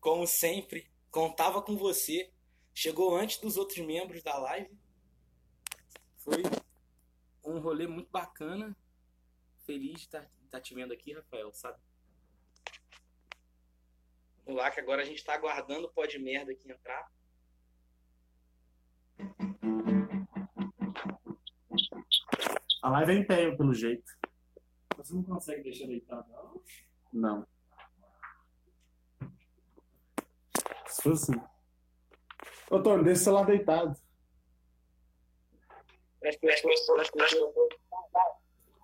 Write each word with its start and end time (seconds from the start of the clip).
como 0.00 0.26
sempre, 0.26 0.90
contava 1.10 1.62
com 1.62 1.76
você. 1.76 2.32
Chegou 2.74 3.16
antes 3.16 3.38
dos 3.38 3.56
outros 3.56 3.78
membros 3.84 4.22
da 4.22 4.36
live. 4.38 4.76
Foi 6.18 6.42
um 7.44 7.58
rolê 7.60 7.86
muito 7.86 8.10
bacana. 8.10 8.76
Feliz 9.66 10.00
de 10.00 10.06
estar, 10.06 10.30
estar 10.44 10.60
te 10.60 10.74
vendo 10.74 10.92
aqui, 10.92 11.12
Rafael, 11.12 11.52
sabe? 11.52 11.78
Vamos 14.44 14.60
lá, 14.60 14.70
que 14.70 14.80
agora 14.80 15.02
a 15.02 15.04
gente 15.04 15.18
está 15.18 15.34
aguardando 15.34 15.86
o 15.86 15.92
pó 15.92 16.04
de 16.04 16.18
merda 16.18 16.52
aqui 16.52 16.70
entrar. 16.70 17.08
A 22.82 22.90
live 22.90 23.12
é 23.12 23.14
em 23.14 23.26
pé, 23.26 23.56
pelo 23.56 23.72
jeito. 23.72 24.10
Você 24.96 25.14
não 25.14 25.22
consegue 25.22 25.62
deixar 25.62 25.86
deitado, 25.86 26.28
não? 26.32 26.62
Não. 27.12 27.51
Se 30.92 31.02
fosse. 31.02 31.32
Ô, 32.70 32.82
Tony, 32.82 33.02
deixa 33.04 33.22
o 33.22 33.24
celular 33.24 33.46
deitado. 33.46 33.96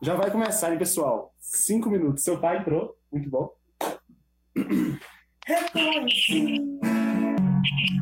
Já 0.03 0.15
vai 0.17 0.31
começar, 0.31 0.73
hein, 0.73 0.79
pessoal? 0.79 1.35
Cinco 1.39 1.91
minutos. 1.91 2.25
Seu 2.25 2.41
pai 2.41 2.59
entrou. 2.59 2.99
Muito 3.13 3.29
bom. 3.29 3.55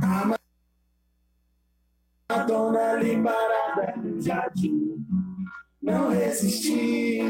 A 0.03 0.39
Madonna 2.31 2.91
ali 2.93 3.21
parada 3.21 3.97
no 3.97 4.21
jardim. 4.21 5.05
Não 5.83 6.11
resisti. 6.11 7.21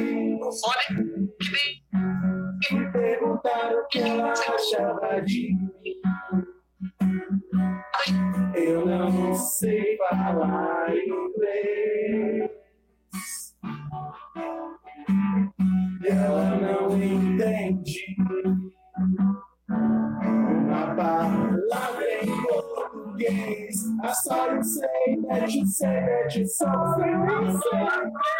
Me 2.70 2.92
perguntaram 2.92 3.80
o 3.80 3.86
que 3.88 3.98
ela 3.98 4.32
achava 4.32 5.20
de 5.22 5.54
mim. 5.54 5.75
Eu 8.54 8.86
não 8.86 9.34
sei 9.34 9.96
falar 9.96 10.94
inglês. 10.96 12.50
Ela 16.04 16.56
não 16.56 16.96
entende 17.02 18.16
uma 19.68 20.94
palavra 20.94 22.22
em 22.22 22.26
português. 22.26 22.65
I 23.18 24.12
saw 24.12 24.52
you 24.54 24.62
say 24.62 25.16
that 25.28 25.50
you 25.52 25.66
say 25.66 25.86
that 25.86 26.34
you 26.34 26.46
saw 26.46 26.96
you 26.98 27.60
say 27.72 27.88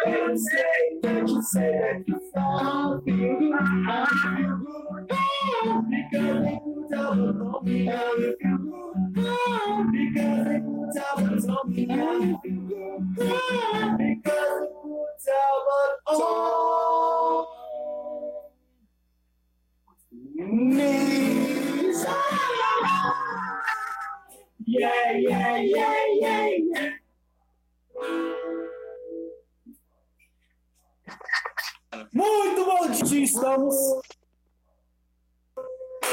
that 0.03 0.27
you 0.27 0.37
say 0.37 0.63
that 1.01 1.27
you 1.27 1.41
say 1.41 1.71
that 1.81 2.03
you 2.07 2.19
feel 2.33 3.01
good. 3.05 3.51
I 3.89 4.05
feel 4.21 4.65
good. 5.09 5.85
Because 5.89 6.43
they 6.43 6.59
tell 6.95 7.61
me 7.63 7.85
how 7.87 8.13
you 8.15 8.35
feel 8.41 8.57
because 9.91 10.45
they 10.45 10.61
tell 10.93 11.63
me 11.67 11.87
how 11.89 12.13
you 12.19 12.39
feel 12.43 12.66
estamos 33.57 34.01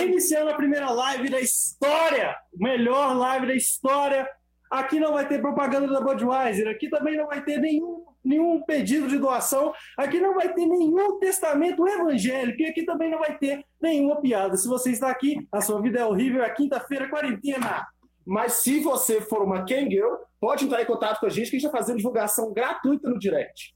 iniciando 0.00 0.50
a 0.50 0.54
primeira 0.54 0.90
live 0.90 1.28
da 1.28 1.40
história, 1.40 2.34
melhor 2.54 3.16
live 3.16 3.46
da 3.46 3.54
história. 3.54 4.28
Aqui 4.70 4.98
não 4.98 5.12
vai 5.12 5.28
ter 5.28 5.40
propaganda 5.40 5.86
da 5.86 6.00
Budweiser, 6.00 6.68
aqui 6.68 6.88
também 6.88 7.16
não 7.16 7.26
vai 7.26 7.44
ter 7.44 7.58
nenhum, 7.58 8.04
nenhum 8.24 8.62
pedido 8.62 9.06
de 9.06 9.18
doação, 9.18 9.72
aqui 9.96 10.18
não 10.18 10.34
vai 10.34 10.52
ter 10.52 10.66
nenhum 10.66 11.18
testamento 11.20 11.86
evangélico, 11.86 12.60
e 12.60 12.66
aqui 12.66 12.84
também 12.84 13.10
não 13.10 13.18
vai 13.18 13.38
ter 13.38 13.64
nenhuma 13.80 14.20
piada. 14.20 14.56
Se 14.56 14.66
você 14.66 14.90
está 14.90 15.10
aqui, 15.10 15.46
a 15.52 15.60
sua 15.60 15.80
vida 15.80 16.00
é 16.00 16.04
horrível, 16.04 16.42
é 16.42 16.50
quinta-feira, 16.50 17.08
quarentena. 17.08 17.86
Mas 18.26 18.54
se 18.54 18.80
você 18.80 19.20
for 19.20 19.42
uma 19.42 19.66
Kangirl, 19.66 20.16
pode 20.40 20.64
entrar 20.64 20.82
em 20.82 20.86
contato 20.86 21.20
com 21.20 21.26
a 21.26 21.30
gente 21.30 21.50
que 21.50 21.56
a 21.56 21.60
gente 21.60 21.70
vai 21.70 21.80
fazer 21.80 21.94
divulgação 21.94 22.52
gratuita 22.52 23.08
no 23.08 23.18
direct. 23.18 23.73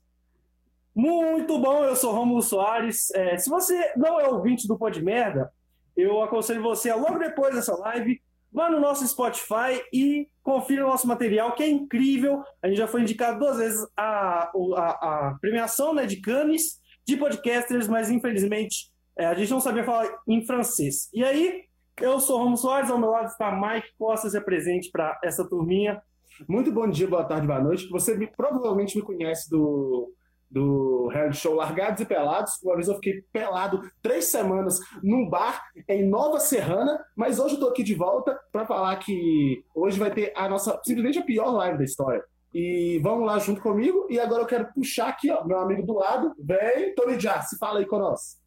Muito 0.98 1.56
bom, 1.60 1.84
eu 1.84 1.94
sou 1.94 2.12
Romulo 2.12 2.42
Soares. 2.42 3.08
É, 3.12 3.38
se 3.38 3.48
você 3.48 3.92
não 3.96 4.18
é 4.18 4.26
ouvinte 4.26 4.66
do 4.66 4.76
Pod 4.76 5.00
Merda, 5.00 5.48
eu 5.96 6.20
aconselho 6.20 6.60
você 6.60 6.92
logo 6.92 7.20
depois 7.20 7.54
dessa 7.54 7.72
live, 7.76 8.20
vá 8.52 8.68
no 8.68 8.80
nosso 8.80 9.06
Spotify 9.06 9.80
e 9.92 10.26
confira 10.42 10.84
o 10.84 10.88
nosso 10.88 11.06
material, 11.06 11.54
que 11.54 11.62
é 11.62 11.68
incrível. 11.68 12.42
A 12.60 12.66
gente 12.66 12.78
já 12.78 12.88
foi 12.88 13.02
indicado 13.02 13.38
duas 13.38 13.58
vezes 13.58 13.86
a, 13.96 14.50
a, 14.76 15.28
a 15.28 15.38
premiação 15.40 15.94
né, 15.94 16.04
de 16.04 16.16
Cannes 16.20 16.80
de 17.06 17.16
podcasters, 17.16 17.86
mas 17.86 18.10
infelizmente 18.10 18.90
é, 19.16 19.26
a 19.26 19.34
gente 19.34 19.52
não 19.52 19.60
sabia 19.60 19.84
falar 19.84 20.08
em 20.26 20.44
francês. 20.44 21.08
E 21.14 21.22
aí, 21.22 21.62
eu 22.00 22.18
sou 22.18 22.38
Romulo 22.38 22.56
Soares, 22.56 22.90
ao 22.90 22.98
meu 22.98 23.10
lado 23.10 23.28
está 23.28 23.52
Mike 23.52 23.90
Costa, 23.96 24.28
se 24.28 24.36
apresente 24.36 24.90
para 24.90 25.16
essa 25.22 25.48
turminha. 25.48 26.02
Muito 26.48 26.72
bom 26.72 26.88
dia, 26.90 27.06
boa 27.06 27.22
tarde, 27.22 27.46
boa 27.46 27.60
noite. 27.62 27.88
Você 27.88 28.16
me- 28.16 28.26
provavelmente 28.26 28.96
me 28.96 29.02
conhece 29.02 29.48
do, 29.48 30.12
do 30.50 31.08
reality 31.08 31.36
show 31.36 31.54
Largados 31.54 32.00
e 32.00 32.06
Pelados. 32.06 32.60
Uma 32.62 32.74
vez 32.74 32.88
eu 32.88 32.94
fiquei 32.94 33.22
pelado 33.32 33.80
três 34.02 34.26
semanas 34.26 34.80
num 35.02 35.28
bar 35.28 35.62
em 35.88 36.08
Nova 36.08 36.40
Serrana, 36.40 37.04
mas 37.16 37.38
hoje 37.38 37.54
eu 37.54 37.60
tô 37.60 37.68
aqui 37.68 37.82
de 37.82 37.94
volta 37.94 38.38
para 38.52 38.66
falar 38.66 38.96
que 38.96 39.64
hoje 39.74 39.98
vai 39.98 40.10
ter 40.10 40.32
a 40.36 40.48
nossa, 40.48 40.80
simplesmente 40.84 41.18
a 41.18 41.24
pior 41.24 41.50
live 41.50 41.78
da 41.78 41.84
história. 41.84 42.24
E 42.52 42.98
vamos 43.02 43.26
lá 43.26 43.38
junto 43.38 43.60
comigo. 43.60 44.06
E 44.08 44.18
agora 44.18 44.42
eu 44.42 44.46
quero 44.46 44.72
puxar 44.72 45.08
aqui, 45.08 45.30
ó, 45.30 45.44
meu 45.44 45.58
amigo 45.58 45.84
do 45.84 45.94
lado. 45.94 46.34
Vem, 46.38 46.94
Tony 46.94 47.20
Já, 47.20 47.42
se 47.42 47.58
fala 47.58 47.78
aí 47.78 47.86
com 47.86 47.98
nós. 47.98 48.38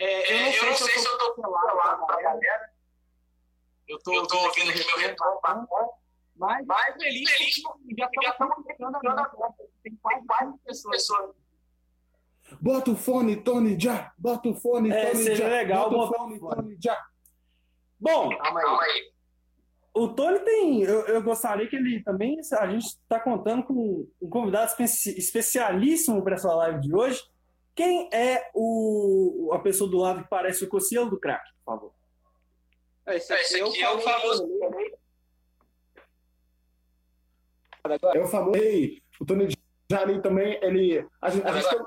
É, 0.00 0.58
eu 0.58 0.66
não 0.66 0.74
sei, 0.74 0.98
se 0.98 1.06
eu 1.06 1.18
tô 1.18 1.34
pelado 1.34 2.06
pra 2.06 2.22
galera. 2.22 2.70
Eu 3.88 3.98
tô, 4.00 4.12
ouvindo 4.12 4.70
aqui 4.70 4.84
meu 4.86 4.98
retorno 4.98 5.40
mas, 6.38 6.66
mas 6.66 6.94
feliz, 6.94 7.30
que 7.54 7.62
já 7.96 8.08
estamos 8.30 8.56
chegando 8.66 8.96
agora. 8.96 9.30
Tem 9.82 9.94
quase, 10.02 10.26
quase 10.26 10.58
pessoas. 10.64 11.06
Bota 12.60 12.90
o 12.92 12.96
fone, 12.96 13.36
Tony 13.36 13.78
Já. 13.78 14.12
Bota 14.16 14.48
o 14.48 14.54
fone, 14.54 14.90
É, 14.90 15.10
Tony 15.10 15.22
seria 15.22 15.36
Já. 15.36 15.48
legal 15.48 15.90
Bota 15.90 16.14
o 16.14 16.18
fone, 16.18 16.36
o 16.36 16.40
fone. 16.40 16.56
Tony 16.56 16.76
Já. 16.82 17.06
Bom, 18.00 18.36
Calma 18.36 18.60
aí. 18.82 19.12
o 19.94 20.08
Tony 20.08 20.38
tem. 20.40 20.82
Eu, 20.82 21.00
eu 21.06 21.22
gostaria 21.22 21.68
que 21.68 21.76
ele 21.76 22.02
também. 22.02 22.38
A 22.58 22.66
gente 22.70 22.86
está 22.86 23.20
contando 23.20 23.64
com 23.64 24.06
um 24.22 24.30
convidado 24.30 24.70
espe- 24.82 25.18
especialíssimo 25.18 26.22
para 26.22 26.36
essa 26.36 26.54
live 26.54 26.80
de 26.80 26.94
hoje. 26.94 27.22
Quem 27.74 28.08
é 28.12 28.50
o, 28.54 29.50
a 29.52 29.58
pessoa 29.60 29.88
do 29.90 29.98
lado 29.98 30.22
que 30.24 30.28
parece 30.28 30.64
o 30.64 30.68
Cossielo 30.68 31.10
do 31.10 31.18
Crack, 31.20 31.44
por 31.64 31.74
favor? 31.74 31.92
Esse 33.06 33.32
aqui 33.32 33.80
é 33.82 33.90
o 33.90 34.00
famoso. 34.00 34.48
É 38.14 38.20
o 38.20 38.26
famoso. 38.26 38.56
Ei, 38.56 39.02
o 39.20 39.24
Tony 39.24 39.48
ali 39.92 40.20
também, 40.20 40.58
ele. 40.62 41.06
A 41.20 41.30
gente, 41.30 41.46
a, 41.46 41.52
gente 41.52 41.70
tem, 41.70 41.80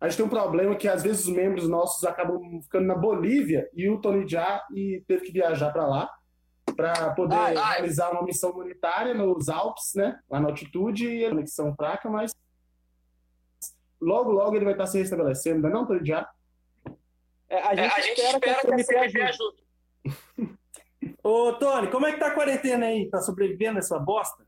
a 0.00 0.08
gente 0.08 0.16
tem 0.16 0.26
um 0.26 0.30
problema 0.30 0.74
que 0.74 0.88
às 0.88 1.02
vezes 1.02 1.26
os 1.26 1.34
membros 1.34 1.68
nossos 1.68 2.04
acabam 2.04 2.60
ficando 2.62 2.86
na 2.86 2.94
Bolívia 2.94 3.68
e 3.74 3.88
o 3.88 4.00
Tony 4.00 4.28
Já 4.28 4.64
e 4.74 5.02
teve 5.06 5.26
que 5.26 5.32
viajar 5.32 5.72
para 5.72 5.86
lá 5.86 6.10
para 6.76 7.10
poder 7.14 7.34
Ah, 7.34 7.52
ah, 7.56 7.72
realizar 7.72 8.10
uma 8.10 8.22
missão 8.22 8.50
humanitária 8.50 9.14
nos 9.14 9.48
Alpes, 9.48 9.94
né? 9.94 10.18
Lá 10.30 10.40
na 10.40 10.48
altitude 10.48 11.08
e 11.08 11.24
a 11.24 11.30
conexão 11.30 11.74
fraca, 11.74 12.08
mas 12.10 12.32
logo, 14.00 14.30
logo 14.30 14.56
ele 14.56 14.64
vai 14.64 14.74
estar 14.74 14.86
se 14.86 14.98
restabelecendo, 14.98 15.60
não 15.60 15.70
é 15.70 15.72
não, 15.72 15.86
Tony 15.86 16.06
Já? 16.06 16.28
É, 17.48 17.62
a 17.62 17.74
gente, 17.74 17.94
a 17.94 18.00
gente 18.00 18.20
espera, 18.20 18.36
espera 18.36 18.60
que 18.60 18.66
a 18.68 18.76
que 18.76 18.82
a 18.82 18.84
CMP 18.84 19.12
CMP 19.12 19.22
ajude. 19.22 20.58
Ô, 21.22 21.52
Tony, 21.54 21.90
como 21.90 22.06
é 22.06 22.12
que 22.12 22.18
tá 22.18 22.28
a 22.28 22.34
quarentena 22.34 22.86
aí? 22.86 23.08
Tá 23.08 23.20
sobrevivendo 23.20 23.78
essa 23.78 23.98
bosta? 23.98 24.46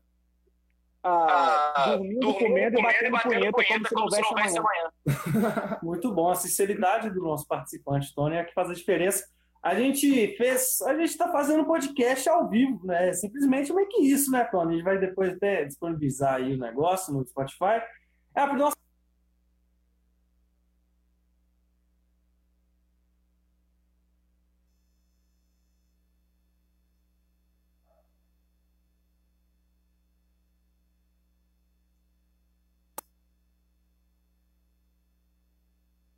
Ah, 1.03 1.95
dormindo, 1.95 2.19
dormindo, 2.19 2.77
comendo 2.77 3.05
e 3.05 3.09
batendo 3.09 3.51
punheta 3.51 3.89
como 3.89 4.01
como 4.01 4.11
se 4.11 4.21
não 4.21 4.29
houvesse 4.29 4.57
amanhã. 4.57 4.91
amanhã. 5.05 5.79
Muito 5.81 6.13
bom. 6.13 6.29
A 6.29 6.35
sinceridade 6.35 7.09
do 7.09 7.21
nosso 7.21 7.47
participante, 7.47 8.13
Tony, 8.13 8.35
é 8.35 8.43
que 8.43 8.53
faz 8.53 8.69
a 8.69 8.73
diferença. 8.73 9.25
A 9.63 9.75
gente 9.75 10.35
fez. 10.37 10.81
A 10.81 10.93
gente 10.95 11.09
está 11.09 11.31
fazendo 11.31 11.61
um 11.61 11.65
podcast 11.65 12.27
ao 12.29 12.47
vivo, 12.47 12.85
né? 12.85 13.13
Simplesmente 13.13 13.73
meio 13.73 13.87
que 13.87 14.01
isso, 14.01 14.31
né, 14.31 14.43
Tony? 14.45 14.73
A 14.73 14.75
gente 14.75 14.83
vai 14.83 14.97
depois 14.99 15.33
até 15.33 15.65
disponibilizar 15.65 16.35
aí 16.35 16.53
o 16.53 16.59
negócio 16.59 17.13
no 17.13 17.25
Spotify. 17.25 17.81
É 18.35 18.41
a 18.41 18.53
nossa. 18.53 18.75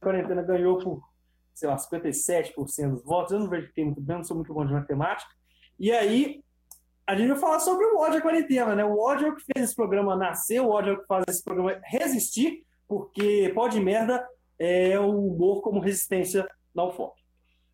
Quarentena 0.03 0.41
ganhou 0.41 0.77
por 0.77 1.01
sei 1.53 1.69
lá, 1.69 1.75
57% 1.75 2.55
dos 2.89 3.03
votos. 3.03 3.31
Eu 3.31 3.39
não 3.39 3.49
verifiquei 3.49 3.85
muito 3.85 4.01
bem, 4.01 4.17
não 4.17 4.23
sou 4.23 4.35
muito 4.35 4.53
bom 4.53 4.65
de 4.65 4.73
matemática. 4.73 5.29
E 5.79 5.91
aí, 5.91 6.43
a 7.05 7.15
gente 7.15 7.29
vai 7.29 7.37
falar 7.37 7.59
sobre 7.59 7.85
o 7.85 7.97
ódio 7.97 8.19
à 8.19 8.21
quarentena, 8.21 8.75
né? 8.75 8.83
O 8.83 8.97
ódio 8.97 9.27
é 9.27 9.29
o 9.29 9.35
que 9.35 9.43
fez 9.53 9.65
esse 9.65 9.75
programa 9.75 10.15
nascer, 10.15 10.59
o 10.61 10.69
ódio 10.69 10.91
é 10.91 10.93
o 10.93 11.01
que 11.01 11.07
faz 11.07 11.25
esse 11.27 11.43
programa 11.43 11.79
resistir, 11.83 12.63
porque 12.87 13.51
pode 13.53 13.79
merda 13.79 14.25
é 14.57 14.97
o 14.99 15.27
humor 15.27 15.61
como 15.61 15.79
resistência 15.79 16.47
na 16.73 16.85
UFOP. 16.85 17.19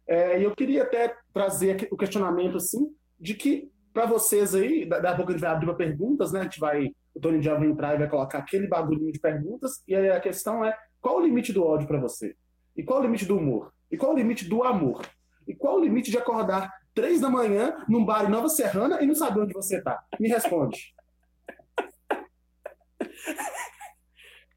É, 0.07 0.39
e 0.39 0.43
eu 0.43 0.55
queria 0.55 0.83
até 0.83 1.15
trazer 1.31 1.87
o 1.91 1.97
questionamento, 1.97 2.57
assim, 2.57 2.87
de 3.19 3.35
que, 3.35 3.69
para 3.93 4.07
vocês 4.07 4.55
aí, 4.55 4.85
da, 4.87 5.11
a 5.11 5.15
pouco 5.15 5.29
a 5.29 5.33
gente 5.33 5.41
vai 5.41 5.51
abrir 5.51 5.67
para 5.67 5.75
perguntas, 5.75 6.31
né? 6.31 6.39
A 6.39 6.43
gente 6.43 6.59
vai, 6.59 6.87
o 7.13 7.19
Tony 7.19 7.41
já 7.41 7.53
vai 7.55 7.67
entrar 7.67 7.93
e 7.93 7.99
vai 7.99 8.09
colocar 8.09 8.39
aquele 8.39 8.67
bagulhinho 8.67 9.11
de 9.11 9.19
perguntas, 9.19 9.83
e 9.87 9.95
aí 9.95 10.09
a 10.09 10.19
questão 10.19 10.65
é, 10.65 10.75
qual 11.01 11.17
o 11.17 11.21
limite 11.21 11.53
do 11.53 11.65
ódio 11.65 11.87
para 11.87 11.99
você? 11.99 12.35
E 12.75 12.83
qual 12.83 12.99
o 12.99 13.03
limite 13.03 13.25
do 13.25 13.37
humor? 13.37 13.73
E 13.91 13.97
qual 13.97 14.13
o 14.13 14.15
limite 14.15 14.47
do 14.47 14.63
amor? 14.63 15.05
E 15.47 15.55
qual 15.55 15.77
o 15.77 15.83
limite 15.83 16.11
de 16.11 16.17
acordar 16.17 16.71
três 16.93 17.21
da 17.21 17.29
manhã 17.29 17.83
num 17.87 18.05
bar 18.05 18.25
em 18.25 18.29
Nova 18.29 18.49
Serrana 18.49 19.01
e 19.01 19.05
não 19.05 19.15
saber 19.15 19.41
onde 19.41 19.53
você 19.53 19.81
tá? 19.81 20.03
Me 20.19 20.29
responde. 20.29 20.93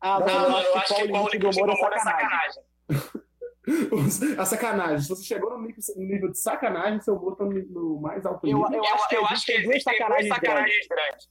Ah, 0.00 0.18
não, 0.18 0.50
não, 0.50 0.60
eu 0.60 0.76
acho 0.76 0.94
que 0.96 1.08
qual 1.08 1.24
o 1.24 1.28
limite 1.28 1.60
do 1.60 1.60
humor 1.60 1.92
é 1.92 1.98
sacanagem. 1.98 2.62
a 4.38 4.44
sacanagem. 4.44 5.00
Se 5.00 5.08
você 5.08 5.22
chegou 5.22 5.50
no 5.50 5.64
nível, 5.64 5.80
nível 5.96 6.30
de 6.30 6.38
sacanagem, 6.38 7.00
seu 7.00 7.14
humor 7.14 7.36
tá 7.36 7.44
no, 7.44 8.00
mais 8.00 8.26
alto 8.26 8.46
Eu, 8.46 8.58
nível. 8.58 8.84
eu 8.84 8.84
acho 8.84 9.08
que, 9.08 9.16
eu 9.16 9.26
acho 9.26 9.46
que 9.46 9.62
duas 9.62 9.82
sacanagens, 9.82 10.28
sacanagens 10.28 10.86
grandes. 10.86 10.88
grandes. 10.88 11.30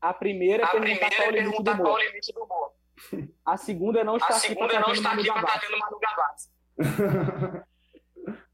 A 0.00 0.14
primeira 0.14 0.62
é 0.62 0.66
A 0.66 0.70
perguntar 0.70 1.10
primeira 1.10 1.16
qual 1.16 1.26
é 1.26 1.28
o 1.28 1.32
limite 1.32 1.56
do 1.56 1.64
perguntar 1.64 1.82
qual 1.82 1.94
o 1.94 1.98
limite 1.98 2.32
do 2.32 2.44
humor. 2.44 2.72
A 3.44 3.56
segunda 3.56 4.00
é 4.00 4.04
não 4.04 4.16
estar 4.16 4.34
A 4.34 4.36
aqui 4.36 4.48
segunda 4.48 4.74
é 4.74 4.80
não 4.80 4.92
estar 4.92 5.12
aqui 5.12 5.28
Manu 5.28 5.40
Gavassi. 5.40 5.68
Manu 5.78 5.98
Gavassi. 6.78 7.62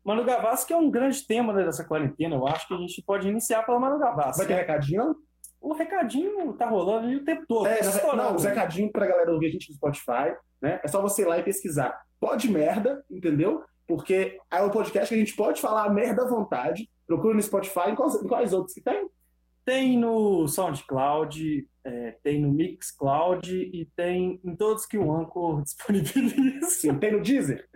Manu 0.04 0.24
Gavassi, 0.24 0.66
que 0.66 0.72
é 0.72 0.76
um 0.76 0.90
grande 0.90 1.26
tema 1.26 1.52
né, 1.52 1.64
dessa 1.64 1.84
quarentena, 1.84 2.36
eu 2.36 2.46
acho 2.46 2.66
que 2.66 2.74
a 2.74 2.78
gente 2.78 3.02
pode 3.02 3.28
iniciar 3.28 3.62
pela 3.64 3.78
Manu 3.78 3.98
Gavassi. 3.98 4.38
Vai 4.38 4.46
ter 4.46 4.54
né? 4.54 4.60
recadinho? 4.60 5.16
O 5.60 5.74
recadinho 5.74 6.52
tá 6.54 6.68
rolando 6.68 7.08
aí 7.08 7.16
o 7.16 7.24
tempo 7.24 7.44
todo. 7.46 7.66
É, 7.66 7.78
tá 7.78 8.16
não, 8.16 8.36
os 8.36 8.44
recadinhos 8.44 8.92
pra 8.92 9.06
galera 9.06 9.32
ouvir 9.32 9.48
a 9.48 9.50
gente 9.50 9.68
no 9.70 9.76
Spotify, 9.76 10.34
né? 10.62 10.80
É 10.84 10.88
só 10.88 11.02
você 11.02 11.22
ir 11.22 11.26
lá 11.26 11.38
e 11.38 11.42
pesquisar. 11.42 12.00
Pode 12.20 12.50
merda, 12.50 13.04
entendeu? 13.10 13.64
Porque 13.86 14.38
é 14.50 14.62
um 14.62 14.70
podcast 14.70 15.08
que 15.08 15.14
a 15.14 15.18
gente 15.18 15.34
pode 15.34 15.60
falar 15.60 15.90
merda 15.90 16.22
à 16.22 16.28
vontade. 16.28 16.88
Procura 17.06 17.34
no 17.34 17.42
Spotify. 17.42 17.90
Em 17.90 17.94
quais, 17.94 18.14
em 18.22 18.28
quais 18.28 18.52
outros 18.52 18.74
que 18.74 18.82
tem? 18.82 19.08
Tem 19.68 19.98
no 19.98 20.48
SoundCloud, 20.48 21.68
é, 21.84 22.12
tem 22.22 22.40
no 22.40 22.50
Mixcloud 22.50 23.54
e 23.54 23.84
tem 23.94 24.40
em 24.42 24.56
todos 24.56 24.86
que 24.86 24.96
o 24.96 25.14
Anchor 25.14 25.60
disponibiliza. 25.60 26.70
Sim, 26.70 26.98
tem 26.98 27.12
no 27.12 27.20
Deezer? 27.20 27.68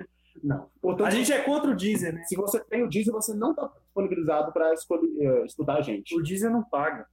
Não. 0.42 0.70
Portanto, 0.80 1.08
A 1.08 1.10
gente 1.10 1.30
é 1.30 1.42
contra 1.42 1.70
o 1.70 1.76
Deezer, 1.76 2.14
né? 2.14 2.24
se 2.24 2.34
você 2.34 2.64
tem 2.64 2.82
o 2.82 2.88
Deezer, 2.88 3.12
você 3.12 3.34
não 3.34 3.50
está 3.50 3.70
disponibilizado 3.84 4.54
para 4.54 4.72
escutar 4.72 5.76
a 5.76 5.82
gente. 5.82 6.18
O 6.18 6.22
Deezer 6.22 6.50
não 6.50 6.62
paga. 6.62 7.06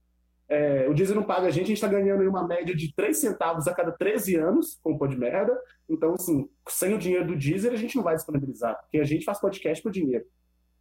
É, 0.48 0.88
o 0.88 0.94
Deezer 0.94 1.14
não 1.14 1.24
paga 1.24 1.48
a 1.48 1.50
gente, 1.50 1.64
a 1.64 1.66
gente 1.66 1.76
está 1.76 1.86
ganhando 1.86 2.26
uma 2.26 2.48
média 2.48 2.74
de 2.74 2.90
3 2.94 3.14
centavos 3.14 3.68
a 3.68 3.74
cada 3.74 3.92
13 3.92 4.36
anos 4.36 4.80
com 4.82 4.92
o 4.92 4.98
Pô 4.98 5.06
de 5.06 5.18
Merda. 5.18 5.60
Então, 5.90 6.14
assim, 6.14 6.48
sem 6.70 6.94
o 6.94 6.98
dinheiro 6.98 7.26
do 7.26 7.36
Deezer, 7.36 7.70
a 7.70 7.76
gente 7.76 7.96
não 7.96 8.02
vai 8.02 8.16
disponibilizar, 8.16 8.80
porque 8.80 8.98
a 8.98 9.04
gente 9.04 9.26
faz 9.26 9.38
podcast 9.38 9.82
por 9.82 9.92
dinheiro. 9.92 10.24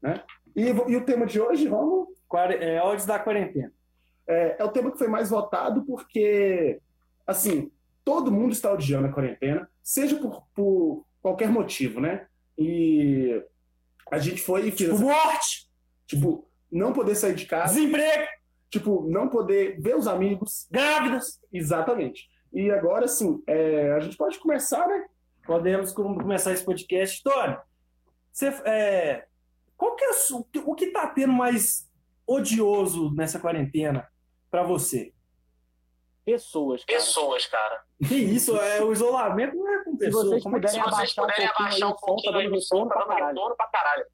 Né? 0.01 0.23
E, 0.55 0.67
e 0.67 0.95
o 0.95 1.03
tema 1.03 1.25
de 1.25 1.41
hoje, 1.41 1.67
vamos 1.67 2.07
É, 2.61 2.81
ódios 2.81 3.05
da 3.05 3.19
quarentena. 3.19 3.73
É, 4.29 4.55
é 4.59 4.63
o 4.63 4.69
tema 4.71 4.91
que 4.91 4.97
foi 4.97 5.07
mais 5.07 5.29
votado 5.31 5.83
porque, 5.85 6.79
assim, 7.25 7.71
todo 8.05 8.31
mundo 8.31 8.53
está 8.53 8.71
odiando 8.71 9.07
a 9.07 9.11
quarentena, 9.11 9.69
seja 9.83 10.15
por, 10.17 10.43
por 10.53 11.05
qualquer 11.21 11.49
motivo, 11.49 11.99
né? 11.99 12.27
E 12.57 13.43
a 14.11 14.19
gente 14.19 14.41
foi 14.41 14.67
e 14.67 14.71
fez, 14.71 14.89
Tipo, 14.91 15.01
morte, 15.01 15.69
tipo, 16.05 16.47
não 16.71 16.93
poder 16.93 17.15
sair 17.15 17.33
de 17.35 17.45
casa, 17.45 17.73
desemprego, 17.73 18.27
tipo, 18.69 19.07
não 19.09 19.27
poder 19.27 19.79
ver 19.81 19.95
os 19.95 20.07
amigos, 20.07 20.67
grávidas. 20.69 21.39
exatamente. 21.51 22.29
E 22.53 22.69
agora, 22.71 23.05
assim, 23.05 23.41
é, 23.47 23.91
a 23.93 23.99
gente 23.99 24.15
pode 24.17 24.39
começar, 24.39 24.87
né? 24.87 25.05
Podemos 25.45 25.91
com- 25.91 26.15
começar 26.15 26.51
esse 26.51 26.63
podcast. 26.63 27.23
Tony, 27.23 27.57
você, 28.31 28.47
é, 28.65 29.25
qual 29.75 29.95
que 29.95 30.03
é 30.05 30.09
o 30.33 30.45
o 30.71 30.75
que 30.75 30.87
tá 30.91 31.07
tendo 31.07 31.33
mais 31.33 31.87
odioso 32.27 33.13
nessa 33.15 33.39
quarentena 33.39 34.07
pra 34.49 34.63
você? 34.63 35.13
Pessoas, 36.25 36.85
cara. 36.85 36.99
Pessoas, 36.99 37.45
cara. 37.47 37.83
Que 38.07 38.15
isso? 38.15 38.55
É, 38.57 38.81
o 38.83 38.91
isolamento 38.91 39.55
não 39.55 39.67
é 39.67 39.83
com 39.83 39.91
Se 39.93 39.97
pessoas. 39.97 40.27
vocês 40.27 40.43
Como 40.43 40.57
é 40.57 40.59
que 40.59 40.67
Se 40.67 40.79
puderem 40.79 40.91
vocês 40.91 41.17
abaixar 41.17 41.23
um 41.23 41.27
puderem 41.27 41.47
pouquinho 41.47 41.67
abaixar 41.67 41.87
aí 41.87 41.91
um 41.91 41.95
o 41.95 41.97
som, 41.97 42.05
pouquinho 42.05 42.31
tá 42.33 42.39
dando 42.39 42.61
som, 42.61 42.75
retorno 42.77 42.89
tá 42.89 42.95
pra 42.95 43.03
dando 43.05 43.09
caralho. 43.17 43.35
retorno 43.35 43.55
pra 43.55 43.67
caralho. 43.67 44.05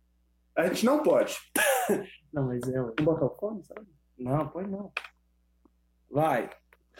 A 0.58 0.68
gente 0.68 0.86
não 0.86 1.04
pode. 1.04 1.38
Não, 2.34 2.48
mas 2.48 2.62
é. 2.68 2.72
Vamos 2.80 2.96
botar 3.02 3.26
o 3.26 3.36
fone, 3.38 3.64
sabe? 3.66 3.88
Não, 4.18 4.48
pois 4.50 4.70
não. 4.70 4.92
Vai. 6.10 6.50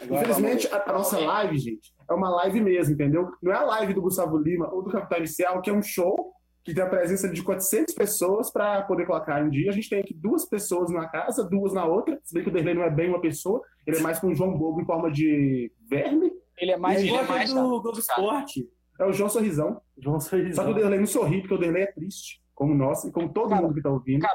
Agora 0.02 0.22
Infelizmente, 0.24 0.68
a, 0.74 0.90
a 0.90 0.94
nossa 0.94 1.18
live, 1.20 1.58
gente, 1.58 1.94
é 2.10 2.14
uma 2.14 2.30
live 2.30 2.62
mesmo, 2.62 2.94
entendeu? 2.94 3.32
Não 3.42 3.52
é 3.52 3.56
a 3.56 3.64
live 3.64 3.94
do 3.94 4.02
Gustavo 4.02 4.38
Lima 4.38 4.70
ou 4.74 4.82
do 4.84 4.92
Capital 4.92 5.20
Inicial, 5.20 5.62
que 5.62 5.70
é 5.70 5.74
um 5.74 5.82
show 5.82 6.34
que 6.66 6.74
tem 6.74 6.84
a 6.84 6.90
presença 6.90 7.30
de 7.30 7.44
400 7.44 7.94
pessoas 7.94 8.52
para 8.52 8.82
poder 8.82 9.06
colocar 9.06 9.40
em 9.46 9.50
dia. 9.52 9.70
A 9.70 9.74
gente 9.74 9.88
tem 9.88 10.00
aqui 10.00 10.14
duas 10.14 10.46
pessoas 10.46 10.90
numa 10.90 11.08
casa, 11.08 11.44
duas 11.48 11.72
na 11.74 11.86
outra. 11.86 12.20
Se 12.24 12.34
bem 12.34 12.44
que 12.44 12.50
o 12.50 12.52
Derlei 12.52 12.74
não 12.74 12.82
é 12.84 12.90
bem 12.90 13.08
uma 13.08 13.22
pessoa, 13.22 13.62
ele 13.86 13.98
é 13.98 14.02
mais 14.02 14.20
com 14.20 14.28
um 14.28 14.36
João 14.36 14.58
Bobo 14.58 14.82
em 14.82 14.86
forma 14.86 15.12
de 15.12 15.72
verme. 15.88 16.32
Ele 16.58 16.72
é 16.72 16.78
mais 16.78 17.00
Ele 17.02 17.10
é 17.12 17.22
mais, 17.24 17.50
do 17.52 17.56
cara. 17.56 17.68
Globo 17.68 18.00
Esporte. 18.00 18.68
É 19.00 19.06
o 19.06 19.14
João 19.14 19.30
Sorrisão. 19.30 19.80
João 19.98 20.20
Só 20.20 20.30
que 20.32 20.36
o 20.38 20.40
Sorrisão. 20.40 20.74
Derlei 20.74 21.00
não 21.00 21.06
sorri, 21.06 21.40
porque 21.42 21.54
o 21.54 21.58
Derlei 21.60 21.84
é 21.84 21.92
triste, 21.92 22.42
como 22.56 22.74
nós 22.74 23.04
e 23.04 23.12
como 23.12 23.32
todo 23.32 23.50
Cara, 23.50 23.62
mundo 23.62 23.76
que 23.76 23.82
tá 23.82 23.90
ouvindo. 23.92 24.26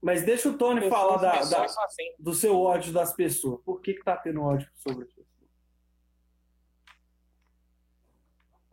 Mas 0.00 0.22
deixa 0.22 0.50
o 0.50 0.58
Tony 0.58 0.88
falar 0.88 1.16
da- 1.16 1.42
da- 1.42 1.64
assim. 1.64 2.04
do 2.20 2.34
seu 2.34 2.54
ódio 2.56 2.92
das 2.92 3.14
pessoas. 3.14 3.60
Por 3.64 3.80
que, 3.80 3.94
que 3.94 4.04
tá 4.04 4.16
tendo 4.16 4.42
ódio 4.42 4.68
sobre 4.74 5.02
as 5.04 5.08
pessoas? 5.08 5.26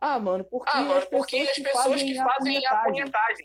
Ah, 0.04 0.18
mano, 0.18 0.44
porque, 0.44 0.70
Ah, 0.74 0.80
mano, 0.80 0.98
as 0.98 1.04
porque 1.04 1.36
pessoas 1.36 1.48
as 1.50 1.54
que 1.54 1.62
pessoas 1.62 1.84
fazem 1.84 2.12
que 2.12 2.18
a 2.18 2.24
fazem 2.24 2.56
a 2.56 2.60
punhetagem. 2.60 2.92
punhetagem. 2.92 3.44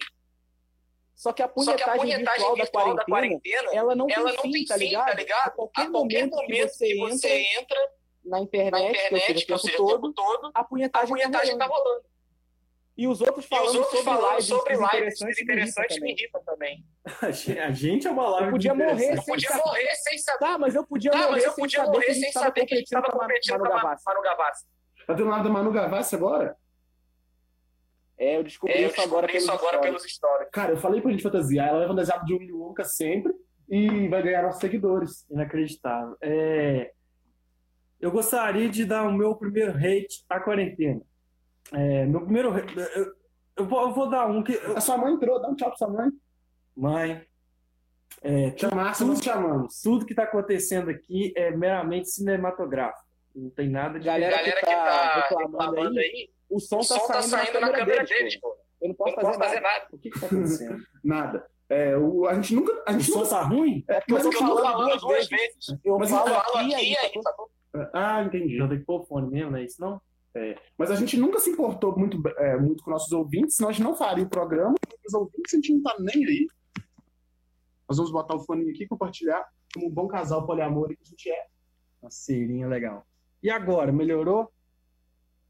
Só 1.15 1.31
que 1.33 1.43
a 1.43 1.45
Só 1.47 1.53
que 1.75 1.83
a 1.83 1.85
punhetagem 1.93 1.99
punhetagem 1.99 2.25
virtual 2.25 2.55
da 2.57 2.63
virtual 2.63 2.95
da 2.95 3.05
quarentena, 3.05 3.39
quarentena, 3.63 3.79
ela 3.79 3.95
não 3.95 4.07
ela 4.09 4.25
tem 4.29 4.35
não 4.35 4.41
fim, 4.43 4.51
tem 4.51 4.65
tá 4.65 4.73
fim, 4.77 4.79
ligado? 4.85 5.05
tá 5.07 5.13
ligado? 5.13 5.47
A 5.47 5.51
qualquer, 5.51 5.81
A 5.81 5.89
qualquer 5.91 6.21
momento, 6.21 6.35
momento 6.35 6.47
que 6.47 6.67
você 6.69 6.87
que 6.87 6.97
você 6.99 7.29
entra 7.41 7.61
entra 7.61 7.77
na 8.25 8.37
na 8.37 8.43
internet, 8.43 8.89
internet, 8.89 9.09
que 9.09 9.19
seja, 9.19 9.39
seja, 9.39 9.53
o 9.53 9.55
o 9.55 9.59
tempo 9.61 9.87
tempo 9.87 10.13
todo, 10.13 10.13
todo, 10.13 10.51
a 10.53 10.59
a 10.59 10.63
punhetagem, 10.63 11.07
punhetagem 11.09 11.57
tá 11.57 11.65
tá 11.67 11.71
rolando. 11.71 11.89
rolando. 11.89 12.07
E 12.97 13.07
os 13.07 13.21
outros 13.21 13.45
E 13.45 13.47
falando 13.47 13.67
os 13.69 13.75
outros 13.75 13.99
sobre 13.99 14.03
falando 14.11 14.29
lives 14.31 14.47
sobre 14.47 14.73
lives 14.73 14.87
interessantes 14.89 15.21
me 15.37 15.43
irritam 15.43 15.53
interessantes 15.53 15.95
me 15.95 15.99
também. 15.99 16.15
irritam 16.15 16.43
também. 16.43 16.85
A 17.61 17.71
gente- 17.71 18.07
é 18.07 18.11
uma 18.11 18.27
live 18.29 18.45
Eu 18.47 18.51
podia 18.51 18.73
morrer. 18.73 19.13
Eu 19.17 19.23
podia 19.23 19.49
saber. 19.49 19.63
morrer 19.65 19.95
sem 19.95 20.17
saber. 20.17 20.39
Tá, 20.39 20.57
mas 20.57 20.75
eu 20.75 20.87
podia 20.87 21.11
Tá, 21.11 21.17
morrer 21.19 21.31
mas 21.31 21.43
eu 21.43 21.51
sem 21.51 21.63
podia 21.63 21.79
saber 21.85 21.91
que 21.91 21.97
a 21.97 21.99
morrer 21.99 22.13
gente 22.15 22.23
sem 22.23 22.31
tava 22.33 22.45
saber 22.47 22.65
que 22.65 22.73
a 22.73 22.77
gente 22.77 22.89
competindo 22.89 23.01
tava 23.01 23.11
com 23.11 23.17
a 23.17 23.21
Manu 23.21 23.27
competindo 23.33 23.53
com 23.57 23.63
Manu 23.63 23.73
a 23.73 23.81
Gavassi. 23.81 24.03
Manu 24.07 24.21
Gavassi. 24.21 24.65
Tá 25.07 25.13
do 25.13 25.25
lado 25.25 25.45
da 25.45 25.49
Manu 25.49 25.71
Gavassi 25.71 26.15
agora? 26.15 26.55
É, 28.17 28.37
eu 28.37 28.43
descobri 28.43 28.73
É, 28.75 28.83
eu 28.85 28.89
isso 28.89 29.01
agora 29.01 29.27
descobri 29.27 29.31
pelos 29.31 29.43
isso 29.43 29.51
agora 29.51 29.77
stories. 29.77 29.85
pelos 30.01 30.11
stories. 30.13 30.49
Cara, 30.51 30.71
eu 30.73 30.77
falei 30.77 31.01
pra 31.01 31.11
gente 31.11 31.23
fantasiar, 31.23 31.69
ela 31.69 31.79
vai 31.79 31.87
fantasiar 31.87 32.23
de 32.25 32.33
Willy 32.33 32.51
Wonka 32.51 32.83
sempre 32.83 33.33
e 33.69 34.07
vai 34.09 34.21
ganhar 34.23 34.43
nossos 34.43 34.59
seguidores. 34.61 35.25
Inacreditável. 35.29 36.15
É, 36.21 36.91
Eu 37.99 38.11
gostaria 38.11 38.69
de 38.69 38.85
dar 38.85 39.07
o 39.07 39.11
meu 39.13 39.35
primeiro 39.35 39.71
hate 39.75 40.23
à 40.29 40.39
quarentena. 40.39 41.01
É, 41.73 42.05
meu 42.05 42.21
primeiro. 42.21 42.51
hate- 42.53 42.75
Eu, 42.95 43.13
eu 43.57 43.65
vou, 43.67 43.81
eu 43.87 43.93
vou 43.93 44.07
dar 44.09 44.27
um 44.27 44.43
que. 44.43 44.53
A 44.75 44.79
sua 44.81 44.97
mãe 44.97 45.13
entrou, 45.13 45.41
dá 45.41 45.49
um 45.49 45.55
tchau 45.55 45.69
pra 45.69 45.77
sua 45.77 45.89
mãe. 45.89 46.11
Mãe. 46.75 47.25
É, 48.21 48.53
Márcia, 48.73 49.05
nós 49.05 49.19
chamamos. 49.19 49.81
tudo 49.81 50.05
que 50.05 50.13
está 50.13 50.23
acontecendo 50.23 50.89
aqui 50.89 51.33
é 51.35 51.49
meramente 51.51 52.09
cinematográfico. 52.09 53.06
Não 53.39 53.49
tem 53.51 53.69
nada 53.69 53.99
de. 53.99 54.05
Galera, 54.05 54.35
Galera 54.35 54.59
que 54.59 54.65
que 54.65 54.71
tá 54.71 54.83
tá 54.85 55.15
reclamando 55.21 55.51
reclamando 55.57 55.99
aí, 55.99 56.05
aí, 56.05 56.29
o 56.49 56.59
som, 56.59 56.79
o 56.79 56.83
som 56.83 57.07
tá 57.07 57.21
saindo 57.21 57.59
na 57.59 57.71
câmera 57.71 58.03
deles, 58.03 58.39
pô. 58.39 58.49
pô. 58.49 58.57
Eu 58.81 58.87
não 58.89 58.89
Eu 58.89 58.95
posso 58.95 59.15
não 59.15 59.21
fazer 59.23 59.37
posso 59.37 59.39
fazer 59.49 59.61
nada. 59.61 59.79
nada. 59.79 59.87
O 59.91 59.97
que 59.99 60.07
está 60.09 60.25
acontecendo? 60.25 60.83
Nada. 61.03 61.47
É, 61.69 61.97
o, 61.97 62.25
a 62.27 62.33
gente 62.35 62.55
nunca. 62.55 62.83
A 62.87 62.91
O 62.91 62.93
gente 62.99 63.11
som 63.11 63.19
nunca 63.19 63.29
tá 63.29 63.41
ruim? 63.43 63.83
é, 63.87 63.95
porque 63.99 64.13
mas 64.13 64.25
eu 64.25 64.31
eu 64.31 64.37
tô 64.37 64.43
falo- 64.43 64.55
falando 64.61 64.71
falando 64.73 64.89
duas 64.89 65.01
duas 65.01 65.27
vezes. 65.27 65.65
Eu 65.83 65.97
Mas 65.99 66.09
falo 66.09 66.29
Eu 66.29 66.33
falo 66.35 66.57
aqui, 66.57 66.73
aqui 66.73 66.75
aí, 66.75 66.97
aí, 66.97 67.03
sacou? 67.05 67.21
sacou? 67.23 67.51
Ah, 67.93 68.23
entendi. 68.23 68.57
Eu 68.57 68.67
tenho 68.67 68.79
que 68.79 68.85
pôr 68.85 69.01
o 69.01 69.05
fone 69.05 69.29
mesmo, 69.29 69.51
não 69.51 69.57
é 69.59 69.63
isso 69.63 69.79
não? 69.81 70.01
Mas 70.77 70.91
a 70.91 70.95
gente 70.95 71.17
nunca 71.17 71.39
se 71.39 71.49
importou 71.49 71.97
muito, 71.97 72.21
é, 72.37 72.55
muito 72.57 72.83
com 72.83 72.91
nossos 72.91 73.11
ouvintes, 73.11 73.55
senão 73.55 73.69
a 73.69 73.71
gente 73.71 73.83
não 73.83 73.95
faria 73.95 74.23
o 74.23 74.29
programa. 74.29 74.75
Os 75.05 75.13
ouvintes 75.15 75.51
a 75.53 75.55
gente 75.57 75.73
não 75.73 75.81
tá 75.81 75.95
nem 75.99 76.25
aí. 76.25 76.47
Nós 77.89 77.97
vamos 77.97 78.11
botar 78.11 78.35
o 78.35 78.39
fone 78.41 78.69
aqui 78.69 78.83
e 78.83 78.87
compartilhar 78.87 79.43
como 79.73 79.87
um 79.87 79.89
bom 79.89 80.07
casal 80.07 80.45
poliamor 80.45 80.89
que 80.89 80.97
a 81.01 81.05
gente 81.05 81.29
é. 81.31 81.45
Uma 82.01 82.11
cerinha 82.11 82.67
legal. 82.67 83.06
E 83.41 83.49
agora, 83.49 83.91
melhorou? 83.91 84.51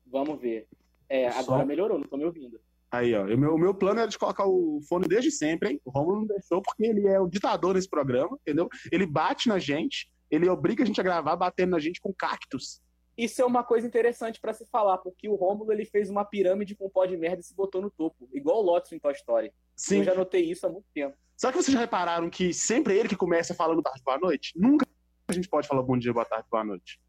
Vamos 0.06 0.40
ver. 0.40 0.68
É, 1.10 1.28
agora 1.30 1.66
melhorou, 1.66 1.98
não 1.98 2.08
tô 2.08 2.18
me 2.18 2.26
ouvindo. 2.26 2.60
Aí, 2.92 3.14
ó. 3.14 3.26
O 3.26 3.38
meu, 3.38 3.56
o 3.56 3.58
meu 3.58 3.74
plano 3.74 4.00
era 4.00 4.10
de 4.10 4.18
colocar 4.18 4.46
o 4.46 4.80
fone 4.88 5.08
desde 5.08 5.32
sempre, 5.32 5.72
hein? 5.72 5.82
O 5.84 5.92
Romulo 5.92 6.22
não 6.22 6.28
deixou, 6.28 6.62
porque 6.62 6.86
ele 6.86 7.08
é 7.08 7.20
o 7.20 7.28
ditador 7.28 7.76
nesse 7.76 7.90
programa, 7.90 8.38
entendeu? 8.42 8.70
Ele 8.92 9.06
bate 9.06 9.50
na 9.50 9.60
gente, 9.60 10.10
ele 10.32 10.50
obriga 10.50 10.84
a 10.84 10.86
gente 10.86 11.00
a 11.00 11.04
gravar 11.04 11.36
batendo 11.36 11.72
na 11.72 11.80
gente 11.80 12.02
com 12.02 12.14
cactos. 12.14 12.82
isso 13.18 13.42
é 13.42 13.46
uma 13.46 13.64
coisa 13.64 13.88
interessante 13.88 14.40
para 14.40 14.54
se 14.54 14.66
falar, 14.68 15.00
porque 15.00 15.28
o 15.28 15.36
Rômulo 15.36 15.72
ele 15.72 15.86
fez 15.86 16.10
uma 16.10 16.24
pirâmide 16.24 16.76
com 16.76 16.90
pó 16.90 17.06
de 17.06 17.18
merda 17.18 17.42
e 17.42 17.44
se 17.44 17.56
botou 17.56 17.82
no 17.82 17.92
topo, 17.92 18.30
igual 18.34 18.60
o 18.60 18.62
Lotus 18.62 18.92
em 18.92 19.00
Toy 19.00 19.14
Story. 19.14 19.52
Sim. 19.76 20.00
Eu 20.00 20.04
já 20.06 20.16
notei 20.16 20.50
isso 20.50 20.66
há 20.66 20.70
muito 20.70 20.88
tempo. 20.94 21.16
Só 21.36 21.52
que 21.52 21.58
vocês 21.58 21.74
já 21.74 21.80
repararam 21.80 22.30
que 22.30 22.54
sempre 22.54 22.96
é 22.96 23.00
ele 23.00 23.10
que 23.10 23.16
começa 23.16 23.54
falando 23.54 23.82
tarde 23.82 24.02
boa 24.04 24.18
noite? 24.18 24.54
Nunca 24.56 24.86
a 25.28 25.34
gente 25.34 25.50
pode 25.50 25.68
falar 25.68 25.84
bom 25.84 25.98
dia, 25.98 26.14
boa 26.14 26.26
tarde, 26.26 26.48
boa 26.50 26.64
noite. 26.64 27.00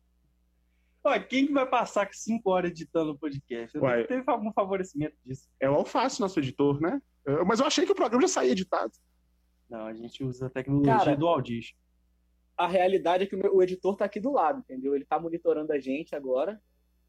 Olha, 1.05 1.23
quem 1.23 1.47
que 1.47 1.53
vai 1.53 1.67
passar 1.67 2.07
com 2.07 2.13
cinco 2.13 2.51
horas 2.51 2.71
editando 2.71 3.13
o 3.13 3.19
podcast? 3.19 3.75
Eu 3.77 3.83
Uai. 3.83 4.01
não 4.01 4.07
teve 4.07 4.25
algum 4.27 4.53
favorecimento 4.53 5.17
disso. 5.25 5.49
É 5.61 5.69
o 5.71 5.75
Alface, 5.75 6.21
nosso 6.21 6.39
editor, 6.39 6.81
né? 6.81 7.01
Eu- 7.25 7.45
mas 7.47 7.61
eu 7.61 7.67
achei 7.67 7.87
que 7.87 7.93
o 7.93 7.95
programa 7.95 8.23
já 8.23 8.29
saía 8.35 8.53
editado. 8.53 8.93
Não, 9.71 9.87
a 9.87 9.93
gente 9.95 10.23
usa 10.25 10.47
a 10.47 10.51
tecnologia 10.51 10.97
Cara, 10.99 11.17
do 11.17 11.27
Audition. 11.29 11.77
A 12.57 12.67
realidade 12.67 13.25
é 13.25 13.27
que 13.27 13.37
o, 13.37 13.39
meu- 13.39 13.55
o 13.57 13.63
editor 13.63 13.97
tá 13.97 14.05
aqui 14.05 14.19
do 14.19 14.33
lado, 14.33 14.59
entendeu? 14.61 14.95
Ele 14.95 15.05
tá 15.05 15.19
monitorando 15.21 15.73
a 15.73 15.79
gente 15.79 16.15
agora. 16.17 16.61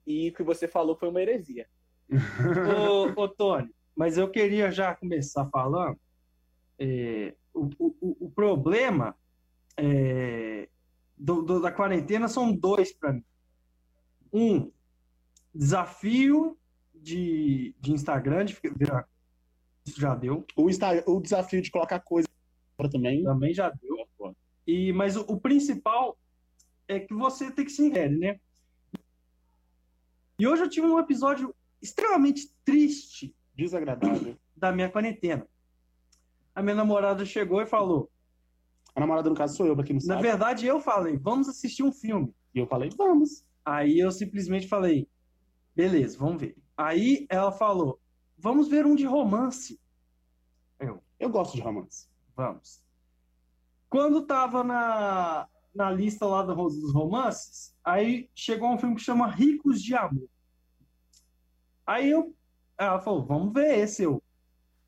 E 0.05 0.29
o 0.29 0.33
que 0.33 0.43
você 0.43 0.67
falou 0.67 0.95
foi 0.95 1.09
uma 1.09 1.21
heresia. 1.21 1.67
ô, 3.17 3.21
ô, 3.21 3.27
Tony, 3.27 3.69
mas 3.95 4.17
eu 4.17 4.29
queria 4.29 4.71
já 4.71 4.95
começar 4.95 5.45
falando. 5.49 5.97
é, 6.77 7.33
o, 7.53 7.65
o, 7.79 7.95
o- 7.99 8.17
o 8.27 8.31
problema 8.31 9.15
é, 9.77 10.69
do- 11.17 11.41
do- 11.41 11.61
da 11.61 11.71
quarentena 11.71 12.27
são 12.27 12.53
dois 12.55 12.93
para 12.93 13.13
mim. 13.13 13.23
Um, 14.31 14.71
desafio 15.53 16.57
de, 16.93 17.73
de 17.79 17.91
Instagram, 17.93 18.45
de 18.45 18.57
virar. 18.75 19.07
Isso 19.85 19.99
já 19.99 20.13
deu, 20.15 20.45
O, 20.55 20.69
Insta- 20.69 21.03
o 21.07 21.19
desafio 21.19 21.61
de 21.61 21.71
colocar 21.71 21.99
coisa 21.99 22.27
fora 22.77 22.89
também. 22.89 23.23
também 23.23 23.53
já 23.53 23.69
deu. 23.69 24.35
E, 24.67 24.93
mas 24.93 25.15
o, 25.15 25.21
o 25.21 25.39
principal 25.39 26.17
é 26.87 26.99
que 26.99 27.13
você 27.13 27.51
tem 27.51 27.65
que 27.65 27.71
se 27.71 27.89
reere, 27.89 28.17
né? 28.17 28.39
E 30.37 30.47
hoje 30.47 30.63
eu 30.63 30.69
tive 30.69 30.87
um 30.87 30.99
episódio 30.99 31.53
extremamente 31.81 32.51
triste 32.63 33.35
Desagradável. 33.55 34.37
da 34.55 34.71
minha 34.71 34.89
quarentena. 34.89 35.47
A 36.53 36.61
minha 36.61 36.75
namorada 36.75 37.25
chegou 37.25 37.61
e 37.61 37.65
falou: 37.65 38.09
A 38.95 38.99
namorada, 38.99 39.29
no 39.29 39.35
caso, 39.35 39.55
sou 39.57 39.65
eu, 39.65 39.75
pra 39.75 39.83
quem 39.83 39.95
não 39.95 40.05
Na 40.05 40.15
sabe. 40.15 40.21
verdade, 40.27 40.65
eu 40.65 40.79
falei, 40.79 41.17
vamos 41.17 41.49
assistir 41.49 41.83
um 41.83 41.91
filme. 41.91 42.33
E 42.53 42.59
eu 42.59 42.67
falei, 42.67 42.89
vamos. 42.95 43.43
Aí 43.69 43.99
eu 43.99 44.11
simplesmente 44.11 44.67
falei, 44.67 45.07
beleza, 45.75 46.17
vamos 46.17 46.41
ver. 46.41 46.57
Aí 46.77 47.25
ela 47.29 47.51
falou, 47.51 47.99
vamos 48.37 48.67
ver 48.67 48.85
um 48.85 48.95
de 48.95 49.05
romance. 49.05 49.79
Eu 51.19 51.29
gosto 51.29 51.55
de 51.55 51.61
romance. 51.61 52.07
Vamos. 52.35 52.81
Quando 53.89 54.25
tava 54.25 54.63
na, 54.63 55.47
na 55.73 55.91
lista 55.91 56.25
lá 56.25 56.43
do- 56.43 56.55
dos 56.55 56.93
romances, 56.93 57.75
aí 57.83 58.29
chegou 58.35 58.69
um 58.71 58.77
filme 58.77 58.95
que 58.95 59.01
chama 59.01 59.27
Ricos 59.27 59.81
de 59.81 59.95
Amor. 59.95 60.29
Aí 61.85 62.09
eu, 62.09 62.33
ela 62.77 62.99
falou, 63.01 63.25
vamos 63.25 63.53
ver 63.53 63.79
esse. 63.79 64.03
Eu, 64.03 64.21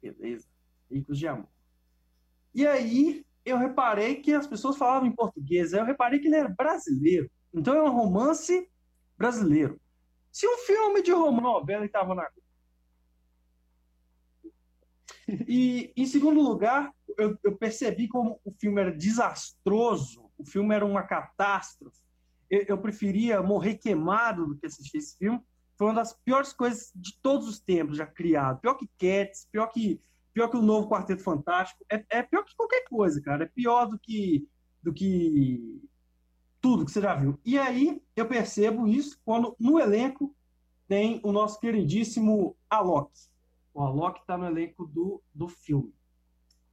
beleza, 0.02 0.48
Ricos 0.90 1.18
de 1.18 1.28
Amor. 1.28 1.50
E 2.54 2.66
aí 2.68 3.26
eu 3.44 3.58
reparei 3.58 4.16
que 4.22 4.34
as 4.34 4.48
pessoas 4.48 4.78
falavam 4.78 5.08
em 5.08 5.16
português. 5.16 5.74
Aí 5.74 5.80
eu 5.80 5.86
reparei 5.86 6.20
que 6.20 6.28
ele 6.28 6.36
era 6.36 6.50
brasileiro. 6.50 7.30
Então 7.54 7.76
é 7.76 7.84
um 7.84 7.92
romance 7.92 8.70
brasileiro. 9.22 9.80
Se 10.32 10.48
um 10.48 10.58
filme 10.58 11.04
de 11.04 11.12
romance 11.12 11.44
novela 11.44 11.86
estava 11.86 12.16
na 12.16 12.28
e, 15.48 15.94
em 15.96 16.06
segundo 16.06 16.42
lugar, 16.42 16.92
eu, 17.18 17.38
eu 17.44 17.56
percebi 17.56 18.08
como 18.08 18.40
o 18.44 18.52
filme 18.52 18.82
era 18.82 18.92
desastroso, 18.92 20.30
o 20.38 20.46
filme 20.46 20.74
era 20.76 20.86
uma 20.86 21.04
catástrofe. 21.04 22.02
Eu, 22.50 22.66
eu 22.68 22.78
preferia 22.78 23.42
morrer 23.42 23.76
queimado 23.76 24.48
do 24.48 24.58
que 24.58 24.66
assistir 24.66 24.98
esse 24.98 25.18
filme. 25.18 25.40
Foi 25.78 25.88
uma 25.88 25.96
das 25.96 26.14
piores 26.14 26.52
coisas 26.52 26.92
de 26.96 27.18
todos 27.22 27.48
os 27.48 27.60
tempos 27.60 27.98
já 27.98 28.06
criado. 28.06 28.60
Pior 28.60 28.76
que 28.76 28.90
Cats, 28.98 29.48
pior 29.52 29.68
que, 29.68 30.02
pior 30.34 30.50
que 30.50 30.58
o 30.58 30.62
novo 30.62 30.90
Quarteto 30.90 31.24
Fantástico. 31.24 31.86
É, 31.90 32.04
é 32.10 32.24
pior 32.24 32.44
que 32.44 32.56
qualquer 32.56 32.84
coisa, 32.90 33.22
cara. 33.22 33.44
É 33.44 33.48
pior 33.48 33.86
do 33.86 33.98
que, 33.98 34.48
do 34.84 34.92
que 34.92 35.82
tudo 36.62 36.86
que 36.86 36.92
você 36.92 37.02
já 37.02 37.16
viu. 37.16 37.40
E 37.44 37.58
aí 37.58 38.02
eu 38.16 38.28
percebo 38.28 38.88
isso 38.88 39.20
quando 39.26 39.56
no 39.60 39.80
elenco 39.80 40.34
tem 40.88 41.20
o 41.24 41.32
nosso 41.32 41.60
queridíssimo 41.60 42.56
Alok. 42.70 43.12
O 43.74 43.82
Alok 43.82 44.20
está 44.20 44.38
no 44.38 44.46
elenco 44.46 44.86
do, 44.86 45.22
do 45.34 45.48
filme. 45.48 45.94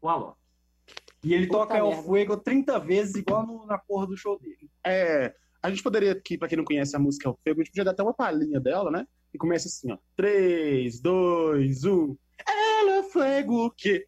O 0.01 0.09
Alok. 0.09 0.37
E 1.25 1.33
ele 1.35 1.47
Puta 1.47 1.59
toca 1.61 1.79
El 1.79 1.89
merda. 1.89 2.03
Fuego 2.03 2.37
30 2.37 2.79
vezes, 2.79 3.15
igual 3.17 3.47
no- 3.47 3.67
na 3.67 3.79
porra 3.79 4.07
do 4.07 4.17
show 4.17 4.39
dele. 4.39 4.71
É, 4.85 5.35
a 5.63 5.71
gente 5.71 5.83
poderia 5.83 6.13
aqui, 6.13 6.37
pra 6.39 6.47
quem 6.49 6.57
não 6.59 6.65
conhece 6.65 6.95
a 6.95 6.99
música 6.99 7.29
El 7.29 7.39
Fuego, 7.43 7.61
a 7.61 7.65
gente 7.65 7.73
podia 7.73 7.85
dar 7.85 7.91
até 7.93 8.03
uma 8.03 8.15
palhinha 8.15 8.61
dela, 8.61 8.91
né? 8.91 9.07
E 9.33 9.39
começa 9.39 9.69
assim, 9.69 9.91
ó. 9.93 9.99
3, 10.17 11.01
2, 11.01 11.85
1. 11.85 12.17
El 12.87 13.03
Fuego 13.05 13.71
que... 13.77 14.07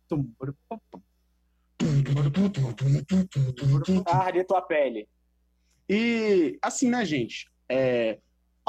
Arde 4.06 4.44
tua 4.44 4.62
pele. 4.62 5.08
E, 5.92 6.56
assim, 6.62 6.88
né, 6.88 7.04
gente? 7.04 7.50
É, 7.68 8.20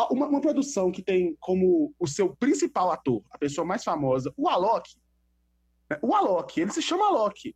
uma, 0.09 0.27
uma 0.27 0.41
produção 0.41 0.91
que 0.91 1.03
tem 1.03 1.37
como 1.39 1.93
o 1.99 2.07
seu 2.07 2.35
principal 2.35 2.91
ator, 2.91 3.21
a 3.29 3.37
pessoa 3.37 3.63
mais 3.63 3.83
famosa, 3.83 4.33
o 4.35 4.49
Alok. 4.49 4.95
né? 5.87 5.99
O 6.01 6.15
Alok, 6.15 6.59
ele 6.59 6.71
se 6.71 6.81
chama 6.81 7.05
Alok. 7.05 7.55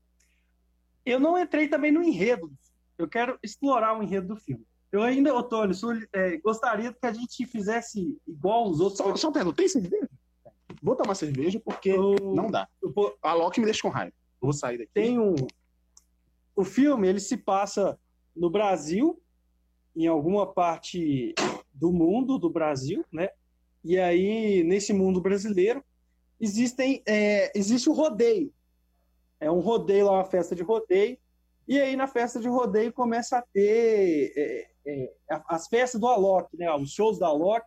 Eu 1.03 1.19
não 1.19 1.35
entrei 1.37 1.67
também 1.67 1.91
no 1.91 2.03
enredo. 2.03 2.47
do 2.47 2.55
filme. 2.55 2.79
Eu 2.97 3.07
quero 3.07 3.39
explorar 3.41 3.97
o 3.97 4.03
enredo 4.03 4.27
do 4.27 4.35
filme. 4.39 4.63
Eu 4.91 5.01
ainda, 5.01 5.33
Otônio, 5.33 5.73
sou- 5.73 5.93
é, 6.13 6.37
gostaria 6.37 6.93
que 6.93 7.05
a 7.05 7.11
gente 7.11 7.45
fizesse 7.47 8.15
igual 8.27 8.69
os 8.69 8.79
outros. 8.79 8.97
Só, 8.99 9.15
só 9.15 9.31
pergunta, 9.31 9.57
tem 9.57 9.67
cerveja? 9.67 10.07
Vou 10.81 10.95
tomar 10.95 11.15
cerveja 11.15 11.59
porque 11.59 11.89
Eu- 11.89 12.15
não 12.35 12.51
dá. 12.51 12.67
O 12.83 13.11
Alok 13.23 13.59
me 13.59 13.65
deixa 13.65 13.81
com 13.81 13.89
raiva. 13.89 14.13
Vou 14.39 14.53
sair 14.53 14.77
daqui. 14.77 14.91
tem 14.93 15.17
um. 15.19 15.33
O 16.55 16.63
filme 16.63 17.07
ele 17.07 17.19
se 17.19 17.35
passa 17.35 17.99
no 18.35 18.49
Brasil, 18.49 19.19
em 19.95 20.07
alguma 20.07 20.45
parte 20.45 21.33
do 21.73 21.91
mundo 21.91 22.37
do 22.37 22.49
Brasil, 22.49 23.05
né? 23.11 23.29
E 23.83 23.97
aí 23.99 24.63
nesse 24.63 24.91
mundo 24.91 25.21
brasileiro 25.21 25.83
existem 26.39 27.01
é, 27.05 27.51
existe 27.57 27.89
o 27.89 27.93
rodeio. 27.93 28.51
É 29.39 29.49
um 29.49 29.59
rodeio 29.59 30.05
lá, 30.07 30.13
uma 30.13 30.25
festa 30.25 30.55
de 30.55 30.63
rodeio. 30.63 31.17
E 31.67 31.79
aí 31.79 31.95
na 31.95 32.07
festa 32.07 32.39
de 32.39 32.47
rodeio 32.47 32.91
começa 32.91 33.37
a 33.37 33.41
ter 33.41 34.33
é, 34.35 34.69
é, 34.85 35.13
as 35.47 35.67
festas 35.67 35.99
do 35.99 36.07
Alok, 36.07 36.55
né? 36.57 36.71
Os 36.73 36.91
shows 36.91 37.17
da 37.19 37.27
Alok. 37.27 37.65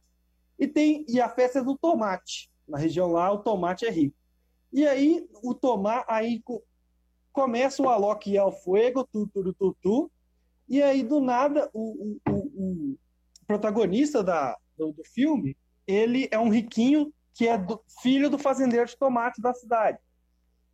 E 0.59 0.67
tem 0.67 1.05
e 1.09 1.21
a 1.21 1.29
festa 1.29 1.63
do 1.63 1.77
tomate. 1.79 2.51
Na 2.67 2.79
região 2.79 3.11
lá 3.11 3.33
o 3.33 3.39
tomate 3.39 3.87
é 3.87 3.91
rico. 3.91 4.17
E 4.73 4.87
aí 4.87 5.27
o 5.43 5.55
tomate 5.55 6.05
aí 6.09 6.43
co- 6.43 6.63
começa 7.33 7.83
o 7.83 7.89
Alok 7.89 8.31
e 8.31 8.37
ao 8.37 8.53
Fuego, 8.53 9.07
tu, 9.11 9.27
tu, 9.33 9.45
tu, 9.45 9.55
tu, 9.55 9.77
tu, 9.81 10.11
e 10.69 10.83
aí 10.83 11.03
do 11.03 11.21
nada 11.21 11.71
o, 11.73 12.19
o, 12.29 12.33
o- 12.33 12.39
o 12.93 12.99
protagonista 13.47 14.23
da, 14.23 14.57
do, 14.77 14.93
do 14.93 15.05
filme, 15.05 15.57
ele 15.87 16.29
é 16.31 16.39
um 16.39 16.51
riquinho 16.51 17.13
que 17.35 17.47
é 17.49 17.57
do- 17.57 17.83
filho 18.03 18.29
do 18.29 18.39
fazendeiro 18.39 18.87
de 18.87 18.97
tomate 18.97 19.41
da 19.41 19.55
cidade. 19.55 19.99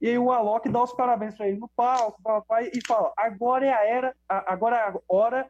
E 0.01 0.09
aí 0.09 0.19
o 0.19 0.33
Alok 0.33 0.69
dá 0.69 0.83
os 0.83 0.93
parabéns 0.93 1.37
para 1.37 1.49
ele 1.49 1.59
no 1.59 1.69
palco, 1.69 2.21
papai, 2.23 2.71
e 2.75 2.81
fala: 2.87 3.13
agora 3.17 3.65
é 3.67 3.73
a 3.73 3.85
era, 3.87 4.17
agora 4.29 4.77
é 4.77 4.81
a 4.89 4.95
hora 5.09 5.49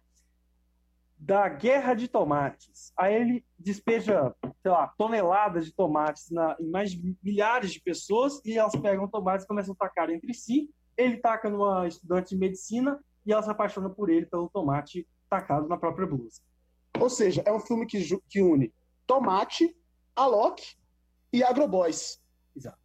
da 1.16 1.48
guerra 1.48 1.94
de 1.94 2.06
tomates. 2.08 2.92
Aí 2.96 3.14
ele 3.14 3.44
despeja, 3.58 4.34
sei 4.62 4.70
lá, 4.70 4.88
toneladas 4.98 5.64
de 5.64 5.72
tomates 5.72 6.30
na, 6.30 6.56
em 6.60 6.68
mais 6.68 6.90
de 6.90 7.16
milhares 7.22 7.72
de 7.72 7.80
pessoas 7.80 8.40
e 8.44 8.58
elas 8.58 8.76
pegam 8.76 9.08
tomates 9.08 9.44
e 9.44 9.48
começam 9.48 9.72
a 9.72 9.76
tacar 9.76 10.10
entre 10.10 10.34
si. 10.34 10.68
Ele 10.96 11.16
taca 11.16 11.48
numa 11.48 11.88
estudante 11.88 12.30
de 12.30 12.36
medicina 12.36 13.00
e 13.26 13.32
ela 13.32 13.42
se 13.42 13.50
apaixona 13.50 13.88
por 13.90 14.10
ele 14.10 14.26
pelo 14.26 14.48
tomate 14.48 15.06
tacado 15.28 15.68
na 15.68 15.76
própria 15.76 16.06
blusa. 16.06 16.40
Ou 17.00 17.10
seja, 17.10 17.42
é 17.44 17.52
um 17.52 17.60
filme 17.60 17.86
que, 17.86 18.02
que 18.28 18.40
une 18.42 18.72
Tomate, 19.06 19.76
Alok 20.14 20.62
e 21.32 21.42
Agroboys. 21.42 22.20
Exato. 22.56 22.78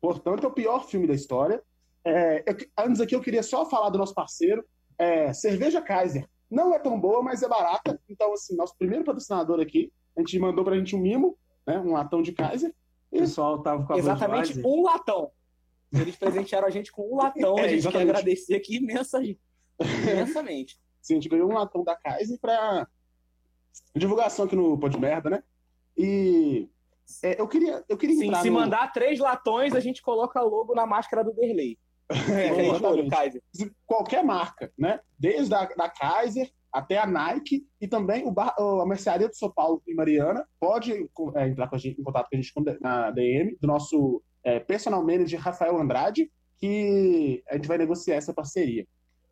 Portanto, 0.00 0.44
é 0.44 0.46
o 0.46 0.52
pior 0.52 0.86
filme 0.86 1.06
da 1.06 1.14
história. 1.14 1.62
É, 2.04 2.44
eu- 2.46 2.56
antes 2.78 3.00
aqui, 3.00 3.14
eu 3.14 3.20
queria 3.20 3.42
só 3.42 3.68
falar 3.68 3.90
do 3.90 3.98
nosso 3.98 4.14
parceiro. 4.14 4.64
É, 4.98 5.32
Cerveja 5.32 5.82
Kaiser. 5.82 6.26
Não 6.50 6.72
é 6.72 6.78
tão 6.78 6.98
boa, 6.98 7.22
mas 7.22 7.42
é 7.42 7.48
barata. 7.48 8.00
Então, 8.08 8.32
assim, 8.32 8.54
nosso 8.56 8.76
primeiro 8.78 9.04
patrocinador 9.04 9.60
aqui, 9.60 9.92
a 10.16 10.20
gente 10.20 10.38
mandou 10.38 10.64
pra 10.64 10.76
gente 10.78 10.94
um 10.94 11.00
mimo, 11.00 11.36
né, 11.66 11.78
um 11.78 11.92
latão 11.92 12.22
de 12.22 12.32
Kaiser. 12.32 12.72
O 13.10 13.18
pessoal 13.18 13.60
tava 13.62 13.84
com 13.84 13.92
a 13.94 13.98
Exatamente 13.98 14.60
um 14.64 14.82
latão. 14.84 15.30
Eles 15.92 16.16
presentearam 16.16 16.66
a 16.68 16.70
gente 16.70 16.92
com 16.92 17.12
um 17.12 17.16
latão. 17.16 17.56
É, 17.58 17.62
a 17.62 17.68
gente 17.68 17.70
quer 17.70 17.88
exatamente. 17.88 18.10
agradecer 18.10 18.54
aqui 18.54 18.76
imensa, 18.76 19.20
imensamente. 19.80 20.78
Sim, 21.02 21.14
a 21.14 21.16
gente 21.16 21.28
ganhou 21.28 21.50
um 21.50 21.54
latão 21.54 21.84
da 21.84 21.94
Kaiser 21.94 22.38
para 22.40 22.86
divulgação 23.94 24.46
aqui 24.46 24.56
no 24.56 24.78
Pô 24.78 24.88
de 24.88 24.98
Merda, 24.98 25.30
né? 25.30 25.42
E 25.96 26.68
é, 27.22 27.40
eu 27.40 27.46
queria, 27.46 27.84
eu 27.88 27.96
queria 27.96 28.16
Sim, 28.16 28.34
se 28.34 28.50
no... 28.50 28.60
mandar 28.60 28.92
três 28.92 29.18
latões, 29.18 29.74
a 29.74 29.80
gente 29.80 30.02
coloca 30.02 30.40
logo 30.40 30.74
na 30.74 30.86
máscara 30.86 31.22
do 31.22 31.32
Derlei. 31.32 31.78
É. 32.08 33.10
Kaiser. 33.10 33.42
qualquer 33.84 34.22
marca, 34.22 34.72
né? 34.78 35.00
Desde 35.18 35.52
a 35.52 35.64
da 35.64 35.88
Kaiser 35.88 36.48
até 36.72 36.98
a 36.98 37.06
Nike 37.06 37.66
e 37.80 37.88
também 37.88 38.24
o 38.26 38.30
bar, 38.30 38.54
a 38.58 38.86
Mercearia 38.86 39.28
do 39.28 39.34
São 39.34 39.50
Paulo 39.50 39.82
em 39.88 39.94
Mariana. 39.94 40.46
Pode 40.60 40.92
é, 40.92 41.48
entrar 41.48 41.68
com 41.68 41.74
a 41.74 41.78
gente, 41.78 42.00
em 42.00 42.04
contato 42.04 42.28
com 42.28 42.36
a 42.36 42.40
gente 42.40 42.52
na 42.80 43.10
DM, 43.10 43.56
do 43.60 43.66
nosso 43.66 44.22
é, 44.44 44.60
personal 44.60 45.04
manager 45.04 45.40
Rafael 45.40 45.76
Andrade, 45.78 46.30
que 46.58 47.42
a 47.48 47.54
gente 47.54 47.66
vai 47.66 47.78
negociar 47.78 48.16
essa 48.16 48.32
parceria. 48.32 48.86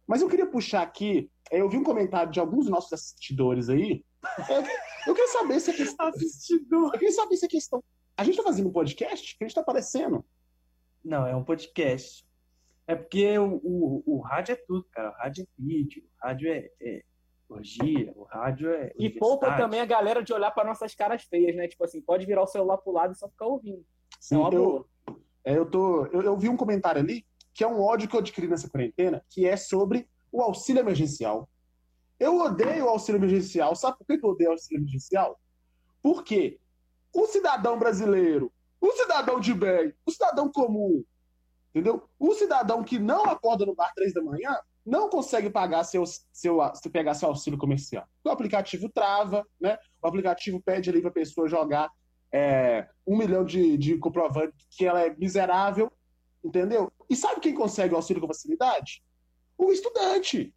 Mas 0.06 0.20
eu 0.20 0.28
queria 0.28 0.46
puxar 0.46 0.82
aqui, 0.82 1.30
é, 1.50 1.60
eu 1.60 1.68
vi 1.68 1.76
um 1.76 1.84
comentário 1.84 2.30
de 2.30 2.40
alguns 2.40 2.64
dos 2.64 2.70
nossos 2.70 2.92
assistidores 2.92 3.68
aí. 3.68 4.04
É, 4.48 5.08
eu 5.08 5.14
queria 5.14 5.28
saber 5.28 5.60
se 5.60 5.70
a 5.70 5.74
questão. 5.74 6.06
Assistidor. 6.06 6.86
Eu 6.86 6.98
queria 6.98 7.12
saber 7.12 7.36
se 7.36 7.46
a 7.46 7.48
questão. 7.48 7.82
A 8.16 8.24
gente 8.24 8.36
tá 8.36 8.42
fazendo 8.42 8.68
um 8.68 8.72
podcast? 8.72 9.36
Que 9.36 9.44
a 9.44 9.46
gente 9.46 9.54
tá 9.54 9.60
aparecendo? 9.60 10.24
Não, 11.04 11.26
é 11.26 11.34
um 11.34 11.44
podcast. 11.44 12.24
É 12.86 12.94
porque 12.94 13.38
o, 13.38 13.60
o, 13.62 14.02
o 14.06 14.20
rádio 14.20 14.52
é 14.52 14.56
tudo, 14.56 14.86
cara. 14.90 15.10
O 15.10 15.14
rádio 15.14 15.44
é 15.44 15.46
vídeo, 15.58 16.02
o 16.04 16.26
rádio 16.26 16.52
é, 16.52 16.70
é 16.80 17.02
orgia, 17.48 18.12
o 18.14 18.24
rádio 18.24 18.70
é. 18.70 18.92
E 18.98 19.10
poupa 19.10 19.56
também 19.56 19.80
a 19.80 19.86
galera 19.86 20.22
de 20.22 20.32
olhar 20.32 20.50
para 20.50 20.68
nossas 20.68 20.94
caras 20.94 21.22
feias, 21.24 21.56
né? 21.56 21.66
Tipo 21.66 21.84
assim, 21.84 22.00
pode 22.00 22.26
virar 22.26 22.42
o 22.42 22.46
celular 22.46 22.78
pro 22.78 22.92
lado 22.92 23.12
e 23.12 23.16
só 23.16 23.28
ficar 23.28 23.46
ouvindo. 23.46 23.84
Sim, 24.20 24.36
é 24.36 24.38
uma 24.38 24.52
eu, 24.52 24.64
boa. 24.64 24.86
É, 25.44 25.58
eu, 25.58 25.66
tô, 25.66 26.06
eu, 26.06 26.22
eu 26.22 26.36
vi 26.36 26.48
um 26.48 26.56
comentário 26.56 27.00
ali 27.00 27.24
que 27.54 27.62
é 27.62 27.68
um 27.68 27.80
ódio 27.80 28.08
que 28.08 28.16
eu 28.16 28.20
adquiri 28.20 28.48
nessa 28.48 28.68
quarentena, 28.68 29.24
que 29.30 29.46
é 29.46 29.56
sobre 29.56 30.08
o 30.30 30.42
auxílio 30.42 30.80
emergencial. 30.80 31.48
Eu 32.18 32.36
odeio 32.38 32.86
o 32.86 32.88
auxílio 32.88 33.18
emergencial. 33.18 33.74
Sabe 33.76 33.96
por 33.98 34.06
que 34.06 34.24
eu 34.24 34.30
odeio 34.30 34.50
o 34.50 34.52
auxílio 34.52 34.80
emergencial? 34.80 35.40
Porque 36.02 36.58
o 37.14 37.26
cidadão 37.26 37.78
brasileiro, 37.78 38.52
o 38.80 38.90
cidadão 38.92 39.38
de 39.38 39.54
bem, 39.54 39.94
o 40.04 40.10
cidadão 40.10 40.50
comum, 40.50 41.04
entendeu? 41.70 42.08
O 42.18 42.34
cidadão 42.34 42.82
que 42.82 42.98
não 42.98 43.24
acorda 43.24 43.64
no 43.64 43.74
bar 43.74 43.92
três 43.94 44.12
da 44.12 44.22
manhã 44.22 44.58
não 44.84 45.08
consegue 45.08 45.48
pagar 45.48 45.84
seu, 45.84 46.04
seu, 46.32 46.58
se 46.74 46.90
pegar 46.90 47.14
seu 47.14 47.28
auxílio 47.28 47.58
comercial. 47.58 48.06
O 48.24 48.30
aplicativo 48.30 48.88
trava, 48.88 49.46
né? 49.60 49.78
O 50.02 50.06
aplicativo 50.06 50.60
pede 50.60 50.90
ali 50.90 51.00
para 51.00 51.10
a 51.10 51.14
pessoa 51.14 51.48
jogar 51.48 51.88
é, 52.32 52.88
um 53.06 53.16
milhão 53.16 53.44
de, 53.44 53.78
de 53.78 53.96
comprovante 53.96 54.54
que 54.70 54.84
ela 54.84 55.00
é 55.00 55.14
miserável, 55.16 55.90
entendeu? 56.44 56.92
E 57.08 57.16
sabe 57.16 57.40
quem 57.40 57.54
consegue 57.54 57.94
o 57.94 57.96
auxílio 57.96 58.20
com 58.20 58.28
facilidade? 58.28 59.02
O 59.56 59.72
estudante. 59.72 60.54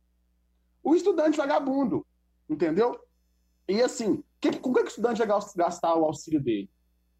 O 0.83 0.95
estudante 0.95 1.37
vagabundo, 1.37 2.05
entendeu? 2.49 2.99
E 3.67 3.81
assim, 3.81 4.23
que, 4.39 4.51
com 4.59 4.73
que 4.73 4.81
o 4.81 4.87
estudante 4.87 5.19
vai 5.19 5.27
gastar 5.55 5.95
o 5.95 6.05
auxílio 6.05 6.41
dele? 6.41 6.69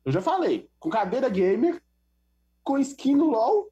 Eu 0.06 0.12
já 0.12 0.22
falei, 0.22 0.70
com 0.80 0.90
cadeira 0.90 1.30
gamer, 1.30 1.82
com 2.64 2.78
skin 2.78 3.16
no 3.16 3.30
LOL 3.30 3.72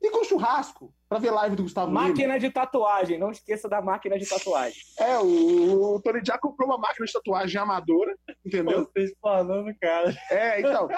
e 0.00 0.10
com 0.10 0.24
churrasco 0.24 0.92
para 1.08 1.18
ver 1.18 1.30
live 1.30 1.56
do 1.56 1.62
Gustavo 1.64 1.90
Máquina 1.90 2.34
Lima. 2.34 2.38
de 2.38 2.50
tatuagem, 2.50 3.18
não 3.18 3.30
esqueça 3.30 3.68
da 3.68 3.82
máquina 3.82 4.18
de 4.18 4.28
tatuagem. 4.28 4.80
É, 4.98 5.18
o, 5.18 5.96
o 5.96 6.00
Tony 6.00 6.20
já 6.24 6.38
comprou 6.38 6.68
uma 6.68 6.78
máquina 6.78 7.06
de 7.06 7.12
tatuagem 7.12 7.60
amadora, 7.60 8.16
entendeu? 8.44 8.84
Vocês 8.84 9.12
falando, 9.20 9.74
cara. 9.80 10.14
É, 10.30 10.60
então. 10.60 10.88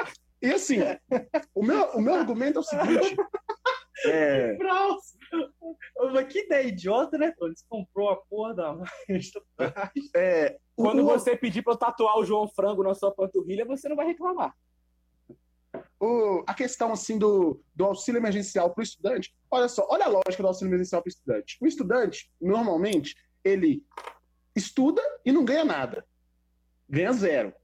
E 0.43 0.53
assim, 0.53 0.79
o 1.55 1.65
meu, 1.65 1.85
o 1.93 2.01
meu 2.01 2.15
argumento 2.15 2.59
é 2.59 2.61
o 2.61 2.65
seguinte. 2.65 3.17
É... 4.05 4.59
Mas 6.13 6.27
que 6.27 6.41
ideia 6.41 6.67
idiota, 6.67 7.17
né? 7.17 7.33
Quando 7.39 7.57
você 7.57 7.65
comprou 7.69 8.11
a 8.11 8.17
porra 8.17 8.55
da. 8.55 8.77
É, 10.17 10.59
Quando 10.75 11.03
o... 11.03 11.05
você 11.05 11.37
pedir 11.37 11.63
para 11.63 11.75
eu 11.75 11.79
tatuar 11.79 12.19
o 12.19 12.25
João 12.25 12.49
Frango 12.49 12.83
na 12.83 12.95
sua 12.95 13.15
panturrilha, 13.15 13.65
você 13.65 13.89
não 13.89 13.97
vai 13.97 14.07
reclamar 14.07 14.53
o, 16.03 16.43
a 16.47 16.53
questão 16.53 16.93
assim 16.93 17.17
do, 17.17 17.63
do 17.75 17.85
auxílio 17.85 18.19
emergencial 18.19 18.71
para 18.71 18.81
o 18.81 18.85
estudante, 18.85 19.33
olha 19.49 19.69
só, 19.69 19.87
olha 19.89 20.07
a 20.07 20.09
lógica 20.09 20.43
do 20.43 20.49
auxílio 20.49 20.71
emergencial 20.71 21.01
para 21.01 21.09
o 21.09 21.13
estudante. 21.13 21.59
O 21.61 21.67
estudante, 21.67 22.31
normalmente, 22.41 23.15
ele 23.45 23.85
estuda 24.55 25.01
e 25.25 25.31
não 25.31 25.45
ganha 25.45 25.65
nada. 25.65 26.05
Ganha 26.89 27.13
zero. 27.13 27.55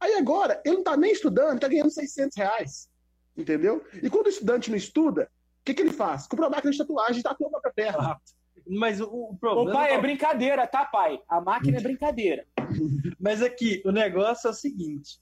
Aí 0.00 0.14
agora, 0.14 0.60
ele 0.64 0.74
não 0.74 0.80
está 0.80 0.96
nem 0.96 1.12
estudando, 1.12 1.56
está 1.56 1.68
ganhando 1.68 1.90
600 1.90 2.36
reais. 2.36 2.88
Entendeu? 3.36 3.84
E 4.02 4.08
quando 4.08 4.26
o 4.26 4.30
estudante 4.30 4.70
não 4.70 4.76
estuda, 4.76 5.30
o 5.60 5.64
que, 5.64 5.74
que 5.74 5.82
ele 5.82 5.92
faz? 5.92 6.26
Compra 6.26 6.46
uma 6.46 6.56
máquina 6.56 6.72
de 6.72 6.78
tatuagem 6.78 7.20
e 7.20 7.22
tatua 7.22 7.46
a 7.46 7.50
própria 7.50 7.72
perna. 7.72 8.12
Ah, 8.12 8.20
mas 8.66 9.00
o, 9.00 9.06
o 9.06 9.36
problema. 9.36 9.70
O 9.70 9.72
pai, 9.72 9.92
é 9.92 10.00
brincadeira, 10.00 10.66
tá, 10.66 10.84
pai? 10.84 11.20
A 11.28 11.40
máquina 11.40 11.78
é 11.78 11.80
brincadeira. 11.80 12.46
Mas 13.18 13.42
aqui, 13.42 13.82
o 13.84 13.90
negócio 13.90 14.48
é 14.48 14.50
o 14.50 14.54
seguinte: 14.54 15.20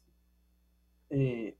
é, 1.10 1.54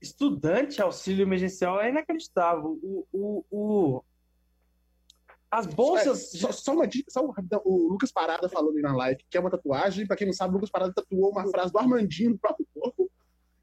estudante 0.00 0.82
auxílio 0.82 1.22
emergencial 1.22 1.80
é 1.80 1.88
inacreditável. 1.88 2.78
O, 2.82 3.06
o, 3.12 3.44
o... 3.50 4.04
As 5.54 5.66
bolsas. 5.66 6.34
É, 6.34 6.38
só, 6.38 6.50
só, 6.50 6.74
uma 6.74 6.84
dica, 6.84 7.08
só 7.12 7.24
o 7.64 7.88
Lucas 7.88 8.10
Parada 8.10 8.48
falando 8.48 8.74
aí 8.76 8.82
na 8.82 8.96
live 8.96 9.24
que 9.30 9.36
é 9.36 9.40
uma 9.40 9.50
tatuagem. 9.50 10.04
Pra 10.04 10.16
quem 10.16 10.26
não 10.26 10.34
sabe, 10.34 10.50
o 10.50 10.54
Lucas 10.54 10.70
Parada 10.70 10.92
tatuou 10.92 11.30
uma 11.30 11.46
frase 11.46 11.72
do 11.72 11.78
Armandinho 11.78 12.30
no 12.30 12.38
próprio 12.38 12.66
corpo. 12.74 13.08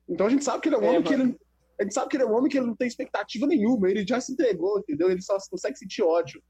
Então 0.08 0.26
a 0.26 0.30
gente 0.30 0.46
sabe 0.46 0.62
que 0.62 0.70
ele 0.70 0.76
é 0.76 0.80
um 0.80 0.84
é, 0.84 0.90
homem 0.90 1.04
que 1.04 1.14
ele. 1.14 1.38
A 1.78 1.84
gente 1.84 1.94
sabe 1.94 2.10
que 2.10 2.16
ele 2.16 2.24
é 2.24 2.28
um 2.28 2.34
homem 2.34 2.50
que 2.50 2.58
ele 2.58 2.68
não 2.68 2.76
tem 2.76 2.88
expectativa 2.88 3.46
nenhuma, 3.46 3.90
ele 3.90 4.08
já 4.08 4.22
se 4.22 4.32
entregou, 4.32 4.80
entendeu? 4.80 5.12
Ele 5.12 5.22
só 5.22 5.38
consegue 5.50 5.76
sentir 5.76 6.02
ódio. 6.02 6.42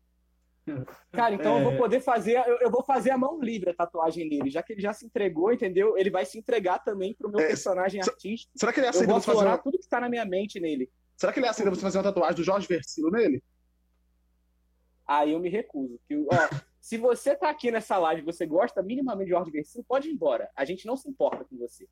Cara, 1.12 1.34
então 1.34 1.58
é... 1.58 1.60
eu 1.60 1.64
vou 1.64 1.78
poder 1.78 2.02
fazer, 2.02 2.38
eu, 2.48 2.60
eu, 2.62 2.70
vou 2.70 2.84
fazer 2.84 3.10
a 3.10 3.18
mão 3.18 3.42
livre 3.42 3.72
a 3.72 3.74
tatuagem 3.74 4.30
nele, 4.30 4.52
já 4.52 4.62
que 4.62 4.74
ele 4.74 4.82
já 4.82 4.94
se 4.94 5.06
entregou, 5.06 5.52
entendeu? 5.52 5.98
Ele 5.98 6.12
vai 6.12 6.24
se 6.24 6.38
entregar 6.38 6.80
também 6.80 7.16
pro 7.16 7.32
meu 7.32 7.40
é, 7.40 7.48
personagem 7.48 8.00
artístico. 8.00 8.52
Será 8.56 8.72
que 8.72 8.80
ele 8.80 8.88
aceita 8.88 9.06
eu 9.06 9.10
vou 9.10 9.22
você 9.22 9.32
fazer 9.32 9.48
uma... 9.48 9.58
tudo 9.58 9.80
que 9.80 9.88
tá 9.88 10.00
na 10.00 10.10
minha 10.10 10.26
mente 10.26 10.60
nele. 10.60 10.90
Será 11.18 11.34
que 11.34 11.40
ele 11.40 11.48
aceita 11.48 11.72
você 11.72 11.82
fazer 11.82 11.98
uma 11.98 12.04
tatuagem 12.04 12.36
do 12.36 12.44
Jorge 12.44 12.68
Versilo 12.68 13.10
nele? 13.10 13.44
Aí 15.12 15.34
eu 15.34 15.40
me 15.40 15.50
recuso. 15.50 16.00
Que, 16.08 16.16
ó, 16.16 16.26
se 16.80 16.98
você 16.98 17.36
tá 17.36 17.50
aqui 17.50 17.70
nessa 17.70 17.98
live 17.98 18.22
e 18.22 18.26
você 18.26 18.46
gosta 18.46 18.82
minimamente 18.82 19.26
de 19.26 19.32
Jorge 19.32 19.52
Versilo, 19.52 19.84
pode 19.84 20.08
ir 20.08 20.14
embora. 20.14 20.50
A 20.56 20.64
gente 20.64 20.86
não 20.86 20.96
se 20.96 21.10
importa 21.10 21.44
com 21.44 21.58
você. 21.58 21.86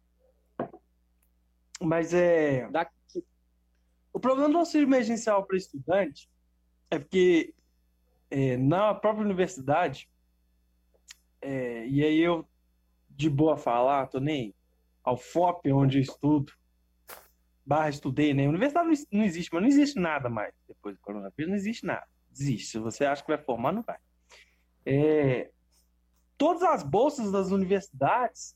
Mas 1.81 2.13
é. 2.13 2.69
Daqui... 2.69 2.93
O 4.13 4.19
problema 4.19 4.49
do 4.49 4.57
auxílio 4.57 4.87
emergencial 4.87 5.45
para 5.45 5.57
estudante 5.57 6.29
é 6.89 6.97
porque 6.97 7.53
é, 8.31 8.55
na 8.55 8.95
própria 8.95 9.25
universidade, 9.25 10.09
é, 11.41 11.85
e 11.87 12.03
aí 12.03 12.19
eu, 12.19 12.47
de 13.09 13.29
boa 13.29 13.57
falar, 13.57 14.07
tô 14.07 14.19
nem 14.19 14.55
ao 15.03 15.17
FOP, 15.17 15.71
onde 15.73 15.97
eu 15.97 16.01
estudo, 16.01 16.53
barra 17.65 17.89
estudei, 17.89 18.33
né? 18.33 18.47
Universidade 18.47 18.87
não 19.11 19.23
existe, 19.23 19.53
mas 19.53 19.61
não 19.61 19.69
existe 19.69 19.99
nada 19.99 20.29
mais 20.29 20.53
depois 20.67 20.95
do 20.95 21.01
coronavírus, 21.01 21.49
não 21.49 21.57
existe 21.57 21.85
nada. 21.85 22.07
Existe. 22.39 22.71
Se 22.71 22.79
você 22.79 23.05
acha 23.05 23.21
que 23.21 23.27
vai 23.27 23.37
formar, 23.37 23.71
não 23.71 23.81
vai. 23.81 23.97
É, 24.85 25.51
todas 26.37 26.63
as 26.63 26.83
bolsas 26.83 27.31
das 27.31 27.51
universidades, 27.51 28.55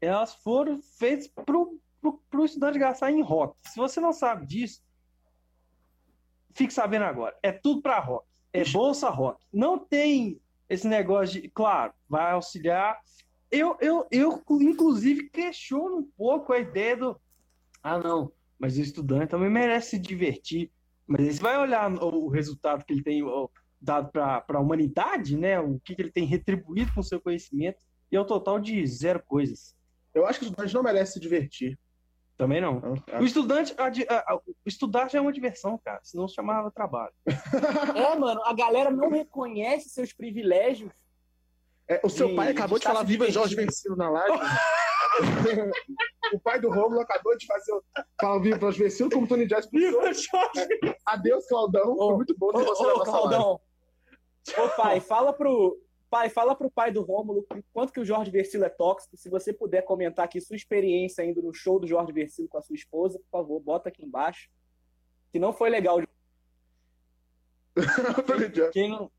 elas 0.00 0.34
foram 0.34 0.80
feitas 0.80 1.28
para 1.28 1.56
o 1.56 2.44
estudante 2.44 2.78
gastar 2.78 3.10
em 3.10 3.22
rock. 3.22 3.56
Se 3.68 3.76
você 3.76 4.00
não 4.00 4.12
sabe 4.12 4.46
disso, 4.46 4.82
fique 6.54 6.72
sabendo 6.72 7.04
agora. 7.04 7.36
É 7.42 7.52
tudo 7.52 7.82
para 7.82 8.00
rock 8.00 8.28
é 8.52 8.64
bolsa 8.64 9.08
rock. 9.08 9.44
Não 9.52 9.78
tem 9.78 10.40
esse 10.68 10.86
negócio 10.86 11.40
de, 11.40 11.48
claro, 11.48 11.92
vai 12.08 12.32
auxiliar. 12.32 12.98
Eu, 13.50 13.76
eu, 13.80 14.06
eu 14.10 14.42
inclusive, 14.60 15.30
questiono 15.30 15.98
um 15.98 16.10
pouco 16.16 16.52
a 16.52 16.58
ideia 16.58 16.96
do. 16.96 17.20
Ah, 17.82 17.98
não, 17.98 18.32
mas 18.58 18.76
o 18.76 18.82
estudante 18.82 19.28
também 19.28 19.50
merece 19.50 19.90
se 19.90 19.98
divertir. 19.98 20.70
Mas 21.08 21.20
aí 21.22 21.32
você 21.32 21.40
vai 21.40 21.58
olhar 21.58 21.90
o 21.90 22.28
resultado 22.28 22.84
que 22.84 22.92
ele 22.92 23.02
tem 23.02 23.22
dado 23.80 24.10
para 24.12 24.44
a 24.46 24.60
humanidade, 24.60 25.38
né? 25.38 25.58
O 25.58 25.80
que, 25.80 25.94
que 25.94 26.02
ele 26.02 26.12
tem 26.12 26.26
retribuído 26.26 26.92
com 26.92 27.00
o 27.00 27.04
seu 27.04 27.18
conhecimento, 27.18 27.78
e 28.12 28.16
é 28.16 28.20
o 28.20 28.26
total 28.26 28.60
de 28.60 28.86
zero 28.86 29.22
coisas. 29.26 29.74
Eu 30.14 30.26
acho 30.26 30.38
que 30.38 30.44
o 30.44 30.48
estudante 30.48 30.74
não 30.74 30.82
merece 30.82 31.14
se 31.14 31.20
divertir. 31.20 31.78
Também 32.36 32.60
não. 32.60 32.80
O 33.20 33.24
estudante, 33.24 33.74
a, 33.76 33.86
a, 33.86 34.34
a, 34.34 34.40
estudar 34.64 35.10
já 35.10 35.18
é 35.18 35.20
uma 35.20 35.32
diversão, 35.32 35.76
cara. 35.82 35.98
Senão 36.04 36.28
se 36.28 36.34
chamava 36.34 36.70
trabalho. 36.70 37.12
É, 37.96 38.16
mano, 38.16 38.40
a 38.44 38.52
galera 38.52 38.90
não 38.90 39.10
reconhece 39.10 39.88
seus 39.88 40.12
privilégios. 40.12 40.92
É, 41.88 42.00
o 42.04 42.08
seu 42.08 42.34
pai 42.34 42.50
acabou 42.50 42.78
de 42.78 42.84
falar 42.84 43.02
Viva 43.02 43.30
Jorge 43.30 43.54
Vencido 43.54 43.96
na 43.96 44.10
live. 44.10 44.38
o 46.34 46.40
pai 46.40 46.60
do 46.60 46.70
Romulo 46.70 47.00
acabou 47.00 47.36
de 47.36 47.46
fazer 47.46 47.72
falar 48.20 48.38
Viva 48.40 48.58
Jorge 48.58 48.82
Vencido, 48.82 49.10
como 49.10 49.24
o 49.24 49.28
Tony 49.28 49.46
Jazz 49.46 49.68
Viva 49.70 50.12
Jorge! 50.12 50.68
É, 50.84 50.96
adeus, 51.06 51.46
Claudão. 51.46 51.96
Foi 51.96 52.16
muito 52.16 52.36
bom 52.36 52.52
ter 52.52 52.64
você 52.64 52.84
ô, 52.84 53.00
Claudão. 53.00 53.60
Ô, 54.58 54.68
pai, 54.76 55.00
fala 55.00 55.32
pro, 55.32 55.78
Pai, 56.10 56.30
fala 56.30 56.54
pro 56.54 56.70
pai 56.70 56.90
do 56.90 57.02
Rômulo 57.02 57.46
quanto 57.72 57.92
que 57.92 58.00
o 58.00 58.04
Jorge 58.04 58.30
Versilo 58.30 58.64
é 58.64 58.70
tóxico. 58.70 59.16
Se 59.16 59.28
você 59.28 59.52
puder 59.52 59.82
comentar 59.82 60.24
aqui 60.24 60.40
sua 60.40 60.56
experiência 60.56 61.22
indo 61.22 61.42
no 61.42 61.52
show 61.52 61.78
do 61.78 61.86
Jorge 61.86 62.12
Versilo 62.12 62.48
com 62.48 62.56
a 62.56 62.62
sua 62.62 62.74
esposa, 62.74 63.18
por 63.18 63.28
favor, 63.30 63.60
bota 63.60 63.90
aqui 63.90 64.02
embaixo. 64.04 64.48
Que 65.30 65.38
não 65.38 65.52
foi 65.52 65.68
legal. 65.68 66.00
Quem 68.72 68.90
não... 68.90 69.10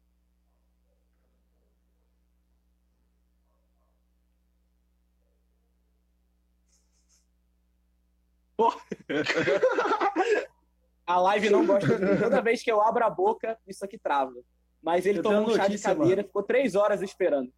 A 11.06 11.20
live 11.20 11.50
não 11.50 11.66
gosta 11.66 11.98
de 11.98 12.06
mim. 12.06 12.18
Toda 12.18 12.42
vez 12.42 12.62
que 12.62 12.72
eu 12.72 12.82
abro 12.82 13.04
a 13.04 13.10
boca, 13.10 13.58
isso 13.68 13.84
aqui 13.84 13.98
trava. 13.98 14.34
Mas 14.82 15.06
ele 15.06 15.22
tomou 15.22 15.50
um 15.50 15.56
chá 15.56 15.68
de 15.68 15.80
cadeira, 15.80 16.18
mano. 16.18 16.28
ficou 16.28 16.44
três 16.44 16.76
horas 16.76 17.02
esperando. 17.02 17.52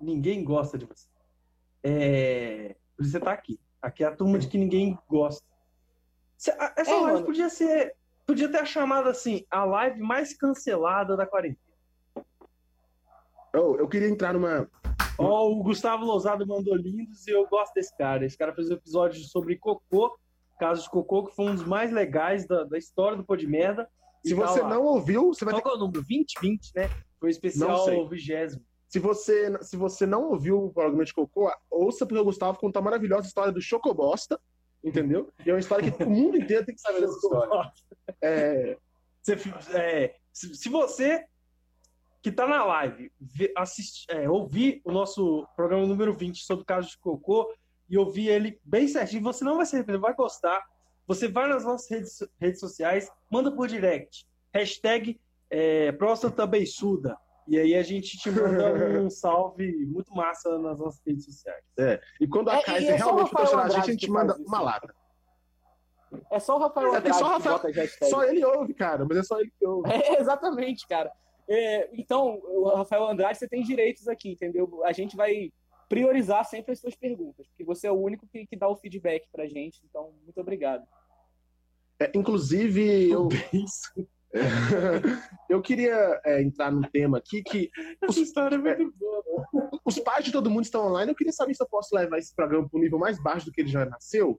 Ninguém 0.00 0.44
gosta 0.44 0.78
de 0.78 0.84
você. 0.84 1.08
É... 1.82 2.76
Você 2.98 3.18
tá 3.18 3.32
aqui. 3.32 3.58
Aqui 3.80 4.04
é 4.04 4.06
a 4.06 4.14
turma 4.14 4.38
de 4.38 4.48
que 4.48 4.58
ninguém 4.58 4.98
gosta. 5.08 5.44
Essa 6.36 6.52
é, 6.90 6.94
live 6.94 7.12
mano. 7.12 7.26
podia 7.26 7.48
ser. 7.48 7.94
Podia 8.26 8.48
ter 8.48 8.66
chamado 8.66 9.08
assim, 9.08 9.44
a 9.50 9.64
live 9.64 10.00
mais 10.00 10.36
cancelada 10.36 11.16
da 11.16 11.26
quarentena. 11.26 11.58
Oh, 13.54 13.76
eu 13.76 13.88
queria 13.88 14.08
entrar 14.08 14.32
numa. 14.34 14.68
Ó, 15.18 15.50
o 15.50 15.62
Gustavo 15.62 16.04
Lousado 16.04 16.46
mandou 16.46 16.76
lindos 16.76 17.26
e 17.26 17.30
eu 17.30 17.46
gosto 17.48 17.74
desse 17.74 17.96
cara. 17.96 18.24
Esse 18.24 18.38
cara 18.38 18.54
fez 18.54 18.70
um 18.70 18.74
episódio 18.74 19.20
sobre 19.24 19.56
cocô, 19.56 20.16
caso 20.58 20.82
de 20.82 20.90
cocô, 20.90 21.24
que 21.24 21.34
foi 21.34 21.46
um 21.46 21.54
dos 21.54 21.64
mais 21.64 21.92
legais 21.92 22.46
da, 22.46 22.62
da 22.64 22.78
história 22.78 23.16
do 23.16 23.24
Pô 23.24 23.36
de 23.36 23.46
Merda. 23.46 23.88
Se 24.24 24.34
você 24.34 24.62
não 24.62 24.84
ouviu, 24.84 25.34
você 25.34 25.44
vai 25.44 25.54
Qual 25.54 25.62
ter... 25.62 25.70
é 25.70 25.72
o 25.72 25.78
número? 25.78 26.02
2020, 26.02 26.72
né? 26.76 26.88
Foi 27.18 27.28
o 27.28 27.30
especial 27.30 28.08
vigésimo. 28.08 28.62
Se 28.88 28.98
você, 28.98 29.58
se 29.62 29.76
você 29.76 30.06
não 30.06 30.30
ouviu 30.30 30.64
o 30.64 30.72
programa 30.72 31.04
de 31.04 31.12
cocô, 31.12 31.52
ouça 31.70 32.06
porque 32.06 32.20
o 32.20 32.24
Gustavo 32.24 32.58
contou 32.58 32.80
a 32.80 32.84
maravilhosa 32.84 33.26
história 33.26 33.52
do 33.52 33.60
Chocobosta, 33.60 34.40
entendeu? 34.82 35.30
E 35.44 35.50
é 35.50 35.52
uma 35.52 35.60
história 35.60 35.90
que 35.90 36.02
o 36.02 36.08
mundo 36.08 36.38
inteiro 36.38 36.64
tem 36.64 36.74
que 36.74 36.80
saber 36.80 37.00
dessa 37.00 37.16
história. 37.16 37.72
É... 38.22 38.78
Você, 39.20 39.34
é, 39.74 40.14
se 40.32 40.68
você 40.70 41.26
que 42.28 42.32
está 42.32 42.46
na 42.46 42.64
live, 42.64 43.10
assistir, 43.56 44.06
é, 44.10 44.28
ouvir 44.28 44.82
o 44.84 44.92
nosso 44.92 45.46
programa 45.56 45.86
número 45.86 46.14
20 46.14 46.44
sobre 46.44 46.62
o 46.62 46.66
caso 46.66 46.90
de 46.90 46.98
Cocô 46.98 47.50
e 47.88 47.96
ouvir 47.96 48.28
ele 48.28 48.60
bem 48.62 48.86
certinho, 48.86 49.22
você 49.22 49.42
não 49.44 49.56
vai 49.56 49.64
se 49.64 49.74
arrepender, 49.74 49.98
vai 49.98 50.14
gostar. 50.14 50.62
Você 51.06 51.26
vai 51.26 51.48
nas 51.48 51.64
nossas 51.64 51.90
redes, 51.90 52.22
redes 52.38 52.60
sociais, 52.60 53.10
manda 53.30 53.50
por 53.50 53.66
direct, 53.66 54.26
hashtag 54.52 55.18
é, 55.48 55.90
próstata 55.92 56.46
beiçuda. 56.46 57.16
E 57.46 57.58
aí 57.58 57.74
a 57.74 57.82
gente 57.82 58.18
te 58.18 58.30
manda 58.30 59.00
um 59.00 59.08
salve 59.08 59.86
muito 59.86 60.14
massa 60.14 60.58
nas 60.58 60.78
nossas 60.78 61.00
redes 61.06 61.24
sociais. 61.24 61.64
É, 61.78 61.98
e 62.20 62.28
quando 62.28 62.50
a 62.50 62.56
é, 62.56 62.62
Kaiser 62.62 62.92
é 62.92 62.96
realmente 62.96 63.30
patrocinar 63.30 63.64
a 63.64 63.68
gente, 63.70 63.80
a 63.80 63.90
gente 63.92 64.10
manda 64.10 64.36
uma 64.36 64.60
lata. 64.60 64.94
É 66.30 66.38
só 66.38 66.56
o 66.56 66.60
Rafael 66.60 66.88
Andrade 66.88 67.08
é, 67.08 67.12
só, 67.14 67.26
Rafael, 67.26 67.60
só 68.10 68.24
ele 68.24 68.44
ouve, 68.44 68.74
cara, 68.74 69.06
mas 69.06 69.18
é 69.18 69.22
só 69.22 69.40
ele 69.40 69.52
que 69.58 69.66
ouve. 69.66 69.90
É, 69.90 70.20
exatamente, 70.20 70.86
cara. 70.86 71.10
É, 71.48 71.88
então, 71.94 72.40
Rafael 72.76 73.06
Andrade, 73.06 73.38
você 73.38 73.48
tem 73.48 73.62
direitos 73.62 74.06
aqui, 74.06 74.32
entendeu? 74.32 74.82
A 74.84 74.92
gente 74.92 75.16
vai 75.16 75.50
priorizar 75.88 76.44
sempre 76.44 76.72
as 76.72 76.80
suas 76.80 76.94
perguntas, 76.94 77.46
porque 77.46 77.64
você 77.64 77.86
é 77.86 77.92
o 77.92 77.98
único 77.98 78.26
que, 78.26 78.46
que 78.46 78.56
dá 78.56 78.68
o 78.68 78.76
feedback 78.76 79.26
pra 79.32 79.46
gente, 79.46 79.80
então, 79.88 80.12
muito 80.22 80.38
obrigado. 80.38 80.86
É, 81.98 82.12
inclusive, 82.14 83.10
eu... 83.10 83.28
eu 85.48 85.62
queria 85.62 86.20
é, 86.22 86.42
entrar 86.42 86.70
num 86.70 86.82
tema 86.82 87.16
aqui 87.16 87.42
que. 87.42 87.70
Essa 88.02 88.10
os, 88.10 88.16
história 88.18 88.56
é 88.56 88.58
muito 88.58 88.94
é, 88.94 88.98
boa. 88.98 89.48
Né? 89.54 89.70
Os 89.82 89.98
pais 89.98 90.22
de 90.22 90.30
todo 90.30 90.50
mundo 90.50 90.64
estão 90.64 90.86
online. 90.86 91.10
Eu 91.10 91.16
queria 91.16 91.32
saber 91.32 91.54
se 91.54 91.62
eu 91.62 91.68
posso 91.68 91.94
levar 91.94 92.18
esse 92.18 92.34
programa 92.36 92.68
para 92.68 92.78
um 92.78 92.82
nível 92.82 92.98
mais 92.98 93.18
baixo 93.22 93.46
do 93.46 93.52
que 93.52 93.62
ele 93.62 93.70
já 93.70 93.86
nasceu. 93.86 94.38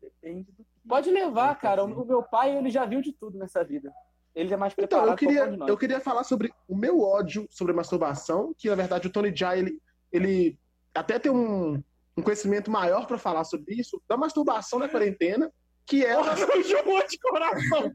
Depende 0.00 0.50
do 0.52 0.64
Pode 0.88 1.10
levar, 1.10 1.54
cara. 1.58 1.84
O 1.84 2.06
meu 2.06 2.22
pai, 2.22 2.56
ele 2.56 2.70
já 2.70 2.86
viu 2.86 3.02
de 3.02 3.12
tudo 3.12 3.38
nessa 3.38 3.64
vida. 3.64 3.92
Ele 4.36 4.52
é 4.52 4.56
mais 4.56 4.74
preparado. 4.74 5.04
Então, 5.04 5.12
eu 5.12 5.16
queria, 5.16 5.66
eu 5.66 5.76
queria 5.78 5.98
falar 5.98 6.22
sobre 6.22 6.52
o 6.68 6.76
meu 6.76 7.00
ódio 7.00 7.48
sobre 7.50 7.72
masturbação, 7.72 8.54
que 8.56 8.68
na 8.68 8.74
verdade 8.74 9.06
o 9.06 9.10
Tony 9.10 9.34
Jaa, 9.34 9.56
ele, 9.56 9.80
ele 10.12 10.58
até 10.94 11.18
tem 11.18 11.32
um, 11.32 11.82
um 12.14 12.22
conhecimento 12.22 12.70
maior 12.70 13.06
para 13.06 13.16
falar 13.16 13.44
sobre 13.44 13.74
isso, 13.74 14.00
da 14.06 14.14
masturbação 14.14 14.78
na 14.78 14.90
quarentena, 14.90 15.50
que 15.86 16.04
é. 16.04 16.14
Nossa, 16.14 16.46
de 17.08 17.18
coração! 17.18 17.90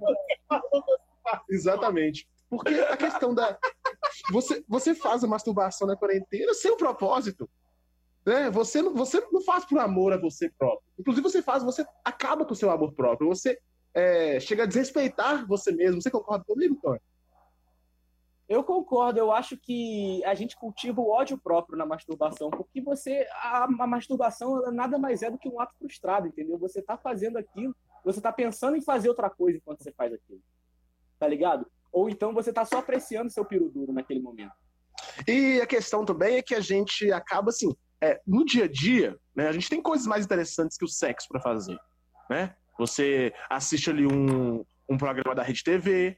Exatamente. 1.47 2.27
Porque 2.49 2.73
a 2.73 2.97
questão 2.97 3.35
da. 3.35 3.57
Você, 4.31 4.65
você 4.67 4.95
faz 4.95 5.23
a 5.23 5.27
masturbação 5.27 5.87
na 5.87 5.95
quarentena 5.95 6.55
sem 6.55 6.71
o 6.71 6.75
propósito. 6.75 7.47
Né? 8.25 8.49
Você, 8.49 8.81
não, 8.81 8.95
você 8.95 9.21
não 9.31 9.41
faz 9.41 9.63
por 9.63 9.77
amor 9.77 10.11
a 10.11 10.17
você 10.17 10.49
próprio. 10.57 10.81
Inclusive, 10.99 11.23
você 11.23 11.41
faz, 11.41 11.63
você 11.63 11.85
acaba 12.03 12.45
com 12.45 12.53
o 12.53 12.55
seu 12.55 12.71
amor 12.71 12.93
próprio. 12.93 13.29
Você 13.29 13.59
é, 13.93 14.39
chega 14.39 14.63
a 14.63 14.65
desrespeitar 14.65 15.45
você 15.47 15.71
mesmo. 15.71 16.01
Você 16.01 16.09
concorda 16.09 16.43
comigo, 16.45 16.77
Tony? 16.81 16.99
Eu 18.47 18.65
concordo, 18.65 19.17
eu 19.17 19.31
acho 19.31 19.55
que 19.55 20.21
a 20.25 20.33
gente 20.35 20.57
cultiva 20.57 20.99
o 20.99 21.09
ódio 21.09 21.37
próprio 21.37 21.77
na 21.77 21.85
masturbação, 21.85 22.49
porque 22.49 22.81
você 22.81 23.25
a, 23.31 23.63
a 23.63 23.87
masturbação 23.87 24.69
nada 24.73 24.97
mais 24.97 25.23
é 25.23 25.31
do 25.31 25.37
que 25.37 25.47
um 25.47 25.61
ato 25.61 25.73
frustrado, 25.77 26.27
entendeu? 26.27 26.57
Você 26.57 26.79
está 26.79 26.97
fazendo 26.97 27.37
aquilo, 27.37 27.73
você 28.03 28.19
está 28.19 28.29
pensando 28.29 28.75
em 28.75 28.81
fazer 28.81 29.07
outra 29.07 29.29
coisa 29.29 29.57
enquanto 29.57 29.81
você 29.81 29.93
faz 29.93 30.11
aquilo. 30.11 30.41
Tá 31.17 31.29
ligado? 31.29 31.65
Ou 31.93 32.09
então 32.09 32.33
você 32.33 32.49
está 32.49 32.65
só 32.65 32.79
apreciando 32.79 33.31
seu 33.31 33.45
piro 33.45 33.69
duro 33.69 33.93
naquele 33.93 34.19
momento. 34.19 34.51
E 35.25 35.61
a 35.61 35.65
questão 35.65 36.03
também 36.03 36.35
é 36.35 36.41
que 36.41 36.53
a 36.53 36.59
gente 36.59 37.09
acaba 37.09 37.51
assim, 37.51 37.73
é, 38.01 38.19
no 38.27 38.43
dia 38.43 38.65
a 38.65 38.67
dia, 38.67 39.17
né, 39.33 39.47
a 39.47 39.53
gente 39.53 39.69
tem 39.69 39.81
coisas 39.81 40.05
mais 40.05 40.25
interessantes 40.25 40.77
que 40.77 40.83
o 40.83 40.89
sexo 40.89 41.29
para 41.29 41.39
fazer, 41.39 41.77
né? 42.29 42.53
Você 42.77 43.33
assiste 43.49 43.89
ali 43.89 44.05
um, 44.05 44.65
um 44.89 44.97
programa 44.97 45.35
da 45.35 45.43
Rede 45.43 45.63
TV, 45.63 46.17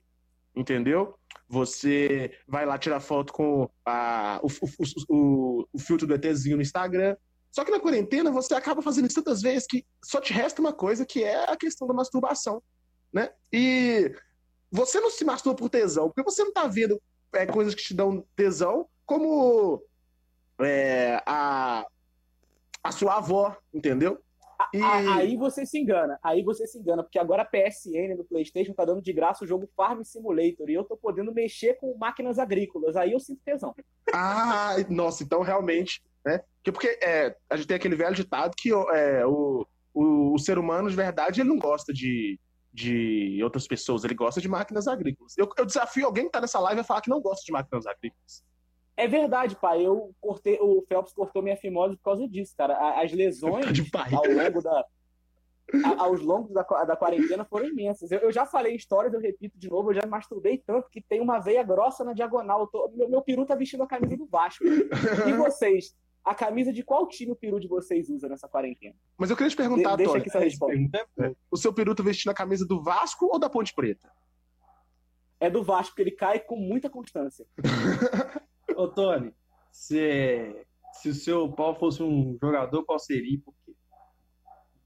entendeu? 0.55 1.15
Você 1.47 2.37
vai 2.47 2.65
lá 2.65 2.77
tirar 2.77 2.99
foto 2.99 3.33
com 3.33 3.69
a, 3.85 4.39
o, 4.41 4.47
o, 4.47 4.75
o, 5.09 5.67
o 5.73 5.79
filtro 5.79 6.07
do 6.07 6.15
ETzinho 6.15 6.55
no 6.55 6.61
Instagram. 6.61 7.15
Só 7.51 7.63
que 7.63 7.71
na 7.71 7.79
quarentena 7.79 8.31
você 8.31 8.55
acaba 8.55 8.81
fazendo 8.81 9.05
isso 9.05 9.15
tantas 9.15 9.41
vezes 9.41 9.67
que 9.67 9.85
só 10.03 10.19
te 10.19 10.33
resta 10.33 10.59
uma 10.59 10.73
coisa 10.73 11.05
que 11.05 11.23
é 11.23 11.51
a 11.51 11.55
questão 11.55 11.87
da 11.87 11.93
masturbação, 11.93 12.63
né? 13.11 13.31
E 13.51 14.11
você 14.71 14.99
não 14.99 15.11
se 15.11 15.23
masturba 15.23 15.57
por 15.57 15.69
tesão, 15.69 16.07
porque 16.07 16.23
você 16.23 16.43
não 16.43 16.51
tá 16.51 16.65
vendo 16.65 16.99
é, 17.31 17.45
coisas 17.45 17.75
que 17.75 17.83
te 17.83 17.93
dão 17.93 18.25
tesão, 18.35 18.87
como 19.05 19.83
é, 20.59 21.21
a, 21.27 21.85
a 22.83 22.91
sua 22.91 23.17
avó, 23.17 23.55
entendeu? 23.71 24.19
E... 24.73 24.81
Aí 24.81 25.35
você 25.35 25.65
se 25.65 25.79
engana, 25.79 26.19
aí 26.23 26.43
você 26.43 26.65
se 26.65 26.79
engana, 26.79 27.03
porque 27.03 27.19
agora 27.19 27.43
a 27.43 27.45
PSN 27.45 28.15
no 28.17 28.23
PlayStation 28.23 28.73
tá 28.73 28.85
dando 28.85 29.01
de 29.01 29.13
graça 29.13 29.43
o 29.43 29.47
jogo 29.47 29.69
Farm 29.75 30.01
Simulator 30.03 30.69
e 30.69 30.73
eu 30.73 30.83
tô 30.83 30.97
podendo 30.97 31.33
mexer 31.33 31.75
com 31.75 31.95
máquinas 31.97 32.39
agrícolas, 32.39 32.95
aí 32.95 33.11
eu 33.11 33.19
sinto 33.19 33.41
tesão. 33.43 33.75
Ah, 34.13 34.75
nossa, 34.89 35.23
então 35.23 35.41
realmente, 35.41 36.01
né? 36.25 36.41
Porque 36.63 36.97
é, 37.03 37.35
a 37.49 37.55
gente 37.55 37.67
tem 37.67 37.77
aquele 37.77 37.95
velho 37.95 38.15
ditado 38.15 38.53
que 38.57 38.71
é, 38.71 39.25
o, 39.25 39.67
o, 39.93 40.33
o, 40.33 40.39
ser 40.39 40.57
humano, 40.57 40.89
de 40.89 40.95
verdade, 40.95 41.41
ele 41.41 41.49
não 41.49 41.59
gosta 41.59 41.93
de, 41.93 42.39
de 42.71 43.39
outras 43.43 43.67
pessoas, 43.67 44.03
ele 44.03 44.15
gosta 44.15 44.41
de 44.41 44.47
máquinas 44.47 44.87
agrícolas. 44.87 45.37
Eu, 45.37 45.49
eu 45.57 45.65
desafio 45.65 46.05
alguém 46.05 46.25
que 46.25 46.31
tá 46.31 46.41
nessa 46.41 46.59
live 46.59 46.81
a 46.81 46.83
falar 46.83 47.01
que 47.01 47.09
não 47.09 47.21
gosta 47.21 47.43
de 47.45 47.51
máquinas 47.51 47.85
agrícolas. 47.85 48.43
É 48.95 49.08
verdade, 49.08 49.56
pai. 49.56 49.86
Eu 49.86 50.13
cortei, 50.21 50.58
o 50.62 50.84
Phelps 50.88 51.13
cortou 51.13 51.41
minha 51.41 51.58
fimose 51.58 51.95
por 51.97 52.03
causa 52.03 52.27
disso, 52.27 52.53
cara. 52.56 53.01
As 53.01 53.12
lesões 53.12 53.65
ao 54.12 54.25
longo 54.25 54.62
da, 54.62 54.86
aos 55.97 56.21
longos 56.21 56.51
da, 56.51 56.62
da 56.62 56.95
quarentena 56.95 57.43
foram 57.43 57.67
imensas. 57.67 58.12
Eu, 58.12 58.19
eu, 58.19 58.32
já 58.32 58.45
falei 58.45 58.75
histórias, 58.75 59.13
eu 59.13 59.19
repito 59.19 59.58
de 59.58 59.69
novo, 59.69 59.89
eu 59.89 59.95
já 59.95 60.06
masturbei 60.06 60.58
tanto 60.58 60.89
que 60.89 61.01
tem 61.01 61.21
uma 61.21 61.39
veia 61.39 61.63
grossa 61.63 62.03
na 62.03 62.13
diagonal. 62.13 62.67
Tô, 62.67 62.91
meu, 62.93 63.10
meu 63.10 63.21
peru 63.21 63.45
tá 63.45 63.56
vestindo 63.56 63.84
a 63.84 63.88
camisa 63.88 64.15
do 64.17 64.27
Vasco. 64.27 64.63
E 64.65 65.34
vocês? 65.34 65.95
A 66.23 66.34
camisa 66.34 66.71
de 66.71 66.84
qual 66.84 67.08
time 67.08 67.32
o 67.34 67.36
peru 67.36 67.60
de 67.60 67.67
vocês 67.67 68.10
usa 68.10 68.29
nessa 68.29 68.47
quarentena? 68.47 68.95
Mas 69.17 69.29
eu 69.29 69.36
queria 69.36 69.49
te 69.49 69.58
perguntar, 69.58 69.91
de, 69.91 70.03
Deixa 70.03 70.17
aqui 70.17 70.29
essa 70.29 70.39
resposta. 70.39 71.08
É, 71.19 71.36
o 71.51 71.58
seu 71.58 71.73
peru 71.73 71.93
tá 71.93 72.03
vestindo 72.03 72.32
a 72.32 72.36
camisa 72.36 72.65
do 72.65 72.82
Vasco 72.82 73.25
ou 73.25 73.39
da 73.39 73.49
Ponte 73.49 73.73
Preta? 73.73 74.10
É 75.39 75.49
do 75.49 75.63
Vasco, 75.63 75.91
porque 75.91 76.03
ele 76.03 76.15
cai 76.15 76.39
com 76.39 76.56
muita 76.56 76.89
constância. 76.89 77.45
Ô, 78.75 78.88
Tony, 78.88 79.33
se, 79.71 80.65
se 80.93 81.09
o 81.09 81.13
seu 81.13 81.51
pau 81.51 81.75
fosse 81.75 82.01
um 82.01 82.38
jogador, 82.41 82.83
qual 82.83 82.99
seria? 82.99 83.39
Por 83.43 83.53
quê? 83.65 83.73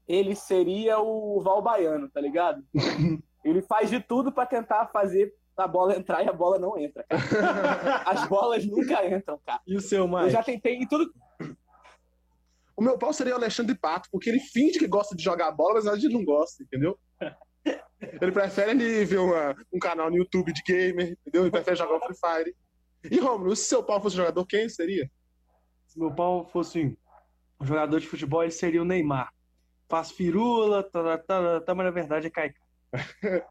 Ele 0.06 0.34
seria 0.34 0.98
o 0.98 1.40
Val 1.40 1.60
Baiano, 1.60 2.08
tá 2.08 2.20
ligado? 2.20 2.64
Ele 3.44 3.62
faz 3.62 3.90
de 3.90 4.00
tudo 4.00 4.32
para 4.32 4.46
tentar 4.46 4.86
fazer 4.88 5.32
a 5.56 5.66
bola 5.66 5.96
entrar 5.96 6.24
e 6.24 6.28
a 6.28 6.32
bola 6.32 6.58
não 6.58 6.78
entra. 6.78 7.04
Cara. 7.04 8.02
As 8.06 8.26
bolas 8.28 8.64
nunca 8.64 9.06
entram, 9.06 9.38
cara. 9.44 9.60
E 9.66 9.76
o 9.76 9.80
seu, 9.80 10.06
mais? 10.06 10.26
Eu 10.26 10.32
já 10.32 10.42
tentei 10.42 10.76
em 10.76 10.86
tudo. 10.86 11.12
O 12.76 12.82
meu 12.82 12.96
pau 12.96 13.12
seria 13.12 13.32
o 13.34 13.36
Alexandre 13.36 13.76
Pato, 13.76 14.08
porque 14.10 14.30
ele 14.30 14.38
finge 14.38 14.78
que 14.78 14.86
gosta 14.86 15.16
de 15.16 15.22
jogar 15.22 15.50
bola, 15.50 15.74
mas 15.74 15.84
na 15.84 15.90
verdade 15.90 16.06
ele 16.06 16.14
não 16.14 16.24
gosta, 16.24 16.62
entendeu? 16.62 16.98
Ele 18.00 18.30
prefere 18.30 18.70
ele 18.70 19.04
ver 19.04 19.18
uma, 19.18 19.54
um 19.72 19.78
canal 19.80 20.08
no 20.08 20.16
YouTube 20.16 20.52
de 20.52 20.62
gamer, 20.62 21.18
entendeu? 21.20 21.42
Ele 21.42 21.50
prefere 21.50 21.76
jogar 21.76 21.96
o 21.96 22.00
Free 22.00 22.16
Fire. 22.16 22.56
E 23.10 23.18
Romulo, 23.18 23.54
se 23.54 23.64
seu 23.64 23.82
pau 23.82 24.00
fosse 24.00 24.16
jogador, 24.16 24.44
quem 24.44 24.68
seria? 24.68 25.10
Se 25.86 25.98
meu 25.98 26.12
pau 26.12 26.44
fosse 26.44 26.96
um 27.60 27.66
jogador 27.66 28.00
de 28.00 28.06
futebol, 28.06 28.42
ele 28.42 28.52
seria 28.52 28.82
o 28.82 28.84
Neymar. 28.84 29.32
Faz 29.88 30.10
firula, 30.10 30.82
tá, 30.82 31.02
tá, 31.02 31.18
tá, 31.18 31.60
tá 31.60 31.74
mas 31.74 31.86
na 31.86 31.90
verdade 31.90 32.26
é 32.26 32.30
Caica. 32.30 32.60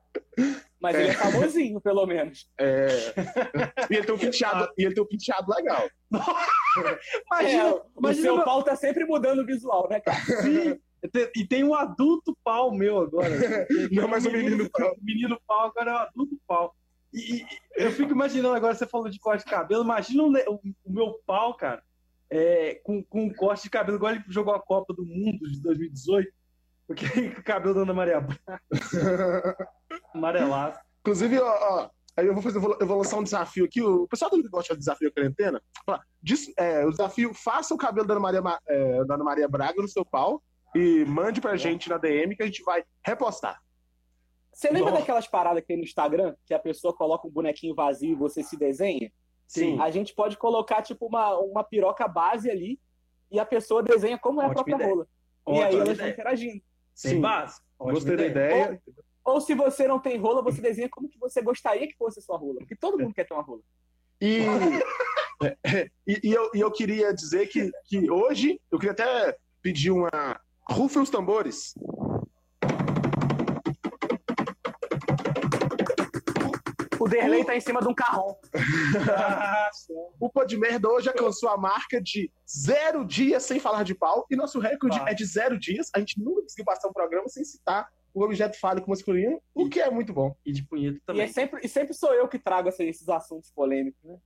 Mas 0.79 0.95
é. 0.95 1.01
ele 1.01 1.09
é 1.09 1.13
famosinho, 1.13 1.81
pelo 1.81 2.05
menos. 2.05 2.47
É. 2.59 2.87
E 3.89 3.95
ele 3.95 4.05
tem 4.05 4.13
um 4.13 4.17
penteado, 4.17 4.71
e 4.77 4.85
ele 4.85 4.93
tem 4.93 5.03
um 5.03 5.07
penteado 5.07 5.51
legal. 5.51 5.89
imagina, 6.11 7.63
é, 7.73 7.81
imagina, 7.97 8.31
o 8.31 8.35
seu 8.35 8.43
pau 8.43 8.63
tá 8.63 8.75
sempre 8.75 9.03
mudando 9.03 9.39
o 9.39 9.45
visual, 9.45 9.87
né, 9.89 9.99
cara? 9.99 10.19
Sim. 10.43 10.79
E 11.35 11.47
tem 11.47 11.63
um 11.63 11.73
adulto 11.73 12.37
pau 12.43 12.71
meu 12.71 12.99
agora. 12.99 13.67
Não, 13.91 14.07
mas 14.07 14.25
o 14.25 14.31
menino, 14.31 14.49
menino 14.51 14.69
pau. 14.69 14.95
Menino 15.01 15.41
pau 15.47 15.67
agora 15.67 15.91
é 15.91 15.93
o 15.93 15.97
adulto 15.97 16.39
pau. 16.47 16.75
E, 17.17 17.45
eu 17.75 17.91
fico 17.91 18.11
imaginando 18.11 18.55
agora, 18.55 18.75
você 18.75 18.85
falou 18.85 19.09
de 19.09 19.19
corte 19.19 19.43
de 19.43 19.49
cabelo, 19.49 19.83
imagina 19.83 20.23
o, 20.23 20.55
o, 20.85 20.91
meu 20.91 21.19
pau, 21.25 21.55
cara, 21.55 21.81
é, 22.29 22.75
com, 22.83 23.03
com 23.03 23.25
um 23.25 23.33
corte 23.33 23.63
de 23.63 23.69
cabelo, 23.71 23.97
igual 23.97 24.13
ele 24.13 24.23
jogou 24.27 24.53
a 24.53 24.61
Copa 24.61 24.93
do 24.93 25.03
Mundo 25.03 25.49
de 25.49 25.61
2018, 25.61 26.31
porque 26.87 27.05
o 27.39 27.43
cabelo 27.43 27.73
da 27.73 27.81
Ana 27.81 27.93
Maria 27.93 28.21
Braga. 28.21 28.61
Amarelado. 30.13 30.79
Inclusive, 30.99 31.39
ó, 31.39 31.47
ó, 31.49 31.89
aí 32.15 32.27
eu 32.27 32.33
vou 32.33 32.43
fazer, 32.43 32.57
eu 32.57 32.87
vou 32.87 32.97
lançar 32.97 33.17
um 33.17 33.23
desafio 33.23 33.65
aqui. 33.65 33.81
O 33.81 34.07
pessoal 34.07 34.29
também 34.29 34.49
gosta 34.49 34.73
de 34.73 34.79
desafio 34.79 35.11
quarentena. 35.11 35.61
Diz, 36.21 36.51
é, 36.57 36.85
o 36.85 36.91
desafio, 36.91 37.33
faça 37.33 37.73
o 37.73 37.77
cabelo 37.77 38.05
da 38.05 38.13
Ana 38.13 38.21
Maria, 38.21 38.41
é, 38.67 39.05
da 39.05 39.15
Ana 39.15 39.23
Maria 39.23 39.47
Braga 39.47 39.81
no 39.81 39.87
seu 39.87 40.05
pau 40.05 40.43
e 40.75 41.05
mande 41.05 41.41
pra 41.41 41.55
gente 41.55 41.89
na 41.89 41.97
DM 41.97 42.35
que 42.35 42.43
a 42.43 42.45
gente 42.45 42.63
vai 42.63 42.83
repostar. 43.05 43.61
Você 44.57 44.69
lembra 44.69 44.89
Nossa. 44.89 45.01
daquelas 45.01 45.27
paradas 45.27 45.61
que 45.61 45.67
tem 45.67 45.77
no 45.77 45.83
Instagram, 45.83 46.35
que 46.43 46.51
a 46.51 46.57
pessoa 46.57 46.91
coloca 46.91 47.27
um 47.27 47.29
bonequinho 47.29 47.75
vazio 47.75 48.13
e 48.13 48.15
você 48.15 48.41
se 48.41 48.57
desenha? 48.57 49.11
Sim. 49.45 49.79
A 49.79 49.91
gente 49.91 50.15
pode 50.15 50.35
colocar, 50.35 50.81
tipo, 50.81 51.05
uma, 51.05 51.37
uma 51.37 51.63
piroca 51.63 52.07
base 52.07 52.49
ali 52.49 52.79
e 53.29 53.39
a 53.39 53.45
pessoa 53.45 53.83
desenha 53.83 54.17
como 54.17 54.41
é 54.41 54.47
a 54.47 54.49
própria 54.49 54.73
ideia. 54.73 54.89
rola. 54.89 55.07
Ótima 55.45 55.63
e 55.63 55.63
aí 55.63 55.75
elas 55.75 55.89
estão 55.89 56.09
interagindo. 56.09 56.61
Sem 56.95 57.21
base. 57.21 57.61
Gostei 57.77 58.15
ideia. 58.15 58.33
da 58.33 58.41
ideia. 58.41 58.81
Ou, 59.23 59.35
ou, 59.35 59.41
se 59.41 59.53
você 59.53 59.87
não 59.87 59.99
tem 59.99 60.17
rola, 60.17 60.41
você 60.41 60.59
desenha 60.59 60.89
como 60.89 61.07
que 61.07 61.19
você 61.19 61.39
gostaria 61.39 61.87
que 61.87 61.95
fosse 61.95 62.17
a 62.17 62.23
sua 62.23 62.35
rola. 62.35 62.55
Porque 62.57 62.75
todo 62.75 62.97
mundo 62.97 63.13
quer 63.13 63.27
ter 63.27 63.35
uma 63.35 63.43
rola. 63.43 63.61
E, 64.19 64.39
e, 66.07 66.19
e, 66.29 66.33
eu, 66.33 66.49
e 66.55 66.59
eu 66.61 66.71
queria 66.71 67.13
dizer 67.13 67.45
que, 67.45 67.69
que 67.85 68.09
hoje, 68.09 68.59
eu 68.71 68.79
queria 68.79 68.93
até 68.93 69.37
pedir 69.61 69.91
uma. 69.91 70.09
Rufem 70.67 71.03
os 71.03 71.11
tambores. 71.11 71.75
O 77.07 77.09
Derlei 77.09 77.45
tá 77.45 77.55
em 77.55 77.61
cima 77.61 77.79
de 77.79 77.87
um 77.87 77.93
carrão. 77.93 78.37
o 80.19 80.29
Pô 80.29 80.43
de 80.43 80.57
Merda 80.57 80.89
hoje 80.89 81.07
alcançou 81.07 81.47
a 81.47 81.57
marca 81.57 82.01
de 82.01 82.29
zero 82.47 83.05
dias 83.05 83.43
sem 83.43 83.61
falar 83.61 83.83
de 83.83 83.95
pau. 83.95 84.25
E 84.29 84.35
nosso 84.35 84.59
recorde 84.59 84.99
ah. 84.99 85.05
é 85.07 85.13
de 85.13 85.25
zero 85.25 85.57
dias. 85.57 85.89
A 85.95 85.99
gente 85.99 86.21
nunca 86.21 86.41
conseguiu 86.41 86.65
passar 86.65 86.89
um 86.89 86.93
programa 86.93 87.29
sem 87.29 87.45
citar 87.45 87.87
o 88.13 88.23
objeto 88.23 88.59
fálico 88.59 88.89
masculino, 88.89 89.41
o 89.53 89.69
que 89.69 89.79
é 89.79 89.89
muito 89.89 90.11
bom. 90.11 90.35
E 90.45 90.51
de 90.51 90.63
punheta 90.63 90.99
também. 91.05 91.21
E, 91.21 91.29
é 91.29 91.31
sempre, 91.31 91.61
e 91.63 91.69
sempre 91.69 91.93
sou 91.93 92.13
eu 92.13 92.27
que 92.27 92.39
trago 92.39 92.67
esses 92.67 93.07
assuntos 93.07 93.51
polêmicos, 93.51 94.03
né? 94.03 94.17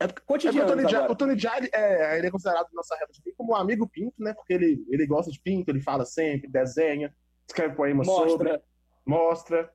É 0.00 0.06
porque, 0.06 0.20
é 0.20 0.24
porque 0.24 0.60
o 0.60 0.66
Tony 0.66 0.88
Jaa, 0.88 1.10
o 1.10 1.14
Tony 1.14 1.36
é, 1.72 2.18
ele 2.18 2.26
é 2.28 2.30
considerado 2.30 2.68
nossa 2.72 2.96
reta 2.96 3.12
de 3.12 3.32
como 3.32 3.52
um 3.52 3.56
amigo 3.56 3.86
pinto, 3.86 4.14
né? 4.18 4.32
Porque 4.32 4.54
ele, 4.54 4.84
ele 4.88 5.06
gosta 5.06 5.30
de 5.30 5.38
pinto, 5.38 5.70
ele 5.70 5.80
fala 5.80 6.04
sempre, 6.04 6.48
desenha, 6.48 7.14
escreve 7.46 7.74
poemas 7.74 8.06
mostra. 8.06 8.30
sobre, 8.30 8.62
mostra. 9.04 9.72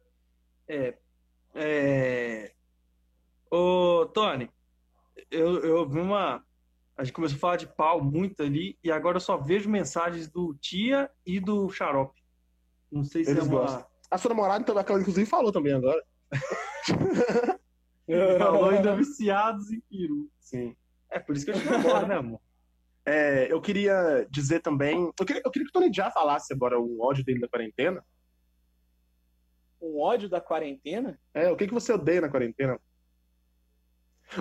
É, 0.67 0.95
é... 1.57 2.51
Ô, 3.49 4.05
Tony, 4.13 4.49
eu, 5.31 5.59
eu 5.63 5.89
vi 5.89 5.99
uma. 5.99 6.43
A 6.95 7.03
gente 7.03 7.13
começou 7.13 7.37
a 7.37 7.39
falar 7.39 7.55
de 7.57 7.67
pau 7.67 8.03
muito 8.03 8.43
ali, 8.43 8.77
e 8.83 8.91
agora 8.91 9.17
eu 9.17 9.21
só 9.21 9.37
vejo 9.37 9.69
mensagens 9.69 10.29
do 10.29 10.55
Tia 10.55 11.09
e 11.25 11.39
do 11.39 11.69
Xarope. 11.69 12.21
Não 12.91 13.03
sei 13.03 13.23
se 13.23 13.31
Eles 13.31 13.43
é 13.43 13.47
uma. 13.47 13.61
Gostam. 13.61 13.85
A 14.09 14.17
sua 14.17 14.29
namorada, 14.29 14.61
então, 14.61 14.77
aquela, 14.77 14.99
inclusive, 14.99 15.25
falou 15.29 15.51
também 15.51 15.73
agora. 15.73 16.01
falou 18.39 18.69
ainda 18.69 18.95
viciados 18.95 19.71
em 19.71 19.81
peru. 19.81 20.29
Sim. 20.39 20.75
É 21.09 21.19
por 21.19 21.35
isso 21.35 21.45
que 21.45 21.51
eu 21.51 21.55
te 21.55 22.07
né, 22.07 22.15
amor? 22.15 22.39
É, 23.05 23.51
eu 23.51 23.61
queria 23.61 24.27
dizer 24.29 24.61
também. 24.61 25.11
Eu 25.17 25.25
queria, 25.25 25.41
eu 25.43 25.51
queria 25.51 25.65
que 25.65 25.69
o 25.69 25.73
Tony 25.73 25.91
já 25.93 26.11
falasse 26.11 26.53
agora 26.53 26.79
o 26.79 27.01
ódio 27.01 27.23
dele 27.23 27.39
da 27.39 27.47
quarentena 27.47 28.03
um 29.81 29.99
ódio 29.99 30.29
da 30.29 30.41
quarentena? 30.41 31.19
É, 31.33 31.51
o 31.51 31.55
que, 31.55 31.67
que 31.67 31.73
você 31.73 31.93
odeia 31.93 32.21
na 32.21 32.29
quarentena? 32.29 32.79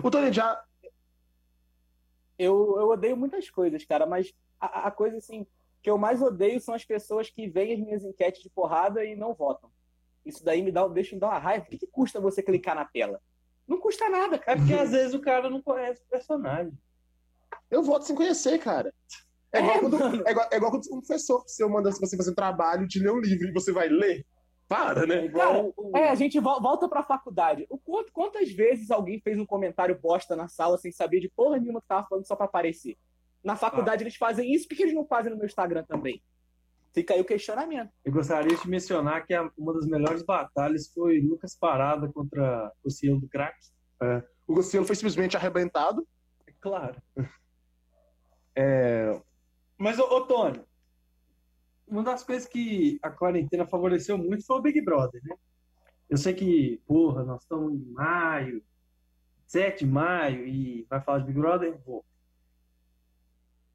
O 0.02 0.10
Tony 0.10 0.32
já. 0.32 0.62
Eu, 2.38 2.76
eu 2.78 2.88
odeio 2.88 3.16
muitas 3.16 3.48
coisas, 3.48 3.84
cara, 3.84 4.06
mas 4.06 4.34
a, 4.60 4.88
a 4.88 4.90
coisa 4.90 5.16
assim 5.16 5.46
que 5.82 5.90
eu 5.90 5.96
mais 5.96 6.20
odeio 6.20 6.60
são 6.60 6.74
as 6.74 6.84
pessoas 6.84 7.30
que 7.30 7.48
veem 7.48 7.74
as 7.74 7.80
minhas 7.80 8.04
enquetes 8.04 8.42
de 8.42 8.50
porrada 8.50 9.04
e 9.04 9.14
não 9.14 9.34
votam. 9.34 9.70
Isso 10.24 10.44
daí 10.44 10.60
me 10.60 10.72
dá, 10.72 10.86
deixa 10.88 11.14
me 11.14 11.20
dar 11.20 11.28
uma 11.28 11.38
raiva. 11.38 11.64
O 11.64 11.68
que, 11.68 11.78
que 11.78 11.86
custa 11.86 12.20
você 12.20 12.42
clicar 12.42 12.74
na 12.74 12.84
tela? 12.84 13.22
Não 13.66 13.78
custa 13.78 14.08
nada, 14.08 14.38
cara. 14.38 14.58
É 14.58 14.60
porque 14.60 14.74
às 14.74 14.90
vezes 14.90 15.14
o 15.14 15.20
cara 15.20 15.48
não 15.48 15.62
conhece 15.62 16.02
o 16.02 16.10
personagem. 16.10 16.76
Eu 17.70 17.82
voto 17.82 18.04
sem 18.04 18.16
conhecer, 18.16 18.58
cara. 18.58 18.92
É 19.52 19.60
igual, 19.60 19.76
é, 19.76 19.80
quando, 19.80 20.26
é 20.26 20.30
igual, 20.30 20.48
é 20.52 20.56
igual 20.56 20.70
quando 20.72 20.84
um 20.92 21.00
professor, 21.00 21.44
se 21.46 21.62
eu 21.62 21.68
mandar 21.68 21.92
você 21.92 22.16
fazer 22.16 22.30
um 22.32 22.34
trabalho 22.34 22.86
de 22.86 22.98
ler 22.98 23.12
um 23.12 23.20
livro 23.20 23.48
e 23.48 23.52
você 23.52 23.72
vai 23.72 23.88
ler. 23.88 24.26
Para, 24.68 25.06
né? 25.06 25.28
Cara, 25.28 25.72
é, 25.94 26.08
a 26.08 26.14
gente 26.14 26.40
volta 26.40 26.88
pra 26.88 27.02
faculdade. 27.02 27.66
O 27.70 27.78
quanto, 27.78 28.12
quantas 28.12 28.50
vezes 28.50 28.90
alguém 28.90 29.20
fez 29.20 29.38
um 29.38 29.46
comentário 29.46 29.98
bosta 29.98 30.34
na 30.34 30.48
sala 30.48 30.76
sem 30.76 30.90
saber 30.90 31.20
de 31.20 31.28
porra 31.28 31.58
nenhuma 31.58 31.80
que 31.80 31.86
tava 31.86 32.06
falando 32.08 32.26
só 32.26 32.34
pra 32.34 32.46
aparecer? 32.46 32.96
Na 33.44 33.54
faculdade 33.54 34.02
ah. 34.02 34.04
eles 34.04 34.16
fazem 34.16 34.52
isso, 34.52 34.66
por 34.66 34.76
que 34.76 34.82
eles 34.82 34.94
não 34.94 35.06
fazem 35.06 35.30
no 35.30 35.36
meu 35.36 35.46
Instagram 35.46 35.84
também? 35.84 36.20
Fica 36.92 37.14
aí 37.14 37.20
o 37.20 37.24
questionamento. 37.24 37.90
Eu 38.04 38.12
gostaria 38.12 38.56
de 38.56 38.68
mencionar 38.68 39.24
que 39.24 39.34
uma 39.56 39.72
das 39.74 39.86
melhores 39.86 40.22
batalhas 40.22 40.90
foi 40.92 41.20
Lucas 41.20 41.54
Parada 41.54 42.10
contra 42.10 42.72
o 42.82 42.90
Cielo 42.90 43.20
do 43.20 43.28
Crack. 43.28 43.54
É. 44.02 44.22
O 44.48 44.62
Cielo 44.62 44.86
foi 44.86 44.96
simplesmente 44.96 45.36
arrebentado. 45.36 46.06
É 46.46 46.52
claro. 46.60 47.00
É... 48.58 49.20
Mas, 49.76 49.98
ô, 49.98 50.04
ô 50.04 50.22
Tony, 50.22 50.64
uma 51.86 52.02
das 52.02 52.22
coisas 52.22 52.48
que 52.48 52.98
a 53.02 53.10
quarentena 53.10 53.66
favoreceu 53.66 54.18
muito 54.18 54.44
foi 54.44 54.58
o 54.58 54.62
Big 54.62 54.80
Brother, 54.80 55.20
né? 55.24 55.36
Eu 56.08 56.16
sei 56.16 56.34
que, 56.34 56.80
porra, 56.86 57.24
nós 57.24 57.42
estamos 57.42 57.72
em 57.72 57.84
maio, 57.92 58.62
7 59.46 59.84
de 59.84 59.90
maio, 59.90 60.46
e 60.46 60.86
vai 60.88 61.00
falar 61.00 61.18
de 61.20 61.26
Big 61.26 61.38
Brother? 61.38 61.78
Vou. 61.84 62.04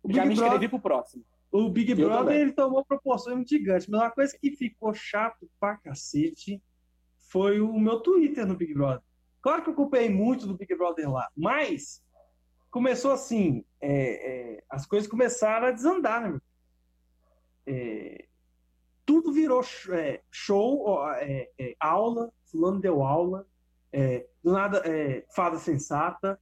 O 0.03 0.07
Big 0.07 0.17
Já 0.17 0.25
me 0.25 0.33
inscrevi 0.33 0.67
pro 0.67 0.79
próximo. 0.79 1.23
O 1.51 1.69
Big 1.69 1.91
Eu 1.91 2.07
Brother 2.07 2.39
ele 2.39 2.53
tomou 2.53 2.83
proporções 2.85 3.47
gigantes, 3.47 3.87
mas 3.87 4.01
uma 4.01 4.11
coisa 4.11 4.37
que 4.39 4.55
ficou 4.55 4.93
chato 4.93 5.49
pra 5.59 5.77
cacete 5.77 6.61
foi 7.17 7.59
o 7.59 7.77
meu 7.77 7.99
Twitter 7.99 8.45
no 8.45 8.55
Big 8.55 8.73
Brother. 8.73 9.03
Claro 9.41 9.63
que 9.63 9.69
eu 9.69 9.73
ocupei 9.73 10.09
muito 10.09 10.47
do 10.47 10.55
Big 10.55 10.73
Brother 10.75 11.11
lá, 11.11 11.29
mas 11.35 12.01
começou 12.69 13.11
assim, 13.11 13.65
é, 13.81 14.55
é, 14.55 14.63
as 14.69 14.85
coisas 14.85 15.09
começaram 15.09 15.67
a 15.67 15.71
desandar, 15.71 16.21
né? 16.21 16.39
É, 17.65 18.25
tudo 19.05 19.31
virou 19.31 19.61
é, 19.89 20.21
show, 20.31 21.05
é, 21.15 21.49
é, 21.59 21.75
aula, 21.79 22.31
fulano 22.45 22.79
deu 22.79 23.03
aula, 23.03 23.45
é, 23.91 24.25
do 24.43 24.51
nada 24.51 24.83
fada 25.35 25.57
sensata. 25.57 26.39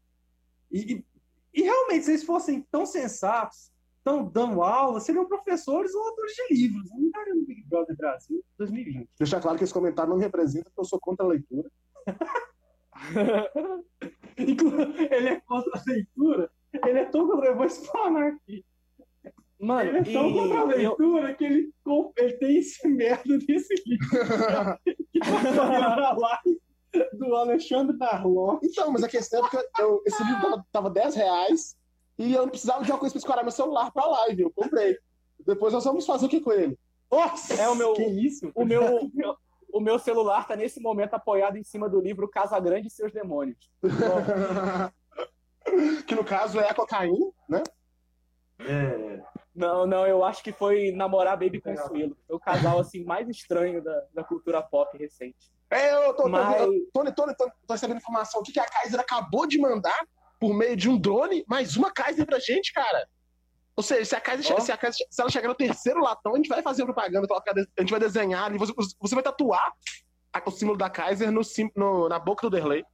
E, 0.72 0.94
e, 0.94 1.06
e, 1.54 1.64
realmente, 1.64 2.06
se 2.06 2.12
eles 2.12 2.24
fossem 2.24 2.62
tão 2.72 2.86
sensatos, 2.86 3.72
tão 4.04 4.24
dando 4.24 4.62
aula, 4.62 5.00
seriam 5.00 5.28
professores 5.28 5.94
ou 5.96 6.08
autores 6.08 6.34
de 6.34 6.54
livros. 6.54 6.90
Não 6.92 7.06
estariam 7.06 7.38
no 7.38 7.46
Big 7.46 7.64
Brother 7.66 7.96
Brasil 7.96 8.44
2020. 8.58 9.10
Deixar 9.18 9.42
claro 9.42 9.58
que 9.58 9.64
esse 9.64 9.74
comentário 9.74 10.12
não 10.12 10.20
representa 10.20 10.70
que 10.70 10.80
eu 10.80 10.86
sou 10.86 11.00
contra 11.00 11.26
a 11.26 11.30
leitura. 11.30 11.72
ele 14.38 15.30
é 15.30 15.40
contra 15.42 15.72
a 15.80 15.84
leitura? 15.88 16.52
Ele 16.86 17.00
é 17.00 17.06
tão 17.06 17.28
contra. 17.28 17.48
Eu 17.48 17.56
vou 17.56 17.66
explanar 17.66 18.28
aqui. 18.34 18.64
Mano, 19.60 19.90
ele 19.90 19.98
é 19.98 20.14
tão 20.14 20.32
contra 20.32 20.60
a 20.60 20.64
leitura 20.64 21.32
eu... 21.32 21.36
que 21.36 21.44
ele, 21.44 21.74
ele 22.18 22.34
tem 22.38 22.58
esse 22.58 22.88
merda 22.88 23.38
desse 23.40 23.74
livro. 23.86 24.08
que 25.12 25.20
tá 25.20 26.18
live 26.18 26.62
do 27.14 27.36
Alexandre 27.36 27.98
Darlon. 27.98 28.60
Então, 28.64 28.92
mas 28.92 29.04
a 29.04 29.10
questão 29.10 29.46
é 29.46 29.50
que 29.50 29.58
eu, 29.82 30.02
esse 30.06 30.24
livro 30.24 30.42
tava, 30.42 30.66
tava 30.72 30.90
10 30.90 31.16
reais 31.16 31.76
e 32.18 32.34
eu 32.34 32.44
não 32.44 32.50
precisava 32.50 32.84
de 32.84 32.92
uma 32.92 32.98
coisa 32.98 33.14
pra 33.14 33.20
escorar 33.20 33.44
meu 33.44 33.52
celular 33.52 33.92
pra 33.92 34.06
live. 34.06 34.44
Eu 34.44 34.52
comprei. 34.52 34.98
Depois 35.46 35.74
nós 35.74 35.84
vamos 35.84 36.06
fazer 36.06 36.26
o 36.26 36.30
que 36.30 36.42
com 36.42 36.52
ele? 36.52 36.78
Nossa! 37.12 37.54
É 37.56 37.68
o 37.68 37.76
meu. 37.76 37.94
Que 37.94 38.06
isso? 38.06 38.52
O 38.56 38.66
meu, 38.66 39.10
meu, 39.14 39.36
o 39.74 39.80
meu 39.80 40.00
celular 40.00 40.48
tá 40.48 40.56
nesse 40.56 40.82
momento 40.82 41.14
apoiado 41.14 41.58
em 41.58 41.64
cima 41.64 41.90
do 41.90 42.00
livro 42.00 42.30
Casa 42.30 42.60
Grande 42.60 42.88
e 42.88 42.92
seus 42.92 43.12
demônios. 43.12 43.70
que 46.08 46.16
no 46.16 46.24
caso 46.24 46.60
é 46.60 46.70
a 46.70 46.74
cocaína, 46.74 47.32
né? 47.48 47.64
É. 48.60 49.22
Não, 49.60 49.86
não, 49.86 50.08
eu 50.08 50.24
acho 50.24 50.42
que 50.42 50.54
foi 50.54 50.94
namorar 50.94 51.36
Baby 51.36 51.60
Consuelo. 51.60 52.16
Foi 52.26 52.36
o 52.38 52.40
casal 52.40 52.80
assim 52.80 53.04
mais 53.04 53.28
estranho 53.28 53.84
da, 53.84 54.06
da 54.14 54.24
cultura 54.24 54.62
pop 54.62 54.98
recente. 54.98 55.52
É, 55.70 55.94
eu 56.08 56.14
tô, 56.14 56.30
Mas... 56.30 56.58
tô, 56.58 56.72
Tony, 56.94 57.12
Tony, 57.12 57.36
tô, 57.36 57.52
tô 57.68 57.74
recebendo 57.74 57.98
informação 57.98 58.40
aqui 58.40 58.54
que 58.54 58.60
a 58.60 58.66
Kaiser 58.66 58.98
acabou 58.98 59.46
de 59.46 59.60
mandar 59.60 60.00
por 60.40 60.54
meio 60.54 60.78
de 60.78 60.90
um 60.90 60.98
drone 60.98 61.44
mais 61.46 61.76
uma 61.76 61.92
Kaiser 61.92 62.26
pra 62.26 62.40
gente, 62.40 62.72
cara. 62.72 63.06
Ou 63.76 63.84
seja, 63.84 64.06
se 64.06 64.16
a 64.16 64.22
Kaiser, 64.22 64.56
oh. 64.58 64.62
se, 64.62 64.72
a 64.72 64.78
Kaiser 64.78 65.06
se 65.10 65.22
ela 65.22 65.30
chegar 65.30 65.50
no 65.50 65.56
terceiro 65.56 66.00
latão, 66.00 66.36
a 66.36 66.38
gente 66.38 66.48
vai 66.48 66.62
fazer 66.62 66.86
propaganda, 66.86 67.28
a 67.78 67.82
gente 67.82 67.92
vai 67.92 68.00
desenhar, 68.00 68.50
você, 68.58 68.72
você 68.98 69.14
vai 69.14 69.24
tatuar 69.26 69.74
o 70.46 70.52
símbolo 70.52 70.78
da 70.78 70.90
Kaiser 70.90 71.30
no, 71.34 71.42
no, 71.76 72.08
na 72.08 72.18
boca 72.18 72.50
do 72.50 72.56
Derley. 72.56 72.86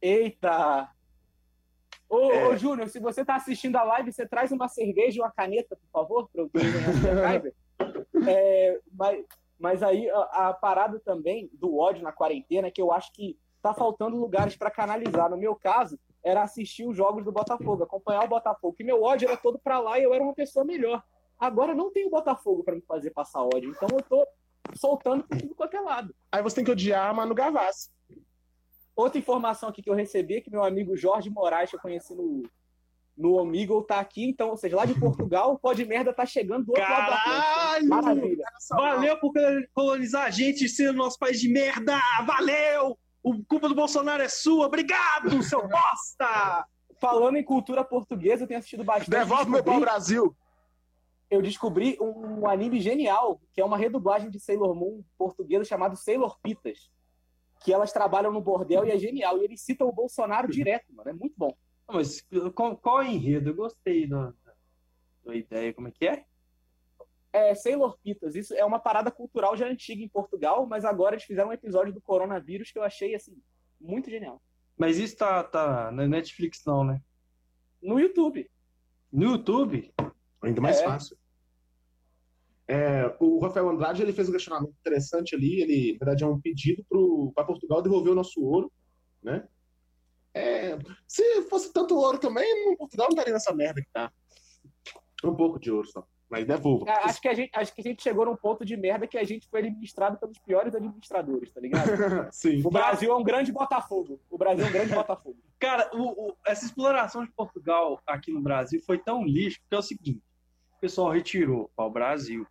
Eita! 0.00 0.90
Ô, 2.08 2.30
é... 2.30 2.48
ô 2.48 2.56
Júnior, 2.56 2.88
se 2.88 2.98
você 2.98 3.22
está 3.22 3.36
assistindo 3.36 3.76
a 3.76 3.84
live, 3.84 4.12
você 4.12 4.26
traz 4.26 4.52
uma 4.52 4.68
cerveja 4.68 5.18
e 5.18 5.20
uma 5.20 5.30
caneta, 5.30 5.76
por 5.76 5.90
favor, 5.90 6.28
para 6.32 6.44
o 6.44 6.50
é, 8.28 8.80
mas, 8.92 9.24
Mas 9.58 9.82
aí 9.82 10.08
a, 10.10 10.48
a, 10.48 10.52
parada 10.54 11.00
também 11.00 11.50
do 11.52 11.76
ódio 11.78 12.02
na 12.02 12.12
quarentena 12.12 12.68
é 12.68 12.70
que 12.70 12.80
eu 12.80 12.92
acho 12.92 13.12
que 13.12 13.38
tá 13.62 13.72
faltando 13.74 14.16
lugares 14.16 14.56
para 14.56 14.70
canalizar. 14.70 15.30
No 15.30 15.36
meu 15.36 15.56
caso, 15.56 15.98
era 16.22 16.42
assistir 16.42 16.86
os 16.86 16.96
jogos 16.96 17.24
do 17.24 17.32
Botafogo, 17.32 17.82
acompanhar 17.82 18.24
o 18.24 18.28
Botafogo, 18.28 18.76
que 18.76 18.84
meu 18.84 19.02
ódio 19.02 19.28
era 19.28 19.36
todo 19.36 19.58
para 19.58 19.78
lá 19.78 19.98
e 19.98 20.02
eu 20.02 20.14
era 20.14 20.22
uma 20.22 20.34
pessoa 20.34 20.64
melhor. 20.64 21.02
Agora 21.38 21.74
não 21.74 21.90
tem 21.90 22.06
o 22.06 22.10
Botafogo 22.10 22.62
para 22.62 22.74
me 22.74 22.82
fazer 22.82 23.10
passar 23.10 23.42
ódio, 23.42 23.70
então 23.70 23.88
eu 23.92 24.02
tô 24.02 24.26
soltando 24.74 25.24
por 25.24 25.38
tudo 25.38 25.54
quanto 25.54 25.76
é 25.76 25.80
lado. 25.80 26.14
Aí 26.32 26.42
você 26.42 26.56
tem 26.56 26.64
que 26.64 26.70
odiar 26.70 27.10
a 27.10 27.14
Manu 27.14 27.34
Gavassi. 27.34 27.90
Outra 28.96 29.18
informação 29.18 29.68
aqui 29.68 29.82
que 29.82 29.90
eu 29.90 29.94
recebi 29.94 30.36
é 30.36 30.40
que 30.40 30.50
meu 30.50 30.64
amigo 30.64 30.96
Jorge 30.96 31.28
Moraes, 31.28 31.68
que 31.68 31.76
eu 31.76 31.80
conheci 31.80 32.14
no, 32.14 32.42
no 33.14 33.34
Omegle, 33.34 33.84
tá 33.84 34.00
aqui, 34.00 34.24
então, 34.24 34.48
ou 34.48 34.56
seja, 34.56 34.74
lá 34.74 34.86
de 34.86 34.94
Portugal, 34.98 35.52
o 35.52 35.58
pó 35.58 35.74
de 35.74 35.84
merda 35.84 36.14
tá 36.14 36.24
chegando 36.24 36.64
do 36.64 36.70
outro 36.70 36.86
Caralho! 36.86 37.10
lado 37.10 37.88
da 37.88 37.96
Maravilha. 37.96 38.44
Valeu 38.70 39.20
por 39.20 39.34
colonizar 39.74 40.24
a 40.24 40.30
gente, 40.30 40.66
ser 40.66 40.94
nosso 40.94 41.18
país 41.18 41.38
de 41.38 41.48
merda! 41.50 42.00
Valeu! 42.26 42.98
O 43.22 43.44
culpa 43.44 43.68
do 43.68 43.74
Bolsonaro 43.74 44.22
é 44.22 44.28
sua, 44.28 44.66
obrigado, 44.66 45.42
seu 45.42 45.60
bosta! 45.68 46.66
Falando 46.98 47.36
em 47.36 47.44
cultura 47.44 47.84
portuguesa, 47.84 48.44
eu 48.44 48.48
tenho 48.48 48.58
assistido 48.58 48.82
bastante. 48.82 49.10
Devolve 49.10 49.50
meu 49.50 49.62
pau 49.62 49.78
Brasil! 49.78 50.34
Eu 51.28 51.42
descobri 51.42 51.98
um 52.00 52.48
anime 52.48 52.80
genial, 52.80 53.42
que 53.52 53.60
é 53.60 53.64
uma 53.64 53.76
redublagem 53.76 54.30
de 54.30 54.40
Sailor 54.40 54.74
Moon 54.74 55.02
portuguesa 55.18 55.64
chamado 55.64 55.96
Sailor 55.96 56.38
Pitas 56.40 56.88
que 57.66 57.72
elas 57.72 57.92
trabalham 57.92 58.30
no 58.30 58.40
bordel 58.40 58.86
e 58.86 58.92
é 58.92 58.96
genial. 58.96 59.38
E 59.38 59.44
eles 59.44 59.60
citam 59.60 59.88
o 59.88 59.92
Bolsonaro 59.92 60.46
direto, 60.46 60.94
mano. 60.94 61.10
É 61.10 61.12
muito 61.12 61.34
bom. 61.36 61.52
Mas 61.88 62.24
qual, 62.54 62.76
qual 62.76 63.02
é 63.02 63.08
o 63.08 63.10
enredo? 63.10 63.50
Eu 63.50 63.56
gostei 63.56 64.06
da, 64.06 64.32
da 65.24 65.34
ideia. 65.34 65.74
Como 65.74 65.88
é 65.88 65.90
que 65.90 66.06
é? 66.06 66.24
É 67.32 67.56
Sailor 67.56 67.98
Pitas. 67.98 68.36
Isso 68.36 68.54
é 68.54 68.64
uma 68.64 68.78
parada 68.78 69.10
cultural 69.10 69.56
já 69.56 69.66
antiga 69.66 70.00
em 70.00 70.08
Portugal, 70.08 70.64
mas 70.64 70.84
agora 70.84 71.16
eles 71.16 71.24
fizeram 71.24 71.48
um 71.48 71.52
episódio 71.52 71.92
do 71.92 72.00
coronavírus 72.00 72.70
que 72.70 72.78
eu 72.78 72.84
achei, 72.84 73.16
assim, 73.16 73.36
muito 73.80 74.08
genial. 74.08 74.40
Mas 74.78 74.96
isso 74.96 75.16
tá, 75.16 75.42
tá 75.42 75.90
na 75.90 76.06
Netflix 76.06 76.64
não, 76.64 76.84
né? 76.84 77.02
No 77.82 77.98
YouTube. 77.98 78.48
No 79.12 79.24
YouTube? 79.32 79.92
Ainda 80.40 80.60
mais 80.60 80.78
é. 80.78 80.84
fácil. 80.84 81.18
É, 82.68 83.14
o 83.20 83.38
Rafael 83.38 83.68
Andrade 83.68 84.02
ele 84.02 84.12
fez 84.12 84.28
um 84.28 84.32
questionamento 84.32 84.74
interessante 84.80 85.34
ali. 85.34 85.60
Ele, 85.60 85.92
na 85.92 85.98
verdade, 85.98 86.24
é 86.24 86.26
um 86.26 86.40
pedido 86.40 86.84
para 87.34 87.44
Portugal 87.44 87.80
devolver 87.80 88.12
o 88.12 88.16
nosso 88.16 88.42
ouro, 88.42 88.72
né? 89.22 89.46
É, 90.34 90.76
se 91.06 91.42
fosse 91.42 91.72
tanto 91.72 91.96
ouro 91.96 92.18
também, 92.18 92.76
Portugal 92.76 93.06
não 93.06 93.14
estaria 93.14 93.32
nessa 93.32 93.54
merda 93.54 93.80
que 93.80 93.88
tá. 93.90 94.12
Um 95.24 95.34
pouco 95.34 95.58
de 95.58 95.70
ouro 95.70 95.86
só. 95.86 96.06
Mas 96.28 96.44
devolva. 96.44 96.90
É, 96.90 97.04
acho, 97.04 97.20
que 97.20 97.28
a 97.28 97.34
gente, 97.34 97.50
acho 97.54 97.72
que 97.72 97.80
a 97.80 97.84
gente 97.84 98.02
chegou 98.02 98.26
num 98.26 98.36
ponto 98.36 98.64
de 98.64 98.76
merda 98.76 99.06
que 99.06 99.16
a 99.16 99.24
gente 99.24 99.48
foi 99.48 99.60
administrado 99.60 100.18
pelos 100.18 100.38
piores 100.38 100.74
administradores, 100.74 101.52
tá 101.52 101.60
ligado? 101.60 101.88
Sim. 102.34 102.62
O 102.64 102.70
Brasil 102.70 103.12
é 103.12 103.16
um 103.16 103.22
grande 103.22 103.52
Botafogo. 103.52 104.20
O 104.28 104.36
Brasil 104.36 104.66
é 104.66 104.68
um 104.68 104.72
grande 104.72 104.92
Botafogo. 104.92 105.38
Cara, 105.58 105.88
o, 105.94 106.28
o, 106.28 106.36
essa 106.44 106.64
exploração 106.64 107.24
de 107.24 107.30
Portugal 107.30 108.02
aqui 108.06 108.32
no 108.32 108.42
Brasil 108.42 108.82
foi 108.84 108.98
tão 108.98 109.24
lixo 109.24 109.60
que 109.68 109.74
é 109.74 109.78
o 109.78 109.82
seguinte: 109.82 110.22
o 110.76 110.80
pessoal 110.80 111.12
retirou 111.12 111.70
para 111.76 111.86
o 111.86 111.90
Brasil 111.90 112.44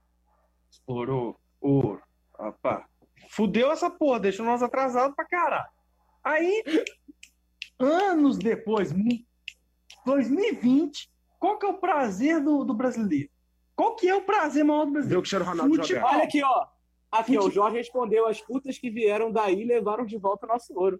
explorou 0.75 1.39
ouro. 1.59 2.01
Opa. 2.37 2.87
Fudeu 3.29 3.71
essa 3.71 3.89
porra, 3.89 4.19
deixou 4.19 4.45
nós 4.45 4.61
atrasados 4.61 5.15
pra 5.15 5.25
caralho. 5.25 5.69
Aí, 6.23 6.63
anos 7.79 8.37
depois, 8.37 8.93
2020, 10.05 11.09
qual 11.39 11.57
que 11.57 11.65
é 11.65 11.69
o 11.69 11.77
prazer 11.77 12.41
do, 12.41 12.63
do 12.63 12.73
brasileiro? 12.73 13.29
Qual 13.75 13.95
que 13.95 14.07
é 14.07 14.15
o 14.15 14.21
prazer 14.21 14.63
maior 14.63 14.85
do 14.85 14.93
brasileiro? 14.93 15.21
O 15.21 15.43
Ronaldo 15.43 15.83
jogar. 15.83 16.05
Olha 16.05 16.23
aqui, 16.23 16.43
ó. 16.43 16.67
Aqui, 17.11 17.37
ó, 17.37 17.45
o 17.45 17.51
Jorge 17.51 17.77
respondeu: 17.77 18.27
as 18.27 18.41
putas 18.41 18.77
que 18.77 18.89
vieram 18.89 19.31
daí 19.31 19.63
levaram 19.63 20.05
de 20.05 20.17
volta 20.17 20.45
o 20.45 20.49
nosso 20.49 20.77
ouro. 20.77 20.99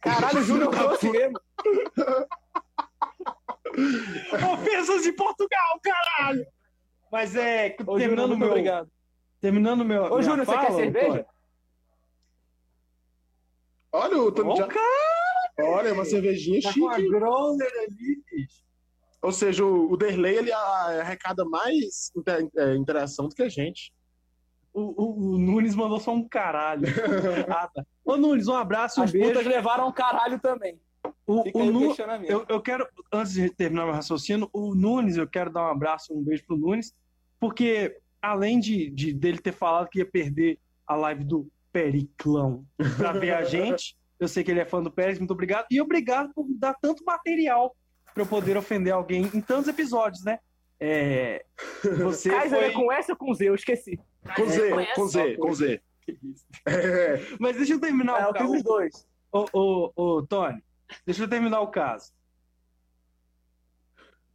Caralho, 0.00 0.40
o 0.40 0.42
Júnior 0.42 0.70
trouxe 0.70 1.10
mesmo. 1.10 1.38
Ofensas 4.52 5.02
de 5.02 5.12
Portugal, 5.12 5.80
caralho! 5.82 6.46
Mas 7.12 7.36
é. 7.36 7.76
Ô, 7.86 7.98
terminando 7.98 8.30
Júnior, 8.30 8.38
meu. 8.38 8.48
Obrigado. 8.48 8.90
Terminando 9.38 9.84
meu. 9.84 10.04
Ô, 10.04 10.22
Júnior, 10.22 10.46
fala, 10.46 10.62
você 10.62 10.66
quer 10.66 10.92
cerveja? 10.92 11.26
Olha 13.92 14.18
o 14.18 14.56
já... 14.56 14.68
Olha, 15.60 15.92
uma 15.92 16.06
cervejinha 16.06 16.62
tá 16.62 16.72
chique. 16.72 16.80
Com 16.80 16.88
a 16.88 16.98
growler 16.98 17.70
ali, 17.86 18.22
bicho. 18.30 18.62
Ou 19.20 19.30
seja, 19.30 19.62
o, 19.62 19.92
o 19.92 19.96
Derley 19.96 20.36
ele 20.36 20.52
arrecada 20.52 21.44
mais 21.44 22.10
inter, 22.16 22.48
é, 22.56 22.74
interação 22.74 23.28
do 23.28 23.34
que 23.34 23.42
a 23.42 23.48
gente. 23.48 23.92
O, 24.72 24.80
o, 24.80 25.34
o, 25.34 25.38
Nunes 25.38 25.74
mandou 25.74 26.00
só 26.00 26.12
um 26.12 26.26
caralho. 26.26 26.88
ah, 27.48 27.68
tá. 27.68 27.84
Ô, 28.04 28.16
Nunes, 28.16 28.48
um 28.48 28.56
abraço, 28.56 29.00
um 29.00 29.04
As 29.04 29.12
beijo. 29.12 29.28
putas 29.28 29.46
levaram 29.46 29.86
um 29.86 29.92
caralho 29.92 30.40
também. 30.40 30.80
O, 31.26 31.42
o 31.56 31.64
Nu... 31.70 31.94
eu, 32.26 32.46
eu 32.48 32.60
quero, 32.60 32.88
antes 33.12 33.34
de 33.34 33.50
terminar 33.50 33.84
meu 33.84 33.94
raciocínio, 33.94 34.48
o 34.52 34.74
Nunes, 34.74 35.16
eu 35.16 35.28
quero 35.28 35.52
dar 35.52 35.64
um 35.64 35.70
abraço, 35.70 36.12
um 36.12 36.22
beijo 36.22 36.44
pro 36.46 36.56
Nunes, 36.56 36.94
porque 37.42 37.98
além 38.22 38.60
de, 38.60 38.88
de 38.88 39.12
dele 39.12 39.38
ter 39.38 39.50
falado 39.50 39.88
que 39.88 39.98
ia 39.98 40.06
perder 40.06 40.60
a 40.86 40.94
live 40.94 41.24
do 41.24 41.50
Periclão 41.72 42.64
para 42.96 43.10
ver 43.10 43.34
a 43.34 43.42
gente, 43.42 43.96
eu 44.20 44.28
sei 44.28 44.44
que 44.44 44.52
ele 44.52 44.60
é 44.60 44.64
fã 44.64 44.80
do 44.80 44.92
Pérez, 44.92 45.18
muito 45.18 45.32
obrigado. 45.32 45.66
E 45.68 45.80
obrigado 45.80 46.32
por 46.32 46.46
dar 46.50 46.72
tanto 46.74 47.04
material 47.04 47.74
para 48.14 48.22
eu 48.22 48.26
poder 48.28 48.56
ofender 48.56 48.92
alguém 48.92 49.28
em 49.34 49.40
tantos 49.40 49.66
episódios, 49.66 50.22
né? 50.22 50.38
É, 50.78 51.44
você 51.98 52.30
Kaiser 52.30 52.60
foi... 52.60 52.68
é 52.68 52.70
com 52.70 52.92
S 52.92 53.10
ou 53.10 53.18
com 53.18 53.34
Z? 53.34 53.48
Eu 53.48 53.56
esqueci. 53.56 53.98
Com 54.36 54.46
Z, 54.46 54.70
com 54.94 55.08
Z, 55.08 55.36
com 55.36 55.52
Z. 55.52 55.80
É. 56.64 57.20
Mas 57.40 57.56
deixa 57.56 57.72
eu 57.72 57.80
terminar 57.80 58.20
é, 58.20 58.26
o 58.28 58.32
caso. 58.32 58.54
os 58.54 58.62
dois. 58.62 59.08
Ô, 59.32 59.46
ô, 59.52 59.92
ô, 59.96 60.22
Tony, 60.22 60.62
deixa 61.04 61.24
eu 61.24 61.28
terminar 61.28 61.60
o 61.60 61.72
caso. 61.72 62.12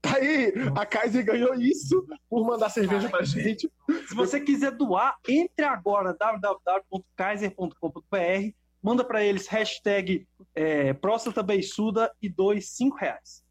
Tá 0.08 0.18
aí, 0.18 0.54
a 0.76 0.86
Kaiser 0.86 1.26
ganhou 1.26 1.56
isso 1.56 2.06
por 2.30 2.46
mandar 2.46 2.70
cerveja 2.70 3.10
pra 3.10 3.24
gente. 3.24 3.68
Se 4.08 4.14
você 4.16 4.40
quiser 4.40 4.72
doar, 4.72 5.18
entre 5.28 5.66
agora 5.66 6.14
www.kaiser.com.br, 6.14 8.54
manda 8.82 9.04
para 9.04 9.22
eles 9.24 9.48
hashtag 9.48 10.26
é, 10.56 10.94
próstata 10.94 11.44
beiçuda 11.44 12.10
e 12.22 12.30
dois 12.30 12.70
cinco 12.70 12.96
reais. 12.98 13.44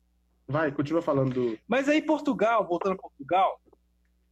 Vai, 0.49 0.73
continua 0.73 1.03
falando. 1.03 1.59
Mas 1.67 1.89
aí 1.89 2.01
Portugal, 2.01 2.65
voltando 2.67 2.93
a 2.93 2.97
Portugal, 2.97 3.61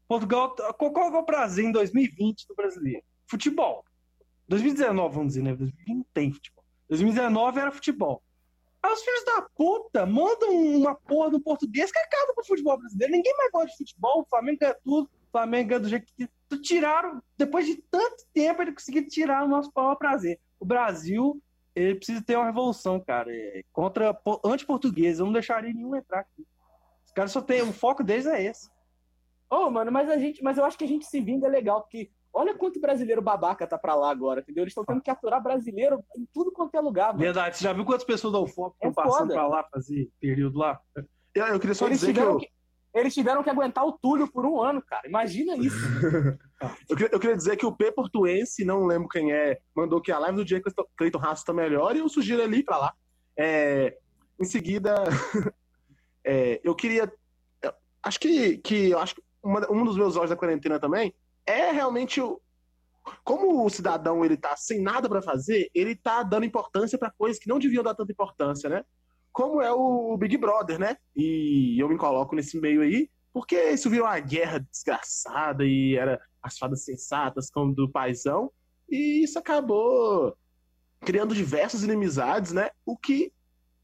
Portugal, 0.09 0.55
qual, 0.79 0.93
qual 0.93 1.15
é 1.15 1.19
o 1.19 1.25
prazer 1.25 1.65
em 1.65 1.73
2020 1.73 2.47
do 2.49 2.55
brasileiro? 2.55 3.03
Futebol. 3.27 3.85
2019, 4.49 5.15
vamos 5.15 5.35
dizer, 5.35 5.43
né? 5.43 5.55
2020 5.55 5.97
não 5.97 6.07
tem 6.15 6.33
futebol. 6.33 6.65
2019 6.89 7.61
era 7.61 7.73
futebol. 7.73 8.23
Aí 8.85 8.93
os 8.93 9.03
filhos 9.03 9.25
da 9.25 9.41
puta 9.57 10.05
mandam 10.05 10.51
uma 10.51 10.95
porra 10.95 11.31
no 11.31 11.41
português 11.41 11.91
que 11.91 11.99
acaba 11.99 12.35
com 12.35 12.43
o 12.43 12.47
futebol 12.47 12.77
brasileiro. 12.77 13.15
Ninguém 13.15 13.35
mais 13.35 13.51
gosta 13.51 13.69
de 13.69 13.77
futebol, 13.79 14.21
o 14.21 14.27
Flamengo 14.27 14.59
ganha 14.61 14.77
tudo, 14.85 15.07
o 15.07 15.31
Flamengo 15.33 15.69
ganha 15.71 15.81
do 15.81 15.89
jeito 15.89 16.13
que. 16.15 16.29
Tiraram, 16.63 17.21
depois 17.37 17.67
de 17.67 17.83
tanto 17.91 18.25
tempo, 18.33 18.63
ele 18.63 18.73
conseguiu 18.73 19.09
tirar 19.09 19.45
o 19.45 19.49
nosso 19.49 19.73
a 19.75 19.97
prazer. 19.97 20.39
O 20.61 20.65
Brasil, 20.65 21.43
ele 21.75 21.97
precisa 21.97 22.23
ter 22.23 22.37
uma 22.37 22.45
revolução, 22.45 23.01
cara. 23.01 23.29
É 23.35 23.65
contra 23.73 24.17
anti-português. 24.45 25.19
Eu 25.19 25.27
não 25.27 25.33
deixaria 25.33 25.73
nenhum 25.73 25.97
entrar 25.97 26.21
aqui. 26.21 26.47
Os 27.05 27.11
caras 27.11 27.33
só 27.33 27.41
tem. 27.41 27.61
O 27.63 27.73
foco 27.73 28.05
deles 28.05 28.27
é 28.27 28.45
esse. 28.45 28.69
Ô, 29.51 29.67
oh, 29.67 29.71
mano, 29.71 29.91
mas 29.91 30.09
a 30.09 30.17
gente. 30.17 30.45
Mas 30.45 30.59
eu 30.59 30.65
acho 30.65 30.79
que 30.79 30.85
a 30.85 30.89
gente 30.89 31.07
se 31.07 31.21
vinga 31.21 31.49
legal, 31.49 31.81
porque 31.81 32.09
Olha 32.35 32.53
quanto 32.53 32.81
brasileiro 32.81 33.23
babaca 33.23 33.65
tá 33.65 33.79
pra 33.79 33.95
lá 33.95 34.11
agora, 34.11 34.41
entendeu? 34.41 34.65
Eles 34.65 34.73
estão 34.73 34.85
tendo 34.85 35.01
que 35.01 35.09
aturar 35.09 35.41
brasileiro 35.41 36.05
em 36.17 36.27
tudo 36.33 36.51
quanto 36.51 36.75
é 36.75 36.81
lugar. 36.81 37.09
Mano. 37.09 37.21
Verdade. 37.21 37.57
Você 37.57 37.63
já 37.63 37.73
viu 37.73 37.85
quantas 37.85 38.05
pessoas 38.05 38.33
da 38.33 38.41
UFOP 38.41 38.75
estão 38.75 38.91
é 38.91 38.93
passando 38.93 39.33
pra 39.33 39.47
lá 39.47 39.63
fazer 39.73 40.11
período 40.21 40.59
lá? 40.59 40.81
Eu, 41.33 41.47
eu 41.47 41.61
queria 41.61 41.77
só 41.77 41.87
eles 41.87 42.01
dizer 42.01 42.13
que, 42.13 42.19
eu... 42.19 42.39
que, 42.39 42.51
Eles 42.93 43.15
tiveram 43.15 43.41
que 43.41 43.51
aguentar 43.51 43.87
o 43.87 43.93
Túlio 43.93 44.27
por 44.27 44.45
um 44.45 44.61
ano, 44.61 44.83
cara. 44.83 45.07
Imagina 45.07 45.55
isso. 45.65 45.79
eu, 46.89 46.97
queria, 46.97 47.13
eu, 47.13 47.21
queria, 47.21 47.37
dizer 47.37 47.57
que 47.57 47.67
o 47.67 47.73
P 47.73 47.93
portuense, 47.93 48.65
não 48.65 48.85
lembro 48.85 49.09
quem 49.09 49.33
é, 49.33 49.61
mandou 49.73 50.01
que 50.01 50.11
a 50.11 50.19
live 50.19 50.39
do 50.39 50.45
dia 50.45 50.61
que 50.61 50.71
Cleiton 50.97 51.19
Raço 51.19 51.45
tá 51.45 51.53
melhor 51.53 51.95
e 51.95 52.01
eu 52.01 52.09
sugiro 52.09 52.43
ele 52.43 52.57
ir 52.57 52.65
pra 52.65 52.79
lá. 52.79 52.95
É, 53.37 53.97
em 54.41 54.45
seguida, 54.45 55.05
é, 56.25 56.61
eu 56.65 56.75
queria... 56.75 57.13
Acho 58.03 58.19
que, 58.19 58.59
que 58.59 58.91
eu 58.91 58.99
acho 58.99 59.15
que 59.15 59.23
uma, 59.41 59.71
um 59.71 59.85
dos 59.85 59.97
meus 59.97 60.17
olhos 60.17 60.31
da 60.31 60.37
quarentena 60.37 60.81
também 60.81 61.15
é 61.47 61.71
realmente 61.71 62.21
o 62.21 62.41
como 63.23 63.65
o 63.65 63.71
cidadão 63.71 64.25
ele 64.25 64.37
tá 64.37 64.57
sem 64.57 64.81
nada 64.81 65.09
para 65.09 65.21
fazer, 65.21 65.71
ele 65.75 65.95
tá 65.95 66.23
dando 66.23 66.47
importância 66.47 66.99
para 66.99 67.11
coisas 67.11 67.39
que 67.39 67.49
não 67.49 67.59
deviam 67.59 67.83
dar 67.83 67.95
tanta 67.95 68.13
importância, 68.13 68.69
né? 68.71 68.83
Como 69.31 69.61
é 69.61 69.71
o 69.71 70.17
Big 70.17 70.37
Brother, 70.39 70.79
né? 70.79 70.97
E 71.15 71.77
eu 71.79 71.89
me 71.89 71.99
coloco 71.99 72.35
nesse 72.35 72.59
meio 72.59 72.81
aí, 72.81 73.11
porque 73.33 73.71
isso 73.71 73.91
virou 73.91 74.07
uma 74.07 74.19
guerra 74.21 74.59
desgraçada 74.59 75.65
e 75.65 75.97
era 75.97 76.21
as 76.43 76.57
fadas 76.57 76.85
sensatas 76.85 77.51
como 77.51 77.75
do 77.75 77.91
paizão, 77.91 78.51
e 78.89 79.23
isso 79.25 79.39
acabou 79.39 80.37
criando 81.01 81.35
diversas 81.35 81.83
inimizades, 81.83 82.53
né? 82.53 82.71
O 82.87 82.97
que 82.97 83.33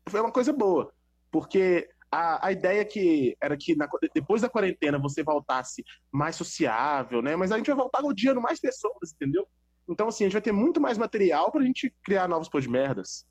foi 0.09 0.21
uma 0.21 0.33
coisa 0.33 0.53
boa, 0.53 0.93
porque 1.31 1.89
a, 2.11 2.49
a 2.49 2.53
ideia 2.53 2.85
que 2.85 3.37
era 3.41 3.57
que 3.57 3.77
na, 3.77 3.89
depois 4.15 4.43
da 4.43 4.49
quarentena 4.49 4.99
você 4.99 5.23
voltasse 5.23 5.85
mais 6.11 6.35
sociável, 6.37 7.23
né? 7.23 7.37
Mas 7.37 7.53
a 7.53 7.57
gente 7.57 7.69
vai 7.69 7.77
voltar 7.77 8.05
odiando 8.05 8.41
mais 8.41 8.59
pessoas, 8.59 9.13
entendeu? 9.15 9.47
Então, 9.89 10.09
assim, 10.09 10.25
a 10.25 10.27
gente 10.27 10.35
vai 10.35 10.43
ter 10.43 10.53
muito 10.53 10.81
mais 10.81 10.99
material 10.99 11.51
pra 11.51 11.63
gente 11.63 11.95
criar 12.05 12.29
novos 12.29 12.49
pôs 12.49 12.65
de 12.65 12.71
merdas. 12.71 13.27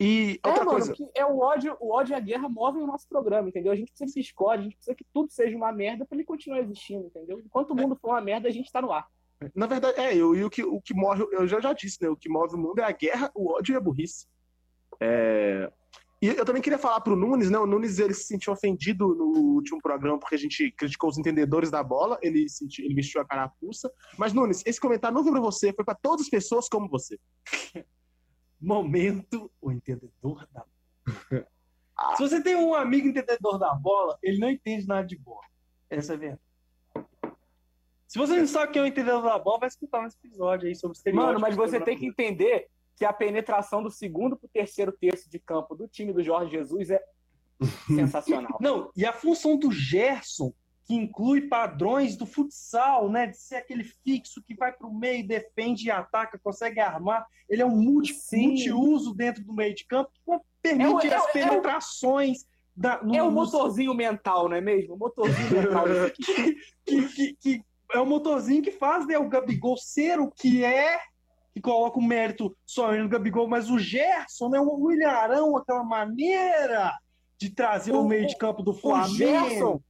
E 0.00 0.40
É, 0.42 0.48
outra 0.48 0.64
mano, 0.64 0.78
coisa. 0.78 1.10
é 1.14 1.24
o 1.24 1.38
ódio, 1.38 1.76
o 1.78 1.92
ódio 1.92 2.12
e 2.12 2.16
a 2.16 2.20
guerra 2.20 2.48
movem 2.48 2.82
o 2.82 2.86
nosso 2.86 3.08
programa, 3.08 3.48
entendeu? 3.48 3.70
A 3.70 3.76
gente 3.76 3.90
precisa 3.92 4.06
que 4.06 4.12
se 4.12 4.20
escolhe, 4.20 4.60
a 4.60 4.64
gente 4.64 4.74
precisa 4.74 4.96
que 4.96 5.04
tudo 5.12 5.30
seja 5.30 5.56
uma 5.56 5.70
merda 5.72 6.04
pra 6.04 6.16
ele 6.16 6.24
continuar 6.24 6.58
existindo, 6.60 7.06
entendeu? 7.06 7.38
Enquanto 7.38 7.70
o 7.70 7.76
mundo 7.76 7.94
for 7.94 8.08
uma 8.08 8.20
merda, 8.20 8.48
a 8.48 8.50
gente 8.50 8.70
tá 8.72 8.82
no 8.82 8.90
ar. 8.90 9.06
Na 9.54 9.66
verdade, 9.66 10.00
é, 10.00 10.16
eu, 10.16 10.34
e 10.34 10.44
o 10.44 10.50
que, 10.50 10.64
o 10.64 10.80
que 10.80 10.94
move, 10.94 11.26
eu 11.32 11.46
já, 11.46 11.60
já 11.60 11.72
disse, 11.72 12.02
né? 12.02 12.08
O 12.08 12.16
que 12.16 12.28
move 12.28 12.54
o 12.54 12.58
mundo 12.58 12.80
é 12.80 12.84
a 12.84 12.92
guerra, 12.92 13.30
o 13.34 13.52
ódio 13.52 13.74
e 13.74 13.76
a 13.76 13.80
burrice. 13.80 14.26
É, 15.00 15.70
E 16.22 16.28
eu 16.28 16.44
também 16.44 16.62
queria 16.62 16.78
falar 16.78 17.00
pro 17.00 17.16
Nunes, 17.16 17.50
né? 17.50 17.58
O 17.58 17.66
Nunes 17.66 17.98
ele 17.98 18.14
se 18.14 18.22
sentiu 18.22 18.52
ofendido 18.52 19.12
no 19.12 19.54
último 19.54 19.82
programa 19.82 20.20
porque 20.20 20.36
a 20.36 20.38
gente 20.38 20.70
criticou 20.70 21.10
os 21.10 21.18
entendedores 21.18 21.68
da 21.68 21.82
bola, 21.82 22.16
ele, 22.22 22.48
sentiu, 22.48 22.84
ele 22.84 22.94
vestiu 22.94 23.20
a 23.20 23.24
carapuça. 23.24 23.92
Mas, 24.16 24.32
Nunes, 24.32 24.62
esse 24.64 24.80
comentário 24.80 25.16
não 25.16 25.24
foi 25.24 25.32
pra 25.32 25.40
você, 25.40 25.72
foi 25.72 25.84
pra 25.84 25.96
todas 25.96 26.26
as 26.26 26.30
pessoas 26.30 26.68
como 26.68 26.88
você. 26.88 27.18
Momento, 28.60 29.50
o 29.60 29.72
entendedor 29.72 30.46
da 30.52 30.64
bola. 30.64 31.46
Se 32.16 32.22
você 32.22 32.40
tem 32.40 32.54
um 32.54 32.72
amigo 32.72 33.08
entendedor 33.08 33.58
da 33.58 33.74
bola, 33.74 34.16
ele 34.22 34.38
não 34.38 34.48
entende 34.48 34.86
nada 34.86 35.04
de 35.04 35.18
bola. 35.18 35.42
Essa 35.90 36.12
é 36.12 36.14
a 36.14 36.18
verdade. 36.18 36.40
Se 38.06 38.18
você 38.18 38.36
não 38.36 38.46
sabe 38.46 38.72
quem 38.72 38.80
é 38.80 38.84
o 38.84 38.86
entendedor 38.86 39.22
da 39.22 39.38
bola, 39.40 39.58
vai 39.58 39.68
escutar 39.68 40.00
um 40.00 40.06
episódio 40.06 40.68
aí 40.68 40.76
sobre. 40.76 40.96
Mano, 41.12 41.40
mas 41.40 41.56
você 41.56 41.80
tem 41.80 41.98
que 41.98 42.06
entender 42.06 42.68
que 42.96 43.04
a 43.04 43.12
penetração 43.12 43.82
do 43.82 43.90
segundo 43.90 44.36
pro 44.36 44.48
terceiro 44.48 44.92
terço 44.92 45.28
de 45.30 45.38
campo 45.38 45.74
do 45.74 45.88
time 45.88 46.12
do 46.12 46.22
Jorge 46.22 46.52
Jesus 46.52 46.90
é 46.90 47.00
sensacional. 47.86 48.58
Não, 48.60 48.90
e 48.96 49.04
a 49.04 49.12
função 49.12 49.56
do 49.56 49.70
Gerson, 49.70 50.52
que 50.84 50.94
inclui 50.94 51.42
padrões 51.42 52.16
do 52.16 52.26
futsal, 52.26 53.08
né? 53.10 53.28
De 53.28 53.36
ser 53.38 53.56
aquele 53.56 53.84
fixo 53.84 54.42
que 54.42 54.54
vai 54.54 54.72
pro 54.72 54.92
meio, 54.92 55.26
defende 55.26 55.86
e 55.86 55.90
ataca, 55.90 56.38
consegue 56.42 56.80
armar. 56.80 57.24
Ele 57.48 57.62
é 57.62 57.66
um 57.66 57.76
multi, 57.76 58.14
Sim. 58.14 58.48
multiuso 58.48 59.14
dentro 59.14 59.44
do 59.44 59.52
meio 59.54 59.74
de 59.74 59.84
campo 59.86 60.10
que 60.12 60.20
permite 60.60 61.06
É 61.06 61.10
o- 61.10 61.12
é 61.12 61.16
o- 61.16 61.22
as 61.22 61.26
é 61.26 61.28
o- 61.28 61.32
penetrações. 61.32 62.38
da, 62.74 63.02
no, 63.02 63.14
É 63.14 63.22
o 63.22 63.26
no- 63.26 63.32
motorzinho 63.32 63.92
mental, 63.94 64.48
não 64.48 64.56
é 64.56 64.60
mesmo? 64.60 64.94
O 64.94 64.98
motorzinho 64.98 65.36
mental. 65.84 65.84
aqui. 66.06 66.56
que, 66.86 67.08
que, 67.08 67.34
que 67.36 67.64
é 67.94 68.00
o 68.00 68.06
motorzinho 68.06 68.62
que 68.62 68.70
faz 68.72 69.06
né, 69.06 69.18
o 69.18 69.28
Gabigol 69.28 69.76
ser 69.76 70.18
o 70.18 70.30
que 70.30 70.64
é, 70.64 70.98
que 71.54 71.60
coloca 71.60 71.98
o 71.98 72.02
mérito 72.02 72.56
só 72.64 72.92
no 72.92 73.08
Gabigol, 73.08 73.46
mas 73.48 73.68
o 73.70 73.78
Gerson, 73.78 74.48
né, 74.48 74.58
o 74.60 74.72
William 74.84 75.10
Arão, 75.10 75.56
aquela 75.56 75.84
maneira 75.84 76.92
de 77.38 77.50
trazer 77.50 77.92
o, 77.92 78.00
O- 78.00 78.08
meio 78.08 78.26
de 78.26 78.36
campo 78.36 78.62
do 78.62 78.70
O 78.70 78.74
Flamengo. 78.74 79.14
Gerson, 79.16 79.80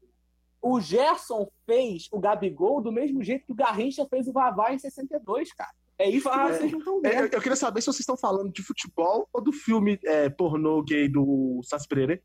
o 0.61 0.81
Gerson 0.81 1.49
fez 1.67 2.09
o 2.13 2.19
Gabigol 2.19 2.81
do 2.81 2.91
mesmo 2.91 3.23
jeito 3.23 3.47
que 3.47 3.53
o 3.53 3.57
Garrincha 3.57 4.07
fez 4.09 4.27
o 4.27 4.33
Vavá 4.33 4.73
em 4.73 4.79
62, 4.79 5.53
cara. 5.53 5.71
É 5.99 6.09
isso 6.09 6.29
que 6.29 6.37
É. 6.37 6.47
vocês 6.49 6.73
não 6.73 6.79
estão 6.81 6.95
É, 7.05 7.09
eu, 7.09 7.23
vendo. 7.23 7.35
eu 7.35 7.41
queria 7.41 7.55
saber 7.57 7.81
se 7.81 7.87
vocês 7.87 8.01
estão 8.01 8.17
falando 8.17 8.51
de 8.53 8.63
futebol 8.63 9.29
ou 9.33 9.41
do 9.41 9.53
filme 9.53 10.01
é, 10.05 10.29
pornô 10.31 10.83
gay 10.83 11.09
do 11.09 11.61
Sassi 11.63 11.87
Pereira. 11.87 12.21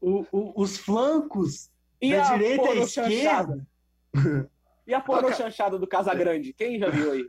O- 0.00 0.24
o- 0.32 0.52
os 0.62 0.76
flancos 0.78 1.70
E 2.00 2.10
da 2.12 2.28
a 2.28 2.32
direita 2.36 2.64
e 2.64 2.66
porno 2.66 2.82
esquerda. 2.82 3.10
chanchada? 3.10 4.50
E 4.86 4.92
a 4.94 5.00
Toca- 5.00 5.32
chanchada 5.32 5.78
do 5.78 5.86
Casagrande? 5.86 6.52
Quem 6.52 6.78
já 6.78 6.90
viu 6.90 7.12
aí? 7.12 7.26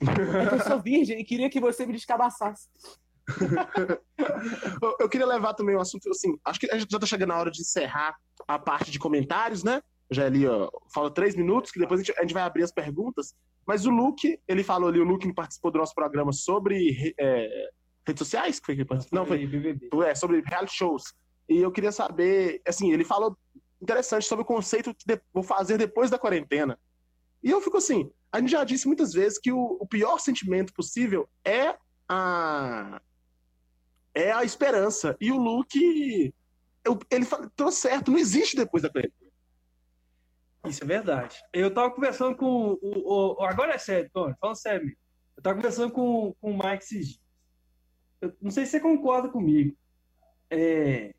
É 0.00 0.46
que 0.48 0.54
eu 0.54 0.60
sou 0.60 0.80
virgem 0.82 1.18
e 1.20 1.24
queria 1.24 1.48
que 1.50 1.60
você 1.60 1.86
me 1.86 1.92
descabaçasse. 1.92 2.68
Eu, 5.00 5.08
queria 5.08 5.26
levar 5.26 5.54
também 5.54 5.76
um 5.76 5.80
assunto, 5.80 6.08
assim, 6.10 6.38
acho 6.44 6.60
que 6.60 6.70
a 6.70 6.78
gente 6.78 6.90
já 6.90 6.98
tá 6.98 7.06
chegando 7.06 7.30
na 7.30 7.38
hora 7.38 7.50
de 7.50 7.60
encerrar 7.60 8.14
a 8.46 8.58
parte 8.58 8.90
de 8.90 8.98
comentários, 8.98 9.64
né? 9.64 9.82
Já 10.10 10.26
ali, 10.26 10.46
ó, 10.46 10.70
fala 10.94 11.10
três 11.12 11.34
minutos, 11.34 11.72
que 11.72 11.80
depois 11.80 12.00
a 12.00 12.04
gente, 12.04 12.16
a 12.18 12.22
gente 12.22 12.34
vai 12.34 12.42
abrir 12.44 12.62
as 12.62 12.70
perguntas. 12.70 13.34
Mas 13.66 13.84
o 13.84 13.90
Luke, 13.90 14.38
ele 14.46 14.62
falou 14.62 14.88
ali, 14.88 15.00
o 15.00 15.04
Luke 15.04 15.26
que 15.26 15.34
participou 15.34 15.72
do 15.72 15.78
nosso 15.78 15.94
programa 15.94 16.32
sobre 16.32 17.14
é, 17.18 17.68
redes 18.06 18.20
sociais, 18.20 18.60
que 18.60 18.66
foi 18.66 18.76
que 18.76 18.82
ele 18.82 18.88
participou? 18.88 19.18
Não, 19.18 19.26
foi 19.26 19.44
BBB. 19.44 19.88
é, 20.04 20.14
sobre 20.14 20.40
reality 20.46 20.76
shows. 20.76 21.12
E 21.48 21.58
eu 21.58 21.72
queria 21.72 21.90
saber, 21.90 22.60
assim, 22.66 22.92
ele 22.92 23.04
falou 23.04 23.36
interessante 23.82 24.24
sobre 24.24 24.42
o 24.42 24.46
conceito 24.46 24.94
que 24.94 25.04
de- 25.04 25.20
vou 25.34 25.42
fazer 25.42 25.76
depois 25.76 26.08
da 26.10 26.18
quarentena. 26.18 26.78
E 27.42 27.50
eu 27.50 27.60
fico 27.60 27.76
assim, 27.76 28.10
a 28.32 28.40
gente 28.40 28.50
já 28.50 28.64
disse 28.64 28.86
muitas 28.86 29.12
vezes 29.12 29.38
que 29.38 29.52
o, 29.52 29.78
o 29.80 29.86
pior 29.86 30.18
sentimento 30.18 30.72
possível 30.72 31.28
é 31.44 31.76
a 32.08 33.00
é 34.14 34.32
a 34.32 34.44
esperança. 34.44 35.16
E 35.20 35.30
o 35.30 35.36
Luke, 35.36 36.34
ele 37.10 37.26
tô 37.54 37.70
certo, 37.70 38.10
não 38.10 38.18
existe 38.18 38.56
depois 38.56 38.82
da 38.82 38.88
quarentena. 38.90 39.30
Isso 40.66 40.82
é 40.82 40.86
verdade. 40.86 41.36
Eu 41.52 41.72
tava 41.72 41.90
conversando 41.90 42.34
com 42.36 42.78
o. 42.80 43.34
o- 43.38 43.44
agora 43.44 43.74
é 43.74 43.78
sério, 43.78 44.10
Tony, 44.12 44.34
falando 44.40 44.56
sério. 44.56 44.96
Eu 45.36 45.42
tava 45.42 45.56
conversando 45.56 45.92
com, 45.92 46.34
com 46.40 46.50
o 46.52 46.58
Mike 46.58 46.88
dias. 46.88 47.20
Eu 48.20 48.34
não 48.40 48.50
sei 48.50 48.64
se 48.64 48.72
você 48.72 48.80
concorda 48.80 49.28
comigo. 49.28 49.76
É, 50.50 51.14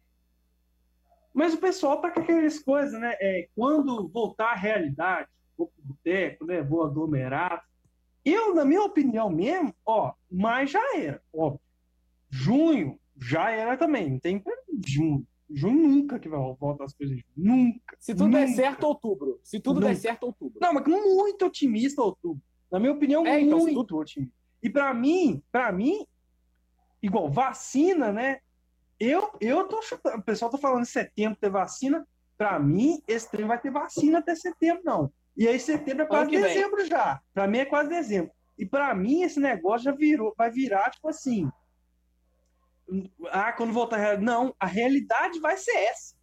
Mas 1.34 1.54
o 1.54 1.58
pessoal 1.60 2.02
tá 2.02 2.10
com 2.10 2.20
aquelas 2.22 2.60
coisas, 2.60 3.00
né? 3.00 3.16
É, 3.22 3.48
quando 3.56 4.08
voltar 4.10 4.52
à 4.54 4.56
realidade, 4.56 5.30
vou 5.58 5.68
pro 5.68 5.84
boteco, 5.84 6.46
né? 6.46 6.62
Vou 6.62 6.84
aglomerar. 6.84 7.64
Eu, 8.24 8.54
na 8.54 8.66
minha 8.66 8.84
opinião 8.84 9.30
mesmo, 9.30 9.74
ó, 9.86 10.14
mas 10.30 10.70
já 10.72 10.98
era, 10.98 11.22
óbvio. 11.34 11.62
Junho 12.30 13.00
já 13.18 13.50
era 13.50 13.78
também. 13.78 14.12
Não 14.12 14.20
tem 14.20 14.44
junho. 14.86 15.26
Junho 15.50 15.88
nunca 15.88 16.20
que 16.20 16.28
vai 16.28 16.40
voltar 16.60 16.84
as 16.84 16.94
coisas. 16.94 17.22
Nunca. 17.36 17.96
Se 18.00 18.14
tudo 18.14 18.32
der 18.32 18.48
Nunca. 18.48 18.56
certo, 18.56 18.84
outubro. 18.84 19.40
Se 19.42 19.60
tudo 19.62 19.80
Nunca. 19.80 19.88
der 19.94 19.96
certo, 19.96 20.24
outubro. 20.24 20.60
Não, 20.60 20.74
mas 20.74 20.86
muito 20.86 21.46
otimista 21.46 22.02
outubro. 22.02 22.42
Na 22.70 22.80
minha 22.80 22.92
opinião, 22.92 23.26
É, 23.26 23.40
então, 23.40 23.60
muito 23.60 23.98
otimista. 23.98 24.34
E 24.62 24.70
pra 24.70 24.94
mim, 24.94 25.42
para 25.50 25.72
mim, 25.72 26.06
igual 27.02 27.30
vacina, 27.30 28.12
né? 28.12 28.42
Eu, 29.00 29.32
eu 29.40 29.66
tô 29.68 29.82
chutando. 29.82 30.18
O 30.18 30.22
pessoal 30.24 30.52
tá 30.52 30.58
falando 30.58 30.82
em 30.82 30.86
setembro 30.86 31.38
ter 31.40 31.50
vacina. 31.50 32.06
Pra 32.38 32.60
mim, 32.60 33.02
esse 33.08 33.32
trem 33.32 33.48
vai 33.48 33.60
ter 33.60 33.72
vacina 33.72 34.20
até 34.20 34.36
setembro, 34.36 34.84
não. 34.84 35.12
E 35.38 35.48
aí, 35.48 35.60
setembro 35.60 36.04
é 36.04 36.08
quase 36.08 36.30
que 36.30 36.40
vem. 36.40 36.54
dezembro 36.54 36.86
já. 36.86 37.22
Pra 37.34 37.48
mim 37.48 37.60
é 37.60 37.66
quase 37.66 37.90
dezembro. 37.90 38.32
E 38.58 38.66
pra 38.66 38.94
mim, 38.96 39.22
esse 39.22 39.40
negócio 39.40 39.86
já 39.86 39.92
virou, 39.92 40.34
vai 40.36 40.50
virar, 40.50 40.90
tipo 40.90 41.08
assim. 41.08 41.50
Ah, 43.30 43.54
quando 43.54 43.72
voltar 43.72 43.98
a 43.98 44.00
realidade. 44.00 44.26
Não, 44.26 44.56
a 44.60 44.66
realidade 44.66 45.40
vai 45.40 45.56
ser 45.58 45.78
essa. 45.78 46.16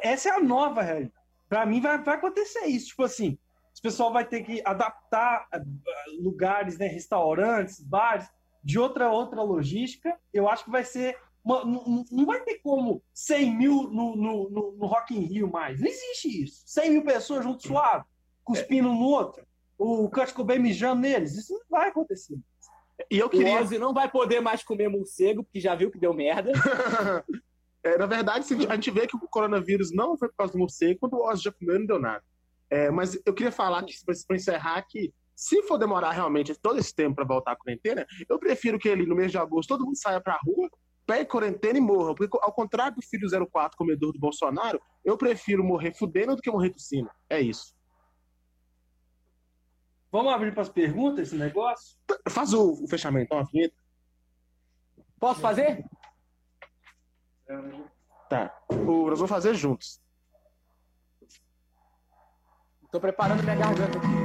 Essa 0.00 0.28
é 0.28 0.32
a 0.32 0.40
nova 0.40 0.80
realidade. 0.80 1.12
Pra 1.48 1.66
mim, 1.66 1.80
vai, 1.80 1.98
vai 2.02 2.16
acontecer 2.16 2.66
isso. 2.66 2.88
Tipo 2.88 3.02
assim, 3.02 3.38
o 3.78 3.82
pessoal 3.82 4.12
vai 4.12 4.24
ter 4.24 4.42
que 4.42 4.62
adaptar 4.64 5.46
ah, 5.52 5.60
lugares, 6.20 6.78
né, 6.78 6.86
restaurantes, 6.86 7.80
bares, 7.80 8.28
de 8.62 8.78
outra 8.78 9.10
outra 9.10 9.42
logística. 9.42 10.16
Eu 10.32 10.48
acho 10.48 10.64
que 10.64 10.70
vai 10.70 10.84
ser. 10.84 11.18
Uma- 11.44 11.64
não, 11.64 12.04
não 12.10 12.26
vai 12.26 12.40
ter 12.42 12.58
como 12.62 13.02
100 13.12 13.56
mil 13.56 13.82
no, 13.90 14.16
no, 14.16 14.50
no, 14.50 14.72
no 14.76 14.86
Rock 14.86 15.14
in 15.16 15.20
Rio 15.20 15.50
mais. 15.50 15.80
Não 15.80 15.86
existe 15.88 16.42
isso. 16.44 16.62
100 16.66 16.90
mil 16.90 17.04
pessoas 17.04 17.44
junto 17.44 17.66
suave, 17.66 18.04
cuspindo 18.42 18.88
um 18.88 18.94
no 18.98 19.04
outro. 19.06 19.46
O 19.76 20.08
Kurt 20.08 20.32
Cobain 20.32 20.58
mijando 20.58 21.02
neles. 21.02 21.36
Isso 21.36 21.52
não 21.52 21.60
vai 21.68 21.88
acontecer. 21.90 22.36
E 23.10 23.18
eu 23.18 23.26
O 23.26 23.30
queria. 23.30 23.60
Ozzy 23.60 23.78
não 23.78 23.92
vai 23.92 24.10
poder 24.10 24.40
mais 24.40 24.62
comer 24.62 24.88
morcego, 24.88 25.42
porque 25.44 25.60
já 25.60 25.74
viu 25.74 25.90
que 25.90 25.98
deu 25.98 26.14
merda. 26.14 26.52
É, 27.86 27.98
na 27.98 28.06
verdade, 28.06 28.46
a 28.50 28.76
gente- 28.76 28.90
a 28.90 28.94
vê 28.94 29.06
que 29.06 29.14
o 29.14 29.20
coronavírus 29.28 29.92
não 29.92 30.16
foi 30.16 30.28
por 30.30 30.36
causa 30.36 30.54
do 30.54 30.58
morcego, 30.58 31.00
quando 31.00 31.14
o 31.18 31.28
Oz 31.28 31.42
já 31.42 31.52
comeu, 31.52 31.78
não 31.78 31.84
deu 31.84 31.98
nada. 31.98 32.24
É, 32.70 32.90
mas 32.90 33.20
eu 33.26 33.34
queria 33.34 33.52
falar 33.52 33.82
que, 33.84 33.92
para 34.26 34.34
encerrar, 34.36 34.80
que 34.88 35.12
se 35.36 35.62
for 35.64 35.76
demorar 35.76 36.12
realmente 36.12 36.54
todo 36.54 36.78
esse 36.78 36.94
tempo 36.94 37.16
para 37.16 37.26
voltar 37.26 37.52
à 37.52 37.56
quarentena, 37.56 38.06
eu 38.26 38.38
prefiro 38.38 38.78
que 38.78 38.88
ele, 38.88 39.04
no 39.04 39.14
mês 39.14 39.30
de 39.30 39.36
agosto, 39.36 39.68
todo 39.68 39.84
mundo 39.84 39.98
saia 39.98 40.18
pra 40.18 40.38
rua, 40.42 40.70
pegue 41.06 41.26
quarentena 41.26 41.78
e 41.78 41.80
morra. 41.80 42.14
Porque, 42.14 42.36
ao 42.40 42.52
contrário 42.52 42.96
do 42.96 43.02
filho 43.02 43.28
04 43.50 43.76
comedor 43.76 44.12
do 44.12 44.18
Bolsonaro, 44.18 44.80
eu 45.04 45.16
prefiro 45.16 45.64
morrer 45.64 45.94
fudendo 45.94 46.36
do 46.36 46.42
que 46.42 46.50
morrer 46.50 46.70
tossindo. 46.70 47.10
É 47.28 47.40
isso. 47.40 47.74
Vamos 50.10 50.32
abrir 50.32 50.52
para 50.52 50.62
as 50.62 50.68
perguntas 50.68 51.28
esse 51.28 51.36
negócio? 51.36 51.98
Faz 52.28 52.52
o, 52.52 52.84
o 52.84 52.88
fechamento, 52.88 53.26
então, 53.26 53.38
a 53.40 53.42
vinheta. 53.42 53.74
Posso 55.18 55.40
fazer? 55.40 55.84
Tá. 58.28 58.56
O, 58.68 59.08
nós 59.08 59.18
vamos 59.18 59.30
fazer 59.30 59.54
juntos. 59.54 60.00
Tô 62.92 63.00
preparando 63.00 63.42
minha 63.42 63.56
garganta 63.56 63.98
aqui. 63.98 64.24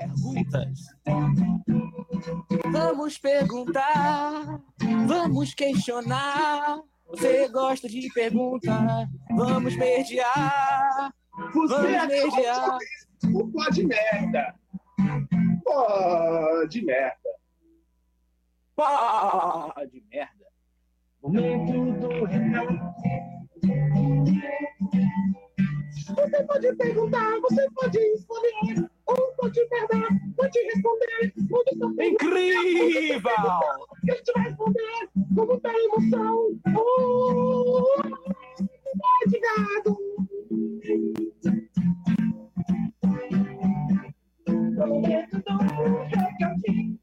Perguntas. 0.00 0.78
Vamos 2.72 3.18
perguntar, 3.18 4.60
vamos 5.06 5.54
questionar. 5.54 6.80
Você 7.08 7.48
gosta 7.48 7.88
de 7.88 8.08
perguntar? 8.12 9.08
Vamos 9.36 9.76
mediar. 9.76 11.12
Você 11.54 11.74
Vamos 11.74 12.34
de 12.34 13.32
o 13.32 13.46
pó 13.48 13.70
de 13.70 13.86
merda. 13.86 14.54
Pó 15.64 16.64
de 16.68 16.84
merda. 16.84 17.30
Pá 18.74 19.72
de 19.90 20.02
merda. 20.10 20.46
Momento 21.22 21.92
do 22.00 22.24
recado. 22.24 22.92
Você 26.06 26.42
pode 26.44 26.74
perguntar, 26.76 27.40
você 27.40 27.66
pode 27.74 27.98
escolher, 27.98 28.90
ou 29.06 29.16
pode 29.36 29.64
perder, 29.68 30.08
pode 30.36 30.58
responder. 30.60 31.32
Sua 31.48 31.64
pergunta 31.64 32.04
Incrível! 32.04 33.20
que 34.04 34.10
a 34.10 34.14
gente 34.16 34.32
vai 34.34 34.42
responder 34.44 35.08
com 35.34 35.46
muita 35.46 35.68
emoção. 35.70 36.60
Oh, 36.76 38.02
de 39.28 39.38
gado. 39.40 39.98
Momento 44.76 45.40
do 45.42 45.58
recadinho. 46.08 46.98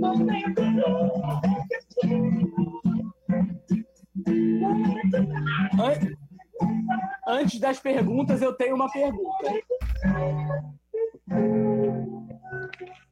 Do 0.00 0.22
An- 5.82 6.21
Antes 7.26 7.58
das 7.60 7.78
perguntas, 7.80 8.42
eu 8.42 8.52
tenho 8.54 8.74
uma 8.74 8.90
pergunta. 8.90 9.50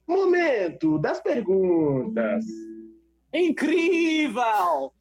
Momento 0.07 0.99
das 0.99 1.21
perguntas. 1.21 2.45
Incrível! 3.33 4.93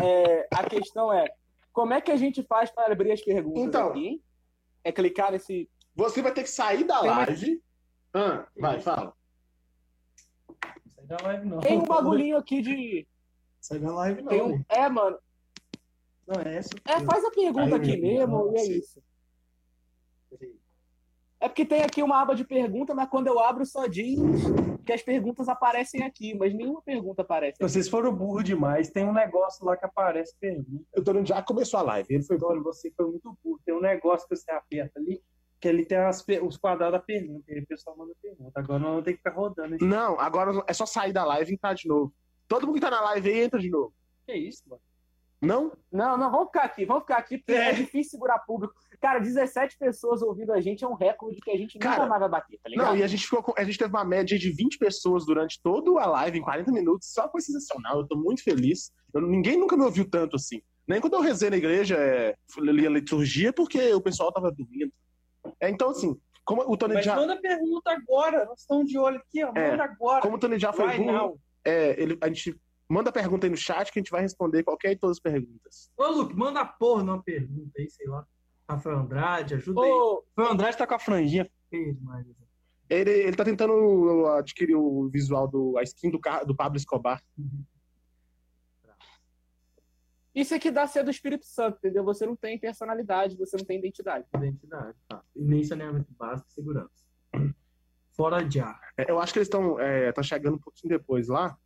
É, 0.00 0.46
a 0.54 0.64
questão 0.68 1.12
é, 1.12 1.26
como 1.72 1.94
é 1.94 2.00
que 2.00 2.10
a 2.10 2.16
gente 2.16 2.42
faz 2.42 2.70
para 2.70 2.92
abrir 2.92 3.12
as 3.12 3.22
perguntas 3.22 3.62
Então. 3.64 3.88
aqui? 3.90 4.22
É 4.84 4.92
clicar 4.92 5.32
nesse... 5.32 5.68
Você 5.94 6.22
vai 6.22 6.32
ter 6.32 6.42
que 6.42 6.50
sair 6.50 6.84
da 6.84 7.00
Tem 7.00 7.10
mais- 7.10 7.28
live. 7.28 7.62
Ah, 8.14 8.46
vai, 8.58 8.80
fala. 8.80 9.12
Sai 10.94 11.06
da 11.06 11.16
live, 11.22 11.46
não. 11.46 11.60
Tem 11.60 11.78
um 11.78 11.84
bagulhinho 11.84 12.36
aqui 12.36 12.60
de... 12.62 13.06
Sai 13.60 13.78
da 13.78 13.92
live, 13.92 14.22
não. 14.22 14.28
Tem 14.28 14.42
um... 14.42 14.64
É, 14.68 14.88
mano. 14.88 15.18
Não, 16.28 16.42
é 16.42 16.56
essa. 16.56 16.70
É, 16.84 17.00
faz 17.00 17.24
a 17.24 17.30
pergunta 17.30 17.74
Aí, 17.76 17.80
aqui 17.80 17.96
mesmo 17.96 18.52
e 18.52 18.56
é 18.56 18.64
sim. 18.64 18.72
isso. 18.72 19.02
É 21.40 21.48
porque 21.48 21.64
tem 21.64 21.82
aqui 21.82 22.02
uma 22.02 22.20
aba 22.20 22.34
de 22.34 22.44
pergunta, 22.44 22.94
mas 22.94 23.08
quando 23.08 23.28
eu 23.28 23.38
abro 23.38 23.64
só 23.64 23.86
diz 23.86 24.18
que 24.84 24.92
as 24.92 25.02
perguntas 25.02 25.48
aparecem 25.48 26.02
aqui, 26.02 26.36
mas 26.36 26.52
nenhuma 26.52 26.82
pergunta 26.82 27.22
aparece. 27.22 27.58
Vocês 27.60 27.88
foram 27.88 28.12
burro 28.12 28.42
demais. 28.42 28.90
Tem 28.90 29.04
um 29.06 29.12
negócio 29.12 29.64
lá 29.64 29.76
que 29.76 29.86
aparece 29.86 30.36
pergunta. 30.38 30.84
Eu 30.92 31.02
tô 31.02 31.24
já 31.24 31.40
começou 31.40 31.80
a 31.80 31.82
live. 31.82 32.12
Ele 32.12 32.24
foi 32.24 32.36
Antônio, 32.36 32.62
você 32.62 32.90
foi 32.90 33.06
muito 33.06 33.38
burro. 33.42 33.60
Tem 33.64 33.74
um 33.74 33.80
negócio 33.80 34.28
que 34.28 34.36
você 34.36 34.50
aperta 34.50 34.98
ali, 34.98 35.22
que 35.60 35.68
ele 35.68 35.86
tem 35.86 35.98
as 35.98 36.24
os 36.42 36.56
quadrados 36.58 36.98
da 36.98 37.04
pergunta. 37.04 37.44
E 37.48 37.54
aí 37.54 37.60
o 37.60 37.66
pessoal 37.66 37.96
manda 37.96 38.12
pergunta. 38.20 38.58
Agora 38.58 38.78
não 38.80 39.02
tem 39.02 39.14
que 39.14 39.18
ficar 39.18 39.34
rodando. 39.34 39.74
hein? 39.74 39.80
Não, 39.80 40.20
agora 40.20 40.62
é 40.66 40.72
só 40.74 40.84
sair 40.84 41.12
da 41.12 41.24
live 41.24 41.52
e 41.52 41.54
entrar 41.54 41.74
de 41.74 41.88
novo. 41.88 42.12
Todo 42.48 42.66
mundo 42.66 42.74
que 42.74 42.80
tá 42.80 42.90
na 42.90 43.00
live 43.00 43.30
aí 43.30 43.40
entra 43.40 43.60
de 43.60 43.70
novo. 43.70 43.94
Que 44.26 44.34
isso, 44.34 44.62
mano? 44.66 44.82
Não? 45.40 45.72
Não, 45.92 46.16
não, 46.16 46.30
vamos 46.32 46.48
ficar 46.48 46.64
aqui, 46.64 46.84
vamos 46.84 47.02
ficar 47.04 47.18
aqui, 47.18 47.38
porque 47.38 47.52
é, 47.52 47.70
É. 47.70 47.72
difícil 47.72 48.10
segurar 48.10 48.40
público. 48.40 48.74
Cara, 49.00 49.20
17 49.20 49.78
pessoas 49.78 50.20
ouvindo 50.20 50.52
a 50.52 50.60
gente 50.60 50.82
é 50.84 50.88
um 50.88 50.94
recorde 50.94 51.38
que 51.40 51.50
a 51.50 51.56
gente 51.56 51.76
nunca 51.76 52.06
mais 52.06 52.20
vai 52.20 52.28
bater, 52.28 52.58
tá 52.60 52.68
ligado? 52.68 52.86
Não, 52.88 52.96
e 52.96 53.02
a 53.04 53.06
gente 53.06 53.22
ficou 53.24 53.42
com- 53.42 53.54
a 53.56 53.62
gente 53.62 53.78
teve 53.78 53.90
uma 53.90 54.04
média 54.04 54.36
de 54.36 54.50
20 54.50 54.76
pessoas 54.78 55.24
durante 55.24 55.60
toda 55.62 55.90
a 56.00 56.06
live, 56.06 56.38
em 56.38 56.42
40 56.42 56.72
minutos. 56.72 57.12
Só 57.12 57.30
foi 57.30 57.40
sensacional. 57.40 58.00
Eu 58.00 58.06
tô 58.08 58.16
muito 58.16 58.42
feliz. 58.42 58.90
Eu- 59.14 59.20
ninguém 59.22 59.56
nunca 59.56 59.76
me 59.76 59.84
ouviu 59.84 60.08
tanto 60.10 60.34
assim. 60.34 60.60
Nem 60.88 61.00
quando 61.00 61.14
eu 61.14 61.20
rezei 61.20 61.50
na 61.50 61.56
igreja, 61.56 61.96
é, 61.96 62.34
li 62.58 62.84
a 62.86 62.90
liturgia, 62.90 63.52
porque 63.52 63.92
o 63.94 64.00
pessoal 64.00 64.32
tava 64.32 64.50
dormindo. 64.50 64.92
É, 65.60 65.68
então, 65.70 65.90
assim, 65.90 66.18
como 66.44 66.62
o 66.62 66.76
Tony 66.76 66.94
Mas 66.94 67.04
já, 67.04 67.14
manda 67.14 67.36
pergunta 67.40 67.92
agora. 67.92 68.44
Nós 68.46 68.60
estamos 68.60 68.88
de 68.88 68.98
olho 68.98 69.18
aqui, 69.18 69.44
ó. 69.44 69.52
É, 69.54 69.70
Manda 69.70 69.84
agora. 69.84 70.22
como 70.22 70.36
o 70.36 70.38
Tony 70.40 70.58
já 70.58 70.72
foi 70.72 70.96
burro, 70.96 71.38
é, 71.64 71.94
ele, 72.02 72.18
a 72.20 72.26
gente 72.26 72.58
manda 72.88 73.12
pergunta 73.12 73.46
aí 73.46 73.50
no 73.50 73.56
chat 73.56 73.92
que 73.92 73.98
a 73.98 74.02
gente 74.02 74.10
vai 74.10 74.22
responder 74.22 74.62
qualquer 74.62 74.92
e 74.92 74.96
todas 74.96 75.16
as 75.18 75.22
perguntas. 75.22 75.90
Ô, 75.96 76.06
Luke, 76.08 76.34
manda 76.34 76.64
porra 76.64 77.02
numa 77.02 77.22
pergunta 77.22 77.72
aí, 77.78 77.90
sei 77.90 78.06
lá. 78.06 78.26
Rafael 78.68 78.98
Andrade, 78.98 79.54
ajuda 79.54 79.80
aí. 79.80 79.90
Ô, 79.90 80.24
Rafael 80.36 80.54
Andrade 80.54 80.76
tá 80.76 80.86
com 80.86 80.94
a 80.94 80.98
franjinha 80.98 81.48
feia 81.70 81.94
demais. 81.94 82.26
Ele, 82.88 83.10
ele 83.10 83.36
tá 83.36 83.44
tentando 83.44 84.26
adquirir 84.28 84.74
o 84.74 85.08
visual 85.10 85.46
do 85.46 85.76
a 85.76 85.82
skin 85.82 86.10
do, 86.10 86.20
do 86.46 86.56
Pablo 86.56 86.78
Escobar. 86.78 87.22
isso 90.34 90.54
aqui 90.54 90.70
dá 90.70 90.86
ser 90.86 91.04
do 91.04 91.10
Espírito 91.10 91.44
Santo, 91.44 91.76
entendeu? 91.78 92.02
Você 92.04 92.24
não 92.24 92.36
tem 92.36 92.58
personalidade, 92.58 93.36
você 93.36 93.56
não 93.56 93.64
tem 93.64 93.78
identidade. 93.78 94.26
Identidade, 94.34 94.96
tá. 95.06 95.22
E 95.36 95.44
nem 95.44 95.62
saneamento 95.64 96.12
básico 96.12 96.48
e 96.48 96.52
segurança. 96.52 97.08
Fora 98.12 98.48
já. 98.48 98.78
É, 98.96 99.10
Eu 99.10 99.18
acho 99.18 99.32
que 99.32 99.38
eles 99.38 99.48
estão 99.48 99.78
é, 99.78 100.10
tão 100.12 100.24
chegando 100.24 100.54
um 100.54 100.60
pouquinho 100.60 100.96
depois 100.96 101.28
lá. 101.28 101.58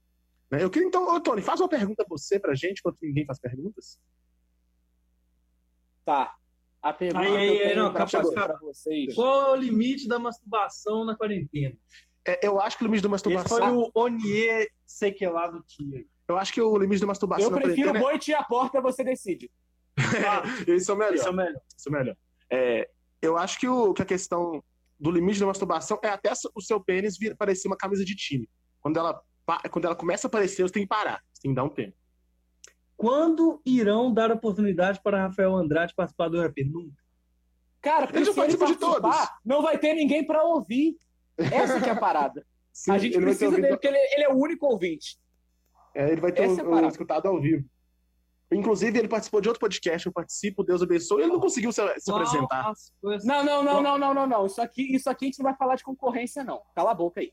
Né? 0.53 0.63
Eu 0.63 0.69
queria 0.71 0.87
então, 0.87 1.09
ô, 1.09 1.19
Tony, 1.19 1.41
faz 1.41 1.59
uma 1.61 1.69
pergunta 1.69 2.05
você 2.07 2.39
pra 2.39 2.55
gente, 2.55 2.81
enquanto 2.81 2.99
ninguém 3.03 3.25
faz 3.25 3.41
perguntas. 3.41 3.99
Tá. 6.05 6.35
A 6.83 6.93
pergunta 6.93 7.21
Aí, 7.21 7.37
aí, 7.37 7.57
que 7.59 7.63
aí, 7.65 7.77
não, 7.77 7.93
pra 7.93 8.07
capaz- 8.07 8.35
pra 8.35 8.59
vocês. 8.59 9.15
Qual 9.15 9.51
é 9.51 9.53
o 9.53 9.57
limite 9.57 10.07
da 10.07 10.19
masturbação 10.19 11.05
na 11.05 11.17
quarentena? 11.17 11.77
É, 12.27 12.47
eu 12.47 12.61
acho 12.61 12.77
que 12.77 12.85
o 12.85 12.87
limite 12.87 13.03
da 13.03 13.15
Esse 13.15 13.23
foi 13.25 13.35
masturbação. 13.35 13.79
o 13.79 13.91
Onier 13.95 14.69
Sequelá 14.85 15.49
do 15.49 15.63
Tia. 15.63 16.05
Eu 16.29 16.37
acho 16.37 16.53
que 16.53 16.61
o 16.61 16.77
limite 16.77 17.01
da 17.01 17.07
masturbação 17.07 17.47
Eu 17.51 17.53
prefiro 17.53 17.93
quarentena 17.93 18.01
boi 18.01 18.19
e 18.29 18.35
a 18.35 18.43
porta, 18.45 18.81
você 18.81 19.03
decide. 19.03 19.51
é... 19.97 20.03
Esse 20.71 20.91
é 20.91 20.95
o 20.95 20.97
melhor. 20.97 21.15
Esse 21.15 21.27
é 21.27 21.31
o 21.31 21.35
melhor. 21.35 21.61
Esse 21.77 21.89
é 21.89 21.91
o 21.91 21.93
melhor. 21.93 22.17
É, 22.51 22.91
eu 23.21 23.37
acho 23.39 23.59
que, 23.59 23.69
o, 23.69 23.95
que 23.95 24.03
a 24.03 24.07
questão 24.07 24.63
do 24.99 25.11
limite 25.11 25.41
da 25.41 25.47
masturbação 25.47 25.99
é 26.03 26.09
até 26.09 26.33
o 26.55 26.61
seu 26.61 26.81
pênis 26.81 27.17
vir 27.19 27.37
parecer 27.37 27.69
uma 27.69 27.77
camisa 27.77 28.05
de 28.05 28.15
time. 28.15 28.49
Quando 28.81 28.99
ela, 28.99 29.21
quando 29.71 29.85
ela 29.87 29.95
começa 29.97 30.27
a 30.27 30.29
aparecer, 30.29 30.63
você 30.63 30.73
tem 30.73 30.83
que 30.83 30.89
parar. 30.89 31.23
Você 31.33 31.43
tem 31.43 31.51
que 31.51 31.55
dar 31.57 31.65
um 31.65 31.69
tempo. 31.69 31.97
Quando 32.97 33.61
irão 33.67 34.13
dar 34.13 34.31
oportunidade 34.31 35.01
para 35.03 35.27
Rafael 35.27 35.55
Andrade 35.57 35.95
participar 35.95 36.29
do 36.29 36.41
RP? 36.41 36.65
Nunca. 36.65 37.03
Cara, 37.81 38.07
porque 38.07 38.19
Ele 38.19 38.25
já 38.27 38.33
se 38.33 38.41
ele 38.41 38.57
de 38.67 38.77
todos. 38.77 39.17
não 39.45 39.61
vai 39.63 39.77
ter 39.77 39.93
ninguém 39.95 40.25
pra 40.25 40.45
ouvir. 40.45 40.97
Essa 41.37 41.81
que 41.81 41.89
é 41.89 41.93
a 41.93 41.97
parada. 41.99 42.47
Sim, 42.73 42.93
a 42.93 42.99
gente 42.99 43.19
precisa 43.21 43.47
ouvido- 43.47 43.63
dele, 43.63 43.75
porque 43.75 43.89
ele, 43.89 43.99
ele 43.99 44.25
é 44.25 44.29
o 44.29 44.37
único 44.37 44.67
ouvinte. 44.67 45.19
É, 45.95 46.11
ele 46.11 46.21
vai 46.21 46.33
ter 46.33 46.45
Essa 46.45 46.61
é 46.61 46.65
parada. 46.65 46.87
escutado 46.87 47.27
ao 47.27 47.41
vivo. 47.41 47.69
Inclusive, 48.53 48.99
ele 48.99 49.09
participou 49.09 49.41
de 49.41 49.49
outro 49.49 49.61
podcast, 49.61 50.07
eu 50.07 50.13
participo, 50.13 50.63
Deus 50.63 50.81
abençoe, 50.83 51.23
ele 51.23 51.33
não 51.33 51.41
conseguiu 51.41 51.73
se, 51.73 51.83
se 51.99 52.11
apresentar. 52.11 52.63
Qual 52.63 52.73
as 52.73 52.93
coisas- 53.01 53.25
Não, 53.27 53.43
não, 53.43 53.65
não, 53.65 53.83
não, 53.83 53.99
não, 53.99 54.15
não, 54.15 54.27
não. 54.27 54.47
Isso 54.47 54.61
aqui, 54.63 54.95
isso 54.95 55.11
aqui 55.11 55.25
a 55.25 55.29
gente 55.29 55.39
não 55.39 55.45
vai 55.45 55.57
falar 55.57 55.75
de 55.75 55.83
concorrência, 55.83 56.45
não. 56.45 56.63
Cala 56.75 56.93
a 56.93 56.95
boca 56.95 57.21
aí. 57.21 57.33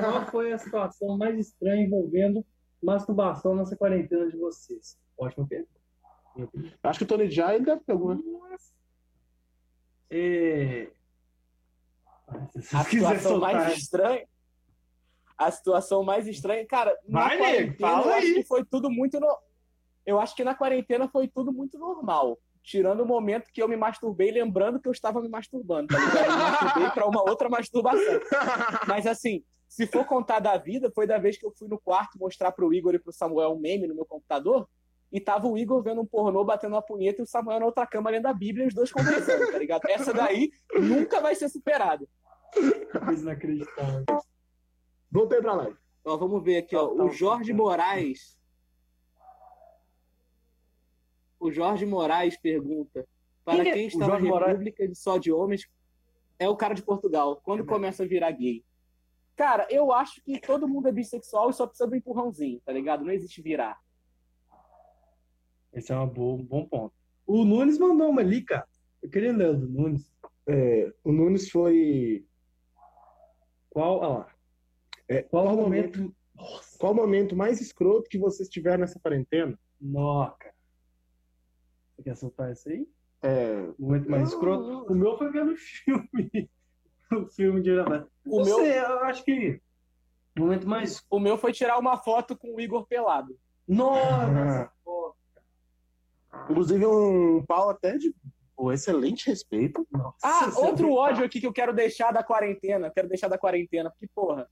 Qual 0.00 0.26
foi 0.26 0.52
a 0.52 0.58
situação 0.58 1.16
mais 1.16 1.38
estranha 1.38 1.84
envolvendo 1.84 2.44
masturbação 2.82 3.54
nessa 3.54 3.76
quarentena 3.76 4.28
de 4.28 4.36
vocês? 4.36 4.98
Ótima 5.18 5.46
pergunta. 5.46 5.72
Acho 6.82 6.98
que 6.98 7.04
o 7.04 7.08
Tony 7.08 7.30
Já, 7.30 7.54
ele 7.54 7.64
deve 7.64 7.80
ter 7.84 7.92
alguma. 7.92 8.20
É... 10.10 10.88
Se 12.60 12.76
A 12.76 12.84
situação 12.84 13.38
mais 13.38 13.78
estranha. 13.78 14.26
A 15.36 15.50
situação 15.50 16.04
mais 16.04 16.28
estranha, 16.28 16.64
cara, 16.64 16.96
na 17.08 17.24
Vai, 17.24 17.36
nego, 17.36 17.42
quarentena, 17.42 17.88
fala 17.88 18.06
eu 18.06 18.12
acho 18.14 18.26
aí. 18.26 18.34
que 18.34 18.44
foi 18.44 18.64
tudo 18.64 18.90
muito. 18.90 19.18
No... 19.18 19.36
Eu 20.06 20.20
acho 20.20 20.34
que 20.34 20.44
na 20.44 20.54
quarentena 20.54 21.08
foi 21.08 21.26
tudo 21.26 21.52
muito 21.52 21.78
normal. 21.78 22.38
Tirando 22.62 23.00
o 23.02 23.06
momento 23.06 23.50
que 23.52 23.62
eu 23.62 23.68
me 23.68 23.76
masturbei, 23.76 24.30
lembrando 24.30 24.80
que 24.80 24.88
eu 24.88 24.92
estava 24.92 25.20
me 25.20 25.28
masturbando, 25.28 25.88
tá 25.88 25.98
ligado? 25.98 26.16
Eu 26.16 26.32
me 26.32 26.38
masturbei 26.38 26.90
pra 26.90 27.06
uma 27.06 27.22
outra 27.28 27.48
masturbação. 27.48 28.20
Mas 28.88 29.06
assim, 29.06 29.44
se 29.68 29.86
for 29.86 30.04
contar 30.04 30.38
da 30.40 30.56
vida, 30.56 30.90
foi 30.90 31.06
da 31.06 31.18
vez 31.18 31.36
que 31.36 31.44
eu 31.44 31.50
fui 31.50 31.68
no 31.68 31.78
quarto 31.78 32.18
mostrar 32.18 32.52
pro 32.52 32.72
Igor 32.72 32.94
e 32.94 32.98
pro 32.98 33.12
Samuel 33.12 33.52
um 33.52 33.58
meme 33.58 33.86
no 33.86 33.94
meu 33.94 34.04
computador, 34.04 34.68
e 35.10 35.20
tava 35.20 35.46
o 35.46 35.56
Igor 35.56 35.82
vendo 35.82 36.00
um 36.00 36.06
pornô, 36.06 36.44
batendo 36.44 36.74
uma 36.74 36.82
punheta, 36.82 37.22
e 37.22 37.24
o 37.24 37.26
Samuel 37.26 37.60
na 37.60 37.66
outra 37.66 37.86
cama 37.86 38.10
lendo 38.10 38.26
a 38.26 38.32
Bíblia 38.32 38.64
e 38.64 38.68
os 38.68 38.74
dois 38.74 38.90
conversando, 38.90 39.50
tá 39.50 39.58
ligado? 39.58 39.82
Essa 39.88 40.12
daí 40.12 40.50
nunca 40.74 41.20
vai 41.20 41.34
ser 41.34 41.48
superada. 41.48 42.06
Coisa 43.04 43.22
inacreditável. 43.22 44.04
Voltei 45.10 45.40
pra 45.40 45.54
live. 45.54 45.76
Ó, 46.04 46.16
vamos 46.16 46.42
ver 46.42 46.58
aqui, 46.58 46.74
ó. 46.76 46.92
O 46.92 47.10
Jorge 47.10 47.52
Moraes. 47.52 48.38
O 51.38 51.50
Jorge 51.50 51.86
Moraes 51.86 52.36
pergunta: 52.36 53.06
Para 53.44 53.62
Quem 53.62 53.70
é 53.70 53.74
quem 53.74 53.86
está 53.86 54.00
na 54.00 54.06
Jorge 54.06 54.26
Moraes? 54.26 54.52
República 54.52 54.88
de 54.88 54.94
só 54.94 55.18
de 55.18 55.32
homens, 55.32 55.68
é 56.38 56.48
o 56.48 56.56
cara 56.56 56.74
de 56.74 56.82
Portugal. 56.82 57.40
Quando 57.44 57.64
começa 57.64 58.02
a 58.02 58.06
virar 58.06 58.32
gay? 58.32 58.64
Cara, 59.36 59.66
eu 59.70 59.92
acho 59.92 60.22
que 60.22 60.40
todo 60.40 60.68
mundo 60.68 60.88
é 60.88 60.92
bissexual 60.92 61.50
e 61.50 61.54
só 61.54 61.66
precisa 61.66 61.88
do 61.88 61.96
empurrãozinho, 61.96 62.60
tá 62.64 62.72
ligado? 62.72 63.04
Não 63.04 63.12
existe 63.12 63.42
virar. 63.42 63.78
Esse 65.72 65.92
é 65.92 65.96
uma 65.96 66.06
boa- 66.06 66.34
um 66.40 66.44
bom 66.44 66.66
ponto. 66.66 66.94
O 67.26 67.44
Nunes 67.44 67.78
mandou 67.78 68.08
uma 68.10 68.20
ali, 68.20 68.42
cara. 68.42 68.66
Eu 69.02 69.10
queria 69.10 69.32
ler 69.32 69.50
o 69.50 69.56
do 69.58 69.68
Nunes. 69.68 70.12
É, 70.46 70.92
o 71.02 71.10
Nunes 71.10 71.50
foi. 71.50 72.24
Qual, 73.70 73.98
olha 73.98 74.08
lá. 74.08 74.34
É, 75.08 75.22
Qual 75.22 75.44
qual 75.44 75.56
o 75.56 75.60
momento, 75.62 75.98
momento? 75.98 76.16
qual 76.78 76.92
o 76.92 76.96
momento 76.96 77.34
mais 77.36 77.60
escroto 77.60 78.08
que 78.08 78.18
vocês 78.18 78.48
tiveram 78.48 78.78
nessa 78.82 79.00
quarentena? 79.00 79.58
Nossa, 79.80 80.36
cara. 80.38 80.54
Você 81.96 82.02
quer 82.04 82.16
soltar 82.16 82.52
isso 82.52 82.68
aí? 82.68 82.88
É, 83.22 83.66
Momento 83.78 84.08
mais 84.10 84.28
escroto. 84.28 84.92
O 84.92 84.94
meu 84.94 85.16
foi 85.18 85.30
vendo 85.32 85.52
o 85.52 85.56
filme. 85.56 86.50
o 87.22 87.26
filme 87.26 87.60
de. 87.62 87.70
O 87.72 87.84
Não 87.84 88.44
meu- 88.44 88.56
sei, 88.56 88.78
eu 88.78 88.98
acho 89.04 89.24
que. 89.24 89.60
O 90.36 90.40
momento 90.40 90.66
mais. 90.68 91.04
O 91.10 91.18
meu 91.20 91.38
foi 91.38 91.52
tirar 91.52 91.78
uma 91.78 91.96
foto 91.96 92.36
com 92.36 92.54
o 92.54 92.60
Igor 92.60 92.86
pelado. 92.86 93.38
Nossa! 93.68 94.70
inclusive, 96.50 96.84
um 96.86 97.44
pau 97.46 97.70
até 97.70 97.96
de 97.96 98.14
pô, 98.56 98.72
excelente 98.72 99.26
respeito. 99.28 99.86
Ah, 100.22 100.46
Nossa, 100.46 100.60
outro 100.60 100.88
você- 100.88 100.94
ódio 100.98 101.24
aqui 101.24 101.40
que 101.40 101.46
eu 101.46 101.52
quero 101.52 101.72
deixar 101.72 102.12
da 102.12 102.22
quarentena. 102.22 102.90
Quero 102.90 103.08
deixar 103.08 103.28
da 103.28 103.38
quarentena, 103.38 103.90
porque, 103.90 104.08
porra, 104.14 104.48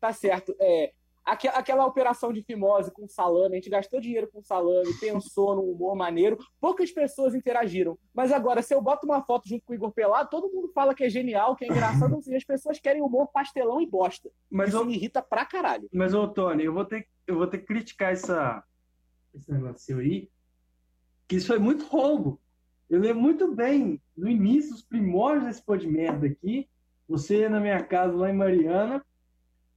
tá 0.00 0.12
certo. 0.12 0.54
É, 0.60 0.92
aque- 1.26 1.48
aquela 1.48 1.84
operação 1.84 2.32
de 2.32 2.42
fimose 2.42 2.90
com 2.92 3.06
salame, 3.08 3.54
a 3.56 3.60
gente 3.60 3.68
gastou 3.68 4.00
dinheiro 4.00 4.28
com 4.32 4.40
salame, 4.42 4.94
pensou 5.00 5.56
num 5.56 5.70
humor 5.72 5.96
maneiro, 5.96 6.38
poucas 6.60 6.90
pessoas 6.92 7.34
interagiram. 7.34 7.98
Mas 8.14 8.30
agora, 8.32 8.62
se 8.62 8.72
eu 8.72 8.80
boto 8.80 9.04
uma 9.06 9.22
foto 9.22 9.48
junto 9.48 9.64
com 9.66 9.72
o 9.72 9.76
Igor 9.76 9.90
Pelado, 9.92 10.30
todo 10.30 10.50
mundo 10.50 10.70
fala 10.72 10.94
que 10.94 11.04
é 11.04 11.10
genial, 11.10 11.56
que 11.56 11.64
é 11.64 11.68
engraçado, 11.68 12.14
ou 12.14 12.22
seja, 12.22 12.36
as 12.36 12.44
pessoas 12.44 12.78
querem 12.78 13.02
humor 13.02 13.26
pastelão 13.32 13.80
e 13.80 13.86
bosta. 13.86 14.30
Mas, 14.50 14.68
Isso 14.70 14.80
ô, 14.80 14.84
me 14.84 14.94
irrita 14.94 15.20
pra 15.20 15.44
caralho. 15.44 15.88
mas, 15.92 16.14
ô, 16.14 16.26
Tony, 16.28 16.64
eu 16.64 16.72
vou 16.72 16.84
ter, 16.84 17.06
eu 17.26 17.36
vou 17.36 17.46
ter 17.46 17.58
que 17.58 17.66
criticar 17.66 18.12
essa, 18.12 18.62
esse 19.34 19.50
negócio 19.52 19.98
aí. 19.98 20.30
Que 21.28 21.36
isso 21.36 21.48
foi 21.48 21.58
muito 21.58 21.84
roubo. 21.86 22.40
Eu 22.88 23.00
lembro 23.00 23.20
muito 23.20 23.52
bem, 23.52 24.00
no 24.16 24.28
início, 24.28 24.72
os 24.72 24.82
primórdios 24.82 25.46
desse 25.46 25.62
pô 25.64 25.76
de 25.76 25.88
merda 25.88 26.28
aqui. 26.28 26.68
Você 27.08 27.48
na 27.48 27.58
minha 27.58 27.82
casa 27.82 28.16
lá 28.16 28.30
em 28.30 28.36
Mariana. 28.36 29.04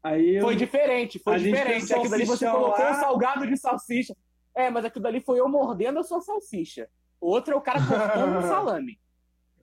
Aí 0.03 0.35
eu. 0.37 0.41
Foi 0.43 0.55
diferente, 0.55 1.19
foi 1.19 1.35
A 1.35 1.37
diferente. 1.37 1.93
Aquilo 1.93 2.09
dali 2.09 2.25
você 2.25 2.49
colocou 2.49 2.83
lá. 2.83 2.91
um 2.91 2.95
salgado 2.95 3.47
de 3.47 3.57
salsicha. 3.57 4.15
É, 4.55 4.69
mas 4.69 4.85
aquilo 4.85 5.03
dali 5.03 5.19
foi 5.21 5.39
eu 5.39 5.47
mordendo 5.49 5.99
a 5.99 6.03
sua 6.03 6.21
salsicha. 6.21 6.89
O 7.19 7.27
outro 7.29 7.53
é 7.53 7.57
o 7.57 7.61
cara 7.61 7.79
cortando 7.85 8.37
um 8.37 8.41
salame. 8.41 8.99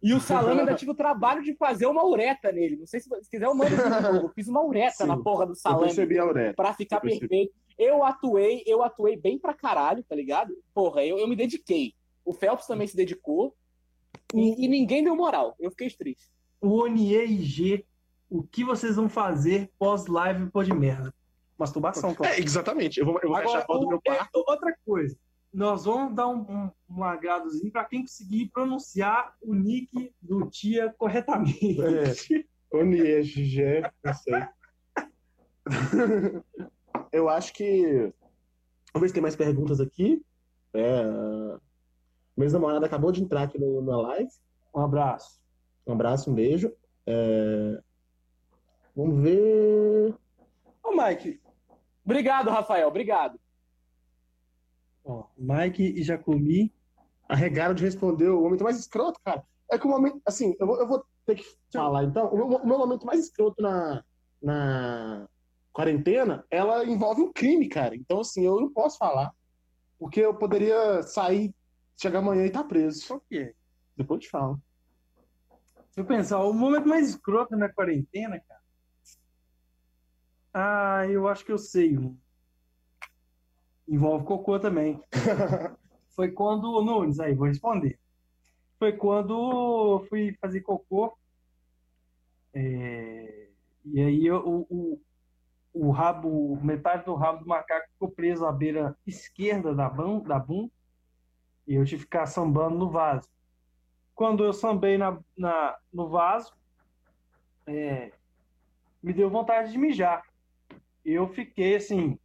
E 0.02 0.12
o 0.12 0.20
salame 0.20 0.60
ainda 0.60 0.74
tive 0.74 0.90
o 0.90 0.94
trabalho 0.94 1.42
de 1.42 1.54
fazer 1.54 1.86
uma 1.86 2.04
ureta 2.04 2.52
nele. 2.52 2.76
Não 2.76 2.86
sei 2.86 3.00
se, 3.00 3.08
se 3.22 3.30
quiser 3.30 3.46
eu 3.46 3.54
mando. 3.54 3.74
Eu 4.22 4.28
fiz 4.30 4.46
uma 4.46 4.62
ureta 4.62 5.04
Sim. 5.04 5.06
na 5.06 5.16
porra 5.16 5.46
do 5.46 5.52
Eu 5.52 5.56
salame 5.56 5.86
percebi 5.86 6.18
a 6.18 6.22
Aurélia. 6.22 6.54
pra 6.54 6.74
ficar 6.74 6.96
eu 6.96 7.00
perfeito. 7.00 7.52
Eu 7.78 8.04
atuei, 8.04 8.62
eu 8.66 8.82
atuei 8.82 9.16
bem 9.16 9.38
pra 9.38 9.52
caralho, 9.54 10.02
tá 10.02 10.14
ligado? 10.14 10.54
Porra, 10.74 11.04
eu, 11.04 11.18
eu 11.18 11.26
me 11.26 11.34
dediquei. 11.34 11.94
O 12.24 12.32
Phelps 12.32 12.66
também 12.66 12.86
se 12.86 12.96
dedicou. 12.96 13.54
E, 14.34 14.64
e 14.64 14.68
ninguém 14.68 15.02
deu 15.02 15.16
moral. 15.16 15.54
Eu 15.58 15.70
fiquei 15.70 15.90
triste. 15.90 16.30
O 16.60 16.82
Onier 16.82 17.30
e 17.30 17.42
G. 17.42 17.84
O 18.28 18.42
que 18.42 18.64
vocês 18.64 18.96
vão 18.96 19.08
fazer 19.08 19.70
pós-live 19.78 20.50
pô 20.50 20.62
de 20.62 20.72
merda? 20.74 21.14
Masturbação, 21.58 22.14
claro. 22.14 22.34
É, 22.34 22.40
exatamente. 22.40 22.98
Eu 23.00 23.06
vou, 23.06 23.14
eu 23.22 23.28
vou 23.28 23.36
Agora, 23.36 23.46
fechar 23.48 23.62
a 23.62 23.66
porta 23.66 23.82
do 23.84 23.88
meu 23.88 23.98
o- 23.98 24.02
quarto. 24.02 24.36
é, 24.36 24.50
outra 24.50 24.76
coisa. 24.84 25.16
Nós 25.54 25.84
vamos 25.86 26.14
dar 26.14 26.28
um, 26.28 26.40
um, 26.40 26.70
um 26.90 27.04
agradozinho 27.04 27.72
para 27.72 27.84
quem 27.84 28.02
conseguir 28.02 28.50
pronunciar 28.50 29.34
o 29.40 29.54
nick 29.54 30.12
do 30.20 30.50
Tia 30.50 30.94
corretamente. 30.98 31.80
É. 31.80 32.44
Oniegé, 32.76 33.90
não 34.04 34.12
sei. 34.14 34.34
Eu 37.12 37.28
acho 37.28 37.52
que. 37.54 38.12
Vamos 38.92 39.02
ver 39.02 39.08
se 39.08 39.14
tem 39.14 39.22
mais 39.22 39.36
perguntas 39.36 39.80
aqui. 39.80 40.22
É... 40.74 41.02
Meu 42.36 42.44
ex-namorado 42.44 42.84
acabou 42.84 43.10
de 43.12 43.22
entrar 43.22 43.42
aqui 43.44 43.58
no, 43.58 43.80
na 43.82 43.96
live. 43.98 44.30
Um 44.74 44.80
abraço. 44.80 45.40
Um 45.86 45.92
abraço, 45.92 46.30
um 46.30 46.34
beijo. 46.34 46.70
É, 47.06 47.80
Vamos 48.96 49.22
ver. 49.22 50.14
Ô, 50.82 50.96
Mike. 50.96 51.38
Obrigado, 52.02 52.48
Rafael. 52.48 52.88
Obrigado. 52.88 53.38
Ó, 55.04 55.26
Mike 55.36 55.82
e 55.82 56.02
Jacomi. 56.02 56.72
Arregaram 57.28 57.74
de 57.74 57.84
responder 57.84 58.28
o 58.28 58.40
momento 58.40 58.64
mais 58.64 58.78
escroto, 58.78 59.20
cara. 59.22 59.44
É 59.70 59.78
que 59.78 59.86
o 59.86 59.90
momento. 59.90 60.22
Assim, 60.24 60.56
eu 60.58 60.66
vou, 60.66 60.80
eu 60.80 60.86
vou 60.86 61.04
ter 61.26 61.34
que 61.34 61.44
falar 61.70 62.04
então. 62.04 62.32
O 62.32 62.36
meu, 62.36 62.46
o 62.46 62.66
meu 62.66 62.78
momento 62.78 63.04
mais 63.04 63.20
escroto 63.20 63.60
na, 63.60 64.02
na 64.40 65.28
quarentena, 65.72 66.46
ela 66.50 66.84
envolve 66.84 67.20
um 67.20 67.32
crime, 67.32 67.68
cara. 67.68 67.94
Então, 67.94 68.20
assim, 68.20 68.46
eu 68.46 68.58
não 68.60 68.72
posso 68.72 68.96
falar. 68.96 69.30
Porque 69.98 70.20
eu 70.20 70.34
poderia 70.34 71.02
sair, 71.02 71.54
chegar 72.00 72.20
amanhã 72.20 72.44
e 72.44 72.46
estar 72.46 72.64
preso. 72.64 73.06
Qual 73.06 73.20
que 73.28 73.38
é? 73.38 73.52
Depois 73.96 74.18
eu 74.18 74.22
te 74.22 74.30
falo. 74.30 74.62
Se 75.90 76.00
eu 76.00 76.04
pensar, 76.06 76.42
o 76.44 76.52
momento 76.52 76.88
mais 76.88 77.08
escroto 77.10 77.56
na 77.56 77.68
quarentena, 77.68 78.40
cara. 78.46 78.60
Ah, 80.58 81.06
eu 81.06 81.28
acho 81.28 81.44
que 81.44 81.52
eu 81.52 81.58
sei. 81.58 81.98
Envolve 83.86 84.24
cocô 84.24 84.58
também. 84.58 84.98
Foi 86.16 86.32
quando. 86.32 86.82
Nunes, 86.82 87.20
aí, 87.20 87.34
vou 87.34 87.46
responder. 87.46 88.00
Foi 88.78 88.94
quando 88.94 89.98
eu 90.00 90.06
fui 90.08 90.34
fazer 90.40 90.62
cocô. 90.62 91.14
é, 92.54 93.50
e 93.84 94.00
aí 94.00 94.30
o, 94.30 94.66
o, 94.70 95.02
o 95.74 95.90
rabo, 95.90 96.58
metade 96.64 97.04
do 97.04 97.14
rabo 97.14 97.40
do 97.40 97.46
macaco 97.46 97.90
ficou 97.92 98.10
preso 98.10 98.46
à 98.46 98.52
beira 98.52 98.96
esquerda 99.06 99.74
da, 99.74 99.90
bun, 99.90 100.20
da 100.22 100.38
bunda. 100.38 100.72
E 101.66 101.74
eu 101.74 101.84
tive 101.84 101.98
que 101.98 102.04
ficar 102.04 102.24
sambando 102.24 102.78
no 102.78 102.90
vaso. 102.90 103.28
Quando 104.14 104.42
eu 104.42 104.54
sambei 104.54 104.96
na, 104.96 105.18
na, 105.36 105.76
no 105.92 106.08
vaso, 106.08 106.56
é, 107.66 108.10
me 109.02 109.12
deu 109.12 109.28
vontade 109.28 109.70
de 109.70 109.76
mijar. 109.76 110.22
Eu 111.08 111.28
fiquei 111.28 111.76
assim, 111.76 112.18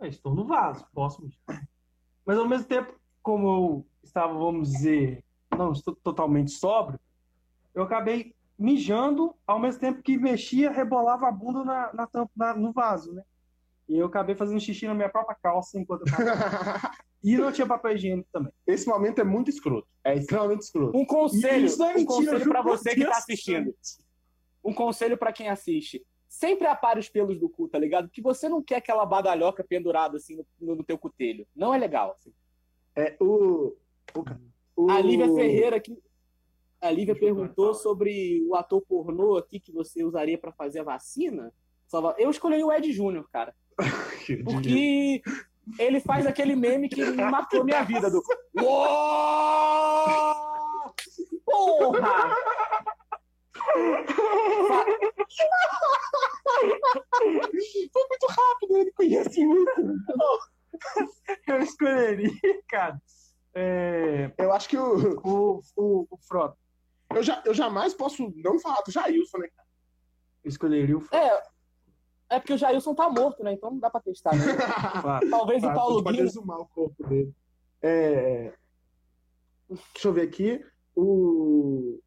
"Eu 0.00 0.08
estou 0.08 0.34
no 0.34 0.44
vaso, 0.44 0.84
posso 0.92 1.22
mijar. 1.22 1.66
Mas 2.26 2.38
ao 2.38 2.48
mesmo 2.48 2.66
tempo, 2.66 2.92
como 3.22 3.46
eu 3.48 3.86
estava, 4.02 4.32
vamos 4.34 4.70
dizer, 4.72 5.22
não 5.56 5.72
estou 5.72 5.94
totalmente 5.94 6.50
sóbrio, 6.50 6.98
eu 7.74 7.82
acabei 7.82 8.34
mijando 8.58 9.34
ao 9.46 9.58
mesmo 9.58 9.80
tempo 9.80 10.02
que 10.02 10.18
mexia, 10.18 10.70
rebolava 10.70 11.28
a 11.28 11.32
bunda 11.32 11.64
na, 11.64 11.92
na 11.94 12.06
tampa, 12.06 12.32
na- 12.36 12.54
no 12.54 12.72
vaso, 12.72 13.12
né? 13.12 13.22
E 13.88 13.96
eu 13.98 14.06
acabei 14.06 14.34
fazendo 14.36 14.60
xixi 14.60 14.86
na 14.86 14.94
minha 14.94 15.08
própria 15.08 15.36
calça 15.42 15.78
enquanto 15.78 16.02
eu 16.06 16.12
tava. 16.12 16.22
E 17.22 17.36
não 17.36 17.52
tinha 17.52 17.66
papel 17.66 17.92
higiênico 17.96 18.26
também. 18.32 18.50
Esse 18.66 18.88
momento 18.88 19.20
é 19.20 19.24
muito 19.24 19.50
escroto. 19.50 19.86
É 20.02 20.16
extremamente 20.16 20.62
escroto. 20.62 20.96
Um 20.96 21.04
conselho, 21.04 21.66
Isso 21.66 21.78
não 21.78 21.88
é 21.88 21.90
um 21.90 21.94
mentira, 21.96 22.14
conselho 22.16 22.38
juro 22.38 22.50
para 22.52 22.62
você 22.62 22.90
que 22.94 23.00
Deus. 23.00 23.10
tá 23.10 23.18
assistindo. 23.18 23.74
Um 24.64 24.72
conselho 24.72 25.18
para 25.18 25.30
quem 25.30 25.50
assiste. 25.50 26.02
Sempre 26.32 26.68
apare 26.68 27.00
os 27.00 27.08
pelos 27.08 27.40
do 27.40 27.48
cu, 27.48 27.66
tá 27.66 27.76
ligado? 27.76 28.06
Porque 28.06 28.22
você 28.22 28.48
não 28.48 28.62
quer 28.62 28.76
aquela 28.76 29.04
badalhoca 29.04 29.64
pendurada 29.64 30.16
assim 30.16 30.40
no, 30.60 30.76
no 30.76 30.84
teu 30.84 30.96
cutelho. 30.96 31.44
Não 31.56 31.74
é 31.74 31.78
legal. 31.78 32.12
assim. 32.12 32.32
É 32.94 33.16
o. 33.20 33.74
o, 34.14 34.24
o- 34.76 34.90
A 34.92 35.00
Lívia 35.00 35.26
Ferreira 35.34 35.76
aqui. 35.76 36.00
A 36.80 36.88
Lívia 36.90 37.16
perguntou 37.18 37.74
sobre 37.74 38.46
o 38.48 38.54
ator 38.54 38.80
pornô 38.82 39.36
aqui 39.36 39.58
que 39.58 39.72
você 39.72 40.04
usaria 40.04 40.38
para 40.38 40.52
fazer 40.52 40.80
a 40.80 40.84
vacina. 40.84 41.52
Eu 42.16 42.30
escolhi 42.30 42.62
o 42.62 42.72
Ed 42.72 42.92
Júnior, 42.92 43.28
cara. 43.32 43.52
Porque 44.44 45.20
ele 45.80 45.98
faz 46.00 46.26
aquele 46.26 46.54
meme 46.54 46.88
que 46.88 47.04
marcou 47.10 47.64
minha 47.64 47.82
vida 47.82 48.08
do. 48.08 48.22
Uou! 48.62 48.84
Porra! 51.44 52.36
Foi 57.92 58.08
muito 58.08 58.26
rápido, 58.28 58.76
ele 58.76 58.92
conhece 58.92 59.44
muito. 59.44 59.70
Eu 61.46 61.60
escolheria, 61.60 62.62
cara, 62.68 63.00
é, 63.54 64.32
Eu 64.38 64.52
acho 64.52 64.68
que 64.68 64.76
o, 64.78 65.20
o, 65.24 65.60
o, 65.76 66.06
o 66.10 66.16
Frota. 66.26 66.56
eu, 67.14 67.22
já, 67.22 67.42
eu 67.44 67.52
jamais 67.52 67.94
posso 67.94 68.32
não 68.36 68.58
falar 68.60 68.80
do 68.82 68.90
Jailson, 68.90 69.38
né? 69.38 69.48
Eu 70.44 70.48
escolheria 70.48 70.96
o 70.96 71.00
Frota. 71.00 71.16
É, 71.24 71.42
é 72.36 72.38
porque 72.40 72.54
o 72.54 72.58
Jailson 72.58 72.94
tá 72.94 73.10
morto, 73.10 73.42
né? 73.42 73.52
Então 73.52 73.70
não 73.70 73.78
dá 73.78 73.90
pra 73.90 74.00
testar. 74.00 74.34
Né? 74.34 74.44
claro. 75.02 75.28
Talvez 75.30 75.62
o 75.62 75.72
Paulo 75.74 76.02
pode 76.02 76.16
Guino. 76.16 76.28
exumar 76.28 76.58
o 76.58 76.66
corpo 76.66 77.06
dele. 77.06 77.34
É, 77.82 78.52
Deixa 79.94 80.08
eu 80.08 80.12
ver 80.12 80.22
aqui. 80.22 80.64
O. 80.96 82.00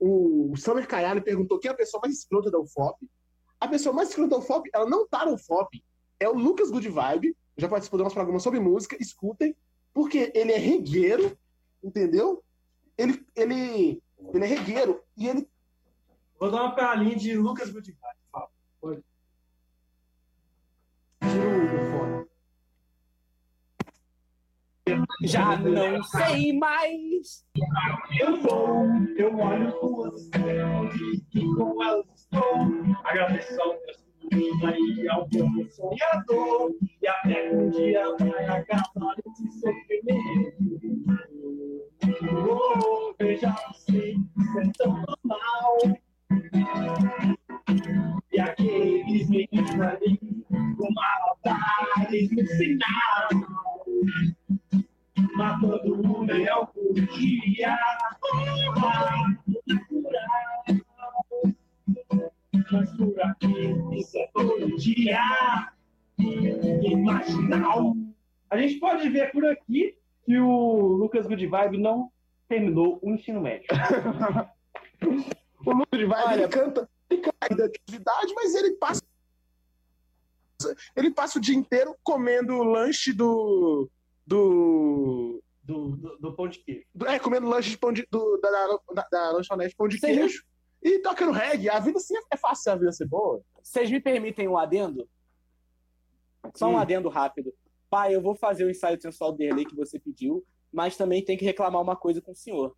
O 0.00 0.56
Summer 0.56 0.86
Kayane 0.88 1.20
perguntou 1.20 1.58
quem 1.58 1.68
é 1.68 1.72
a 1.72 1.76
pessoa 1.76 2.00
mais 2.00 2.16
escrota 2.16 2.50
da 2.50 2.58
UFOP. 2.58 3.06
A 3.60 3.68
pessoa 3.68 3.94
mais 3.94 4.08
escrota 4.08 4.30
da 4.30 4.38
UFOP, 4.38 4.70
ela 4.72 4.88
não 4.88 5.06
tá 5.06 5.26
na 5.26 5.32
UFOP. 5.32 5.84
É 6.18 6.28
o 6.28 6.32
Lucas 6.32 6.70
Good 6.70 6.88
Vibe. 6.88 7.36
Já 7.56 7.68
participou 7.68 7.98
do 7.98 8.04
nosso 8.04 8.14
programa 8.14 8.40
sobre 8.40 8.58
música. 8.58 8.96
Escutem. 8.98 9.54
Porque 9.92 10.32
ele 10.34 10.52
é 10.52 10.56
regueiro, 10.56 11.36
entendeu? 11.84 12.42
Ele, 12.96 13.24
ele, 13.36 14.02
ele 14.32 14.44
é 14.44 14.46
regueiro. 14.46 15.02
E 15.16 15.28
ele 15.28 15.46
Vou 16.40 16.50
dar 16.50 16.62
uma 16.62 16.74
palhinha 16.74 17.14
de 17.16 17.36
Lucas 17.36 17.68
Goodbye. 17.68 18.16
Fala. 18.32 18.48
Pode. 18.80 19.04
Tira 21.20 21.46
o 21.76 21.90
fone. 21.92 22.29
Já 25.24 25.56
não 25.58 26.02
sei 26.02 26.52
mais. 26.52 27.44
Eu 28.18 28.40
vou, 28.42 28.86
eu 29.16 29.38
olho 29.38 29.70
suas 29.80 30.22
estrelas 30.22 30.94
e 31.34 31.44
com 31.56 31.82
elas 31.82 32.06
estou. 32.14 32.94
Agradeço 33.04 33.60
ao 33.60 33.76
Deus 34.30 34.98
e 34.98 35.08
ao 35.08 35.28
povo 35.28 35.70
sonhador. 35.70 36.70
E 37.02 37.06
até 37.06 37.52
um 37.52 37.70
dia 37.70 38.16
vai 38.18 38.46
acabar 38.46 39.16
esse 39.26 39.60
sofrimento. 39.60 40.70
já 43.40 43.56
sei, 43.72 44.16
é 44.58 44.70
tão 44.76 44.92
normal. 44.92 45.78
E 48.40 48.42
aqueles 48.42 49.28
meninos 49.28 49.80
ali, 49.82 50.18
com 50.48 50.88
maldade 50.94 52.30
no 52.32 52.46
final. 52.56 53.28
Matando 55.36 56.08
um 56.08 56.22
leão 56.22 56.66
por 56.72 56.94
dia, 56.94 57.78
natural. 58.32 59.24
Mas 62.72 62.90
por 62.96 63.20
aqui, 63.20 63.74
isso 63.92 64.16
é 64.16 64.26
todo 64.32 64.76
dia, 64.78 65.20
imaginal. 66.82 67.94
A 68.48 68.56
gente 68.56 68.80
pode 68.80 69.06
ver 69.10 69.32
por 69.32 69.44
aqui 69.44 69.98
que 70.24 70.38
o 70.38 70.96
Lucas 70.96 71.26
Good 71.26 71.46
Vibe 71.46 71.76
não 71.76 72.10
terminou 72.48 72.98
o 73.02 73.10
ensino 73.10 73.42
médio. 73.42 73.66
o 75.04 75.72
Lucas 75.72 75.90
Good 75.90 76.06
Vibe, 76.06 76.32
ele 76.32 76.48
canta, 76.48 76.88
ele 77.10 77.20
canta 77.20 77.56
da 77.56 77.64
atividade, 77.64 78.34
mas 78.34 78.54
ele 78.54 78.72
passa 78.72 79.02
ele 80.94 81.10
passa 81.10 81.38
o 81.38 81.40
dia 81.40 81.56
inteiro 81.56 81.96
comendo 82.02 82.54
o 82.54 82.62
lanche 82.62 83.12
do 83.12 83.88
do 84.26 85.42
do, 85.62 85.96
do, 85.96 86.18
do 86.18 86.34
pão 86.34 86.48
de 86.48 86.58
queijo. 86.58 86.84
É, 87.06 87.18
comendo 87.18 87.46
lanche 87.46 87.70
de 87.70 87.78
pão 87.78 87.92
de, 87.92 88.06
do, 88.10 88.38
da, 88.38 88.50
da, 88.94 89.08
da 89.10 89.30
lanchonete 89.30 89.74
pão 89.76 89.88
de 89.88 89.98
Sim. 89.98 90.06
queijo 90.06 90.44
e 90.82 90.98
tocando 91.00 91.32
reggae. 91.32 91.68
A 91.68 91.78
vida 91.78 91.98
sim 91.98 92.14
é 92.30 92.36
fácil 92.36 92.72
a 92.72 92.76
vida 92.76 92.92
ser 92.92 93.06
boa. 93.06 93.42
Vocês 93.62 93.90
me 93.90 94.00
permitem 94.00 94.48
um 94.48 94.58
adendo? 94.58 95.08
Só 96.54 96.68
um 96.68 96.78
adendo 96.78 97.08
rápido. 97.08 97.52
Pai, 97.88 98.14
eu 98.14 98.22
vou 98.22 98.34
fazer 98.34 98.64
o 98.64 98.70
ensaio 98.70 99.00
sensual 99.00 99.32
dele 99.32 99.64
que 99.64 99.76
você 99.76 99.98
pediu, 99.98 100.44
mas 100.72 100.96
também 100.96 101.24
tem 101.24 101.36
que 101.36 101.44
reclamar 101.44 101.82
uma 101.82 101.96
coisa 101.96 102.20
com 102.20 102.32
o 102.32 102.36
senhor. 102.36 102.74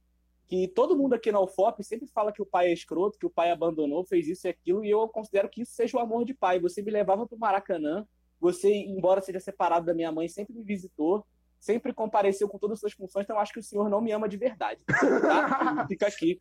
Que 0.53 0.69
todo 0.69 0.95
mundo 0.95 1.15
aqui 1.15 1.33
na 1.33 1.41
UFOP 1.41 1.83
sempre 1.83 2.07
fala 2.09 2.31
que 2.31 2.43
o 2.43 2.45
pai 2.45 2.67
é 2.67 2.75
escroto, 2.75 3.19
que 3.19 3.25
o 3.25 3.31
pai 3.31 3.51
abandonou, 3.51 4.05
fez 4.05 4.29
isso 4.29 4.47
e 4.47 4.51
aquilo, 4.51 4.85
e 4.85 4.91
eu 4.91 5.09
considero 5.09 5.49
que 5.49 5.63
isso 5.63 5.73
seja 5.73 5.97
o 5.97 6.01
amor 6.01 6.27
de 6.27 6.35
pai. 6.35 6.61
Você 6.61 6.83
me 6.83 6.91
levava 6.91 7.27
pro 7.27 7.39
Maracanã, 7.39 8.07
você, 8.39 8.71
embora 8.71 9.23
seja 9.23 9.41
separado 9.41 9.87
da 9.87 9.95
minha 9.95 10.13
mãe, 10.13 10.29
sempre 10.29 10.53
me 10.53 10.63
visitou, 10.63 11.25
sempre 11.59 11.95
compareceu 11.95 12.47
com 12.51 12.59
todas 12.59 12.75
as 12.75 12.81
suas 12.81 12.93
funções, 12.93 13.25
então 13.25 13.35
eu 13.35 13.41
acho 13.41 13.51
que 13.51 13.61
o 13.61 13.63
senhor 13.63 13.89
não 13.89 14.03
me 14.03 14.13
ama 14.13 14.29
de 14.29 14.37
verdade. 14.37 14.85
Tá? 14.85 15.87
Fica 15.89 16.07
aqui. 16.07 16.39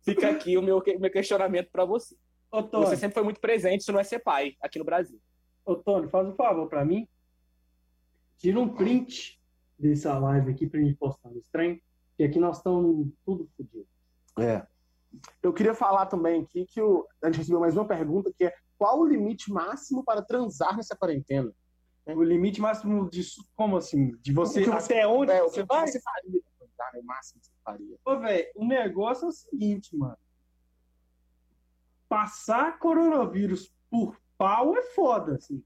Fica 0.00 0.28
aqui 0.28 0.58
o 0.58 0.62
meu, 0.62 0.82
meu 0.98 1.10
questionamento 1.12 1.70
para 1.70 1.84
você. 1.84 2.16
Ô, 2.50 2.62
você 2.62 2.96
sempre 2.96 3.14
foi 3.14 3.22
muito 3.22 3.40
presente, 3.40 3.82
isso 3.82 3.92
não 3.92 4.00
é 4.00 4.02
ser 4.02 4.18
pai 4.18 4.56
aqui 4.60 4.80
no 4.80 4.84
Brasil. 4.84 5.20
Ô, 5.64 5.76
Tony, 5.76 6.08
faz 6.08 6.26
um 6.26 6.34
favor 6.34 6.68
para 6.68 6.84
mim. 6.84 7.06
Tira 8.38 8.58
um 8.58 8.68
print 8.68 9.40
dessa 9.78 10.18
live 10.18 10.50
aqui 10.50 10.66
pra 10.66 10.80
gente 10.80 10.96
postar 10.96 11.30
no 11.30 11.40
trem, 11.52 11.80
que 12.22 12.26
aqui 12.28 12.38
nós 12.38 12.58
estamos 12.58 13.08
tudo 13.24 13.48
fodido. 13.56 13.86
É. 14.38 14.64
Eu 15.42 15.52
queria 15.52 15.74
falar 15.74 16.06
também 16.06 16.42
aqui 16.42 16.64
que 16.66 16.80
o, 16.80 17.06
a 17.20 17.26
gente 17.26 17.38
recebeu 17.38 17.58
mais 17.58 17.76
uma 17.76 17.86
pergunta 17.86 18.32
que 18.32 18.44
é 18.44 18.54
qual 18.78 19.00
o 19.00 19.06
limite 19.06 19.52
máximo 19.52 20.04
para 20.04 20.22
transar 20.22 20.76
nessa 20.76 20.96
quarentena? 20.96 21.52
O 22.06 22.22
limite 22.22 22.60
máximo 22.60 23.10
de 23.10 23.22
como 23.56 23.76
assim? 23.76 24.12
De 24.20 24.32
você 24.32 24.64
até 24.70 25.06
onde 25.06 25.32
é, 25.32 25.42
você 25.42 25.64
vai? 25.64 25.86
Você 25.86 26.00
faria 26.00 26.40
transar, 26.58 26.92
né? 26.94 27.00
O 27.00 27.04
máximo 27.04 27.40
que 27.40 27.46
você 27.46 27.52
faria. 27.64 27.98
Ô, 28.04 28.18
velho, 28.18 28.46
o 28.56 28.64
negócio 28.64 29.26
é 29.26 29.28
o 29.28 29.32
seguinte, 29.32 29.96
mano. 29.96 30.18
Passar 32.08 32.78
coronavírus 32.78 33.72
por 33.90 34.16
pau 34.38 34.76
é 34.76 34.82
foda, 34.82 35.34
assim 35.34 35.62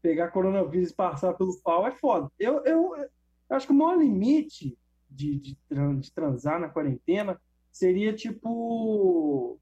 pegar 0.00 0.32
coronavírus 0.32 0.90
e 0.90 0.94
passar 0.94 1.32
pelo 1.34 1.56
pau 1.62 1.86
é 1.86 1.92
foda. 1.92 2.28
Eu, 2.36 2.64
eu, 2.64 2.96
eu 2.96 3.56
acho 3.56 3.68
que 3.68 3.72
o 3.72 3.76
maior 3.76 3.96
limite 3.96 4.76
de, 5.14 5.38
de, 5.38 5.58
de, 6.00 6.12
transar 6.12 6.60
na 6.60 6.68
quarentena 6.68 7.40
seria, 7.70 8.12
tipo, 8.12 9.58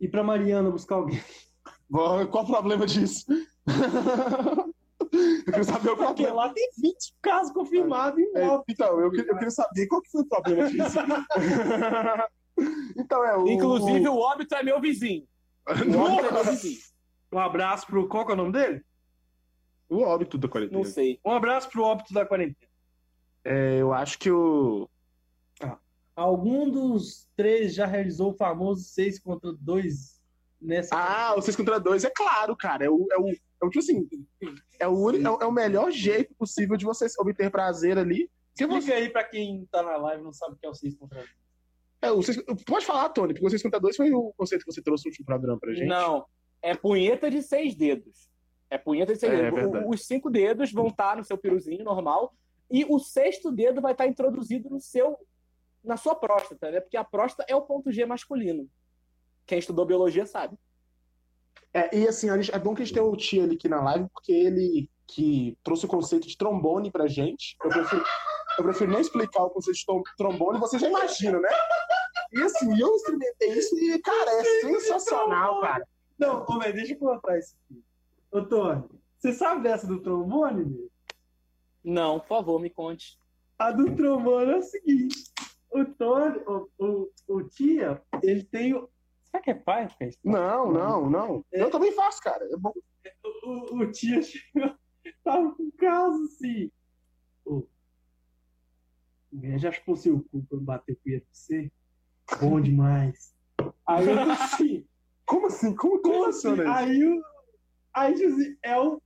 ir 0.00 0.08
pra 0.08 0.22
Mariana 0.22 0.70
buscar 0.70 0.96
alguém. 0.96 1.20
Qual 1.90 2.44
o 2.44 2.46
problema 2.46 2.86
disso? 2.86 3.26
eu 5.12 5.44
queria 5.44 5.64
saber 5.64 5.90
o 5.90 5.96
Porque 5.96 6.26
lá 6.26 6.50
tem 6.50 6.68
20 6.76 7.14
casos 7.22 7.52
confirmados 7.52 8.18
em 8.18 8.36
é, 8.36 8.60
Então, 8.68 9.00
eu, 9.00 9.12
eu 9.12 9.34
queria 9.36 9.50
saber 9.50 9.86
qual 9.86 10.02
que 10.02 10.10
foi 10.10 10.22
o 10.22 10.26
problema 10.26 10.68
disso. 10.70 10.98
então, 12.96 13.24
é 13.24 13.36
o... 13.36 13.48
Inclusive, 13.48 14.08
o 14.08 14.16
óbito 14.16 14.54
é 14.54 14.62
meu 14.62 14.80
vizinho. 14.80 15.26
O 15.68 15.98
óbito 15.98 16.26
é 16.26 16.32
meu 16.32 16.44
vizinho. 16.44 16.78
Um 17.32 17.38
abraço 17.38 17.86
pro... 17.86 18.08
Qual 18.08 18.24
que 18.24 18.32
é 18.32 18.34
o 18.34 18.38
nome 18.38 18.52
dele? 18.52 18.82
O 19.88 20.02
óbito 20.02 20.36
da 20.36 20.48
quarentena. 20.48 20.78
Não 20.78 20.84
sei. 20.84 21.18
Um 21.24 21.32
abraço 21.32 21.68
pro 21.70 21.82
óbito 21.82 22.12
da 22.12 22.26
quarentena. 22.26 22.67
É, 23.48 23.78
eu 23.78 23.94
acho 23.94 24.18
que 24.18 24.30
o. 24.30 24.86
Ah, 25.62 25.78
algum 26.14 26.68
dos 26.68 27.26
três 27.34 27.74
já 27.74 27.86
realizou 27.86 28.32
o 28.32 28.36
famoso 28.36 28.84
6 28.84 29.20
contra 29.20 29.50
2 29.54 30.20
nessa. 30.60 30.94
Ah, 30.94 31.34
o 31.34 31.40
6 31.40 31.56
contra 31.56 31.80
2 31.80 32.04
é 32.04 32.10
claro, 32.10 32.54
cara. 32.54 32.84
É 32.84 32.90
o, 32.90 33.06
é 33.10 33.18
o, 33.18 33.28
é 33.30 33.64
o 33.64 33.70
tipo 33.70 33.78
assim. 33.78 34.06
É 34.78 34.86
o, 34.86 35.10
é 35.10 35.30
o, 35.30 35.42
é 35.42 35.46
o 35.46 35.52
melhor 35.52 35.90
jeito 35.90 36.34
possível 36.34 36.76
de 36.76 36.84
você 36.84 37.06
obter 37.18 37.50
prazer 37.50 37.96
ali. 37.96 38.30
Explica 38.54 38.82
você... 38.82 38.92
aí 38.92 39.08
pra 39.08 39.24
quem 39.24 39.66
tá 39.70 39.82
na 39.82 39.96
live 39.96 40.20
e 40.20 40.24
não 40.24 40.32
sabe 40.32 40.52
o 40.52 40.58
que 40.58 40.66
é 40.66 40.68
o 40.68 40.74
6 40.74 40.96
contra 40.96 41.20
2. 41.20 41.30
É, 42.02 42.12
o 42.12 42.22
6... 42.22 42.42
Pode 42.66 42.84
falar, 42.84 43.08
Tony, 43.08 43.32
porque 43.32 43.46
o 43.46 43.50
6 43.50 43.62
contra 43.62 43.80
2 43.80 43.96
foi 43.96 44.12
o 44.12 44.30
conceito 44.36 44.66
que 44.66 44.72
você 44.72 44.82
trouxe 44.82 45.06
no 45.06 45.10
último 45.10 45.24
programa 45.24 45.58
pra 45.58 45.72
gente. 45.72 45.88
Não, 45.88 46.26
é 46.60 46.74
punheta 46.74 47.30
de 47.30 47.42
seis 47.42 47.74
dedos. 47.74 48.28
É 48.68 48.76
punheta 48.76 49.14
de 49.14 49.20
seis 49.20 49.32
é, 49.32 49.50
dedos. 49.50 49.74
É 49.74 49.86
os 49.86 50.06
cinco 50.06 50.28
dedos 50.28 50.70
vão 50.70 50.88
estar 50.88 51.16
no 51.16 51.24
seu 51.24 51.38
piruzinho 51.38 51.82
normal 51.82 52.34
e 52.70 52.84
o 52.84 52.98
sexto 52.98 53.50
dedo 53.50 53.80
vai 53.80 53.92
estar 53.92 54.06
introduzido 54.06 54.68
no 54.68 54.80
seu 54.80 55.18
na 55.82 55.96
sua 55.96 56.14
próstata, 56.14 56.70
né? 56.70 56.80
Porque 56.80 56.96
a 56.96 57.04
próstata 57.04 57.50
é 57.50 57.56
o 57.56 57.62
ponto 57.62 57.90
G 57.90 58.04
masculino. 58.04 58.68
Quem 59.46 59.58
estudou 59.58 59.86
biologia 59.86 60.26
sabe. 60.26 60.58
É, 61.72 61.96
e 61.96 62.08
assim, 62.08 62.28
é 62.30 62.58
bom 62.58 62.74
que 62.74 62.82
a 62.82 62.84
gente 62.84 62.94
tenha 62.94 63.06
o 63.06 63.16
Tia 63.16 63.44
ali 63.44 63.54
aqui 63.54 63.68
na 63.68 63.82
live, 63.82 64.08
porque 64.12 64.32
ele 64.32 64.90
que 65.06 65.56
trouxe 65.64 65.86
o 65.86 65.88
conceito 65.88 66.28
de 66.28 66.36
trombone 66.36 66.90
pra 66.90 67.06
gente. 67.06 67.56
Eu 67.64 67.70
prefiro, 67.70 68.04
eu 68.58 68.64
prefiro 68.64 68.92
não 68.92 69.00
explicar 69.00 69.44
o 69.44 69.50
conceito 69.50 69.78
de 69.78 70.16
trombone, 70.16 70.58
você 70.58 70.78
já 70.78 70.88
imagina, 70.88 71.40
né? 71.40 71.48
E 72.32 72.42
assim, 72.42 72.78
eu 72.78 72.94
experimentei 72.94 73.52
isso 73.52 73.78
e, 73.78 73.98
cara, 74.00 74.30
é 74.32 74.44
sensacional, 74.60 75.60
cara. 75.62 75.88
Não, 76.18 76.44
ô, 76.46 76.58
deixa 76.58 76.92
eu 76.92 76.98
contar 76.98 77.38
isso 77.38 77.56
aqui. 77.64 77.82
Ô, 78.30 78.42
Tony, 78.42 78.84
você 79.18 79.32
sabe 79.32 79.62
dessa 79.62 79.86
do 79.86 80.02
trombone? 80.02 80.66
Meu? 80.66 80.90
Não, 81.88 82.20
por 82.20 82.28
favor, 82.28 82.60
me 82.60 82.68
conte. 82.68 83.18
A 83.58 83.72
do 83.72 83.96
trombone 83.96 84.52
é 84.52 84.56
o 84.56 84.62
seguinte: 84.62 85.32
o 85.70 85.84
Tony, 85.84 86.38
o, 86.46 86.68
o, 86.78 87.10
o 87.28 87.42
Tia, 87.44 88.02
ele 88.22 88.44
tem. 88.44 88.74
O... 88.74 88.90
Será 89.24 89.42
que 89.42 89.50
é 89.50 89.54
pai? 89.54 89.88
Não, 90.22 90.70
não, 90.70 91.08
não. 91.08 91.44
É... 91.50 91.62
Eu 91.62 91.70
também 91.70 91.92
faço, 91.92 92.20
cara. 92.20 92.44
É 92.44 92.56
bom. 92.56 92.72
O, 93.42 93.74
o, 93.74 93.78
o 93.80 93.90
Tia 93.90 94.20
chegou, 94.22 94.74
tava 95.24 95.50
com 95.54 95.70
caso 95.72 96.24
assim. 96.24 96.70
Ô, 97.46 97.66
já 99.56 99.72
chupou 99.72 99.96
seu 99.96 100.22
cu 100.30 100.44
pra 100.44 100.58
bater 100.58 100.96
punheta 100.96 101.24
pra 101.24 101.34
você? 101.34 101.72
Bom 102.38 102.60
demais. 102.60 103.34
Aí 103.86 104.06
eu 104.06 104.30
assim. 104.30 104.86
Como 105.24 105.46
assim? 105.46 105.74
Como, 105.74 106.00
como, 106.00 106.14
como 106.14 106.26
assim? 106.26 106.60
Aí 106.60 107.04
o 107.04 107.22
Aí, 107.98 108.14
tipo 108.14 108.28
assim, 108.28 108.56
é 108.62 108.78
o, 108.78 109.02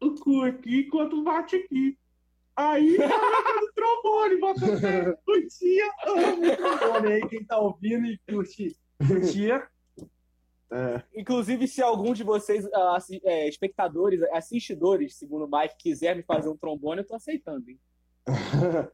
o, 0.00 0.14
cu 0.14 0.42
aqui 0.42 0.86
enquanto 0.86 1.22
bate 1.22 1.56
aqui. 1.56 1.98
Aí, 2.56 2.96
o 2.96 3.72
trombone, 3.74 4.40
bota 4.40 4.60
o 4.64 5.16
curtia, 5.24 5.90
amo 6.06 6.46
o 6.46 6.56
trombone. 6.56 7.12
Aí, 7.12 7.28
quem 7.28 7.44
tá 7.44 7.58
ouvindo 7.58 8.06
e 8.06 8.18
curte, 8.26 8.76
curtia. 9.06 9.66
É. 10.70 11.02
Inclusive, 11.14 11.68
se 11.68 11.82
algum 11.82 12.12
de 12.12 12.24
vocês, 12.24 12.64
uh, 12.64 12.98
é, 13.24 13.48
espectadores, 13.48 14.22
assistidores, 14.32 15.14
segundo 15.16 15.44
o 15.44 15.50
Mike, 15.50 15.76
quiser 15.78 16.16
me 16.16 16.22
fazer 16.22 16.48
um 16.48 16.56
trombone, 16.56 17.02
eu 17.02 17.06
tô 17.06 17.14
aceitando, 17.14 17.70
hein? 17.70 17.78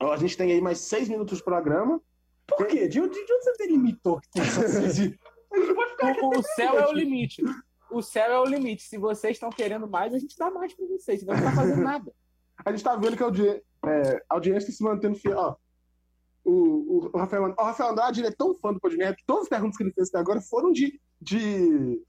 a 0.00 0.16
gente 0.16 0.36
tem 0.36 0.52
aí 0.52 0.60
mais 0.60 0.78
seis 0.78 1.08
minutos 1.08 1.38
de 1.38 1.44
programa. 1.44 2.02
Por 2.46 2.66
quê? 2.66 2.88
De 2.88 3.00
onde, 3.00 3.14
de 3.14 3.32
onde 3.32 3.44
você 3.44 3.56
delimitou 3.58 4.20
que 4.20 4.30
tem 4.30 4.44
seis 4.44 4.98
o, 5.50 6.38
o 6.38 6.42
céu 6.42 6.78
é 6.78 6.88
o 6.88 6.92
limite. 6.92 7.42
O 7.90 8.02
céu 8.02 8.32
é 8.32 8.38
o 8.38 8.44
limite. 8.44 8.82
Se 8.82 8.98
vocês 8.98 9.36
estão 9.36 9.50
querendo 9.50 9.88
mais, 9.88 10.14
a 10.14 10.18
gente 10.18 10.36
dá 10.36 10.50
mais 10.50 10.72
para 10.74 10.86
vocês. 10.86 11.24
Não 11.24 11.34
está 11.34 11.52
fazendo 11.52 11.82
nada. 11.82 12.12
A 12.62 12.70
gente 12.70 12.80
está 12.80 12.94
vendo 12.94 13.16
que 13.16 13.22
a, 13.22 13.26
audi 13.26 13.48
é, 13.48 14.22
audiência 14.28 14.68
está 14.68 14.72
se 14.72 14.84
mantendo 14.84 15.16
fiel. 15.16 15.38
Ó, 15.38 15.56
o, 16.44 17.06
o, 17.06 17.18
Rafael, 17.18 17.54
o 17.58 17.62
Rafael 17.62 17.90
Andrade 17.90 18.24
é 18.24 18.30
tão 18.30 18.54
fã 18.54 18.72
do 18.72 18.78
Podnet 18.80 19.16
que 19.16 19.24
todas 19.24 19.44
as 19.44 19.48
perguntas 19.48 19.78
que 19.78 19.82
ele 19.82 19.92
fez 19.92 20.08
até 20.08 20.18
agora 20.18 20.42
foram 20.42 20.70
de, 20.70 21.00
de, 21.20 22.02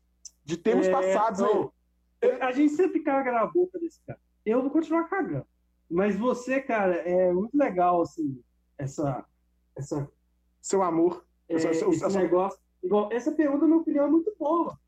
de 0.44 0.58
temas 0.58 0.88
é, 0.88 0.92
passados. 0.92 1.40
Não, 1.40 1.72
a 2.42 2.52
gente 2.52 2.74
sempre 2.74 3.02
caga 3.02 3.32
na 3.32 3.46
boca 3.46 3.80
desse 3.80 4.02
cara. 4.06 4.20
Eu 4.46 4.62
vou 4.62 4.72
continuar 4.72 5.06
cagando. 5.06 5.46
Mas 5.90 6.16
você, 6.16 6.62
cara, 6.62 6.96
é 6.96 7.34
muito 7.34 7.58
legal, 7.58 8.02
assim, 8.02 8.42
essa. 8.78 9.26
essa 9.76 10.10
seu 10.62 10.82
amor. 10.82 11.26
É, 11.50 11.56
essa, 11.56 11.70
esse 11.70 12.06
essa, 12.06 12.20
negócio. 12.20 12.60
Igual, 12.82 13.10
essa 13.12 13.32
pergunta, 13.32 13.62
na 13.62 13.68
minha 13.68 13.80
opinião, 13.80 14.06
é 14.06 14.10
muito 14.10 14.34
boa. 14.38 14.80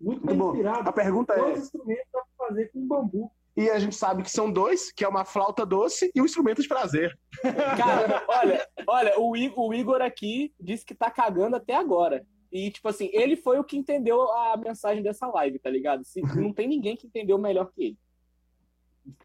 Muito, 0.00 0.26
muito 0.26 0.38
bem 0.38 0.48
inspirada. 0.48 0.90
A 0.90 0.92
pergunta 0.92 1.34
é. 1.34 1.52
instrumentos 1.52 2.06
dá 2.12 2.20
para 2.20 2.48
fazer 2.48 2.70
com 2.72 2.86
bambu? 2.86 3.30
E 3.56 3.70
a 3.70 3.78
gente 3.78 3.96
sabe 3.96 4.22
que 4.22 4.30
são 4.30 4.52
dois, 4.52 4.92
que 4.92 5.02
é 5.02 5.08
uma 5.08 5.24
flauta 5.24 5.64
doce 5.64 6.10
e 6.14 6.20
um 6.20 6.26
instrumento 6.26 6.60
de 6.60 6.68
prazer. 6.68 7.18
Cara, 7.78 8.22
olha, 8.28 8.68
olha, 8.86 9.18
o, 9.18 9.30
o 9.30 9.74
Igor 9.74 10.02
aqui 10.02 10.54
disse 10.60 10.84
que 10.84 10.94
tá 10.94 11.10
cagando 11.10 11.56
até 11.56 11.74
agora. 11.74 12.26
E, 12.52 12.70
tipo 12.70 12.86
assim, 12.88 13.08
ele 13.12 13.34
foi 13.34 13.58
o 13.58 13.64
que 13.64 13.76
entendeu 13.76 14.30
a 14.30 14.56
mensagem 14.58 15.02
dessa 15.02 15.26
live, 15.26 15.58
tá 15.58 15.70
ligado? 15.70 16.04
Se, 16.04 16.20
não 16.20 16.52
tem 16.52 16.68
ninguém 16.68 16.96
que 16.96 17.06
entendeu 17.06 17.38
melhor 17.38 17.70
que 17.72 17.82
ele. 17.82 17.98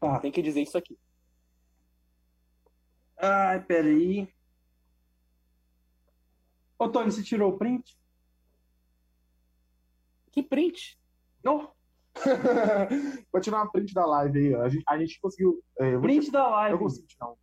Tá. 0.00 0.18
Tem 0.18 0.32
que 0.32 0.40
dizer 0.40 0.62
isso 0.62 0.78
aqui. 0.78 0.98
Ai, 3.18 3.60
peraí. 3.60 4.28
Ô, 6.78 6.88
Tony, 6.88 7.12
você 7.12 7.22
tirou 7.22 7.52
o 7.52 7.58
print? 7.58 7.96
Que 10.32 10.42
print? 10.42 10.98
Não. 11.44 11.70
vou 13.32 13.40
tirar 13.40 13.58
uma 13.58 13.70
print 13.70 13.94
da 13.94 14.04
live 14.04 14.38
aí. 14.38 14.54
A 14.54 14.68
gente, 14.68 14.84
a 14.88 14.98
gente 14.98 15.20
conseguiu. 15.20 15.62
É, 15.78 15.98
print 15.98 16.30
da 16.30 16.48
live. 16.48 16.72
Eu 16.72 16.78
consigo 16.78 17.06
tirar 17.06 17.30
um. 17.30 17.36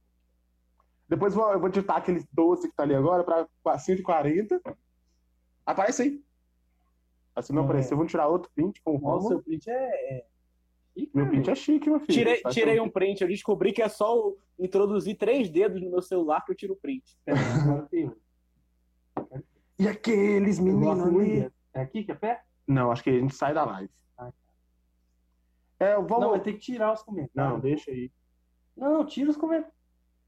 Depois 1.08 1.34
vou, 1.34 1.52
eu 1.52 1.60
vou 1.60 1.70
digitar 1.70 1.98
aquele 1.98 2.24
doce 2.32 2.70
que 2.70 2.76
tá 2.76 2.84
ali 2.84 2.94
agora 2.94 3.48
pra 3.64 3.80
140. 3.80 4.62
Aparece 5.66 6.02
aí. 6.04 6.24
Assim 7.36 7.54
não 7.54 7.64
é. 7.64 7.66
apareceu. 7.66 7.98
Vou 7.98 8.06
tirar 8.06 8.28
outro 8.28 8.52
print 8.54 8.82
com 8.84 8.98
o 8.98 9.00
Nossa, 9.00 9.30
seu 9.30 9.42
print 9.42 9.70
é. 9.70 9.74
é 9.74 10.26
meu 11.14 11.28
print 11.28 11.50
é 11.50 11.56
chique, 11.56 11.90
meu 11.90 12.00
filho. 12.00 12.14
Tirei, 12.14 12.42
tirei 12.50 12.80
um 12.80 12.90
print. 12.90 13.22
Eu 13.22 13.28
descobri 13.28 13.72
que 13.72 13.82
é 13.82 13.88
só 13.88 14.34
introduzir 14.60 15.16
três 15.18 15.50
dedos 15.50 15.82
no 15.82 15.90
meu 15.90 16.02
celular 16.02 16.44
que 16.44 16.52
eu 16.52 16.56
tiro 16.56 16.74
o 16.74 16.78
print. 16.78 17.18
e 19.80 19.88
aqueles 19.88 20.60
meninos 20.60 21.08
ali. 21.08 21.50
É 21.74 21.82
aqui 21.82 22.04
que 22.04 22.12
é 22.12 22.16
pé? 22.16 22.44
Não, 22.70 22.92
acho 22.92 23.04
que 23.04 23.10
a 23.10 23.20
gente 23.20 23.34
sai 23.34 23.52
da 23.52 23.66
live. 23.66 23.92
É, 25.80 25.96
vamos... 25.96 26.20
Não, 26.20 26.30
vai 26.30 26.40
ter 26.40 26.54
que 26.54 26.60
tirar 26.60 26.94
os 26.94 27.02
comentários. 27.02 27.34
Não, 27.54 27.60
deixa 27.60 27.90
aí. 27.90 28.12
Não, 28.78 29.04
tira 29.04 29.32
os 29.32 29.38
comentários. 29.38 29.74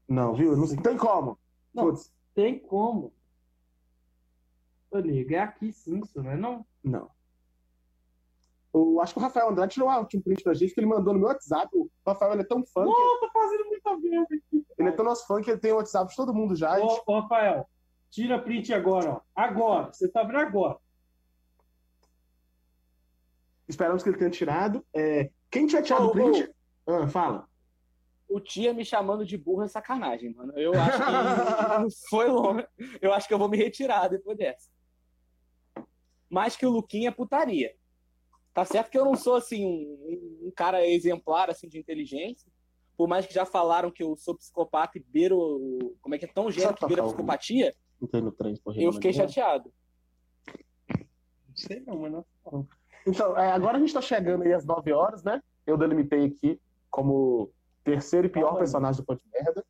Não, 0.08 0.34
viu? 0.34 0.56
Não 0.56 0.66
tem 0.66 0.96
como. 0.96 1.38
Não, 1.72 1.84
Putz. 1.84 2.12
tem 2.34 2.58
como. 2.58 3.12
Ô, 4.90 4.98
nego, 4.98 5.34
é 5.34 5.38
aqui 5.38 5.72
sim, 5.72 6.00
isso 6.00 6.20
não 6.20 6.32
é 6.32 6.36
não? 6.36 6.66
Não. 6.82 7.08
Eu 8.74 9.00
acho 9.00 9.12
que 9.14 9.20
o 9.20 9.22
Rafael 9.22 9.50
Andrade 9.50 9.74
tirou 9.74 9.88
um 9.88 10.04
print 10.04 10.42
pra 10.42 10.54
gente 10.54 10.74
que 10.74 10.80
ele 10.80 10.86
mandou 10.88 11.14
no 11.14 11.20
meu 11.20 11.28
WhatsApp. 11.28 11.70
O 11.76 11.90
Rafael 12.04 12.32
ele 12.32 12.42
é 12.42 12.46
tão 12.46 12.64
fã. 12.64 12.84
Não, 12.84 12.92
que... 12.92 13.26
tô 13.26 13.30
fazendo 13.32 13.66
muita 13.66 13.96
venda 13.98 14.26
aqui. 14.34 14.66
Ele 14.76 14.88
é 14.88 14.92
tão 14.92 15.04
nosso 15.04 15.26
fã 15.28 15.40
que 15.40 15.50
ele 15.50 15.60
tem 15.60 15.72
o 15.72 15.76
WhatsApp 15.76 16.10
de 16.10 16.16
todo 16.16 16.34
mundo 16.34 16.56
já. 16.56 16.76
Ô, 16.76 16.88
gente... 16.88 17.04
Rafael, 17.08 17.68
tira 18.10 18.42
print 18.42 18.74
agora, 18.74 19.12
ó. 19.12 19.20
Agora. 19.32 19.92
Você 19.92 20.08
tá 20.08 20.24
vendo 20.24 20.38
agora. 20.38 20.78
Esperamos 23.72 24.02
que 24.02 24.10
ele 24.10 24.18
tenha 24.18 24.30
tirado. 24.30 24.84
É... 24.94 25.30
Quem 25.50 25.66
tinha 25.66 25.82
tirado 25.82 26.06
o 26.06 26.12
print. 26.12 26.52
Ah, 26.86 27.08
fala. 27.08 27.48
O 28.28 28.38
tia 28.38 28.74
me 28.74 28.84
chamando 28.84 29.24
de 29.24 29.38
burro 29.38 29.62
é 29.62 29.68
sacanagem, 29.68 30.34
mano. 30.34 30.52
Eu 30.58 30.72
acho 30.74 30.98
que 30.98 32.06
foi 32.10 32.28
longe. 32.28 32.66
Eu 33.00 33.12
acho 33.14 33.26
que 33.26 33.32
eu 33.32 33.38
vou 33.38 33.48
me 33.48 33.56
retirar 33.56 34.08
depois 34.08 34.36
dessa. 34.36 34.68
Mais 36.28 36.54
que 36.54 36.66
o 36.66 36.70
Luquinha 36.70 37.08
é 37.08 37.12
putaria. 37.12 37.74
Tá 38.52 38.64
certo 38.66 38.90
que 38.90 38.98
eu 38.98 39.04
não 39.06 39.14
sou, 39.14 39.36
assim, 39.36 39.64
um, 39.64 40.48
um 40.48 40.52
cara 40.54 40.86
exemplar, 40.86 41.48
assim, 41.48 41.68
de 41.68 41.78
inteligência. 41.78 42.50
Por 42.94 43.08
mais 43.08 43.26
que 43.26 43.32
já 43.32 43.46
falaram 43.46 43.90
que 43.90 44.02
eu 44.02 44.14
sou 44.16 44.36
psicopata 44.36 44.98
e 44.98 45.00
beiro... 45.00 45.96
Como 46.02 46.14
é 46.14 46.18
que 46.18 46.26
é 46.26 46.28
tão 46.28 46.50
gênero 46.50 46.74
que 46.74 46.86
beira 46.86 47.02
psicopatia? 47.02 47.74
Eu 48.76 48.92
fiquei 48.92 49.14
chateado. 49.14 49.72
Não 50.88 51.56
sei 51.56 51.80
não, 51.80 51.98
mas 51.98 52.12
não. 52.12 52.26
Então, 53.06 53.36
é, 53.36 53.52
agora 53.52 53.76
a 53.76 53.80
gente 53.80 53.92
tá 53.92 54.00
chegando 54.00 54.42
aí 54.42 54.52
às 54.52 54.64
9 54.64 54.92
horas, 54.92 55.22
né? 55.22 55.42
Eu 55.66 55.76
delimitei 55.76 56.26
aqui 56.26 56.60
como 56.90 57.50
terceiro 57.84 58.26
e 58.26 58.30
pior 58.30 58.56
personagem 58.56 59.00
do 59.00 59.06
Ponte 59.06 59.24
Merda. 59.32 59.64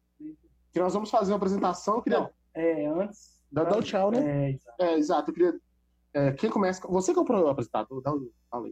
Que 0.72 0.80
nós 0.80 0.93
vamos 0.95 1.11
fazer 1.11 1.33
uma 1.33 1.37
apresentação. 1.37 1.97
Eu 1.97 2.03
queria... 2.03 2.20
Não, 2.20 2.30
é, 2.55 2.87
antes. 2.87 3.41
Dá, 3.51 3.64
dá 3.64 3.76
o 3.76 3.83
tchau, 3.83 4.11
né? 4.11 4.20
É, 4.20 4.51
exato. 4.51 4.83
É, 4.83 4.95
exato. 4.99 5.30
Eu 5.30 5.35
queria 5.35 5.61
é, 6.14 6.33
quem 6.33 6.51
começa? 6.51 6.87
Você 6.89 7.12
que 7.12 7.18
é 7.18 7.22
o 7.22 7.49
apresentador, 7.49 8.03
dá 8.03 8.12
um, 8.12 8.30
fala 8.51 8.68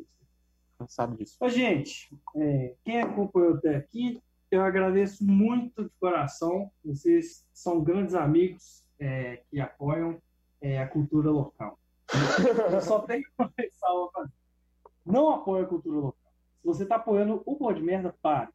sabe 0.88 1.16
disso. 1.16 1.36
Ô, 1.40 1.48
gente, 1.48 2.14
é, 2.36 2.74
quem 2.84 3.00
acompanhou 3.00 3.54
até 3.54 3.76
aqui, 3.76 4.22
eu 4.50 4.62
agradeço 4.62 5.24
muito 5.24 5.84
de 5.84 5.90
coração. 6.00 6.70
Vocês 6.84 7.46
são 7.52 7.82
grandes 7.82 8.14
amigos 8.14 8.84
é, 8.98 9.42
que 9.50 9.61
apoiam 9.61 10.20
é, 10.61 10.80
a 10.80 10.88
cultura 10.88 11.30
local. 11.30 11.78
eu 12.72 12.80
só 12.80 13.00
tenho 13.00 13.24
uma 13.38 13.52
ressalva. 13.58 14.30
Não 15.05 15.30
apoia 15.30 15.64
a 15.64 15.66
cultura 15.66 15.96
local. 15.96 16.32
Se 16.61 16.66
você 16.66 16.82
está 16.82 16.96
apoiando 16.96 17.42
o 17.46 17.57
pó 17.57 17.72
de 17.72 17.82
merda, 17.82 18.14
pare. 18.20 18.51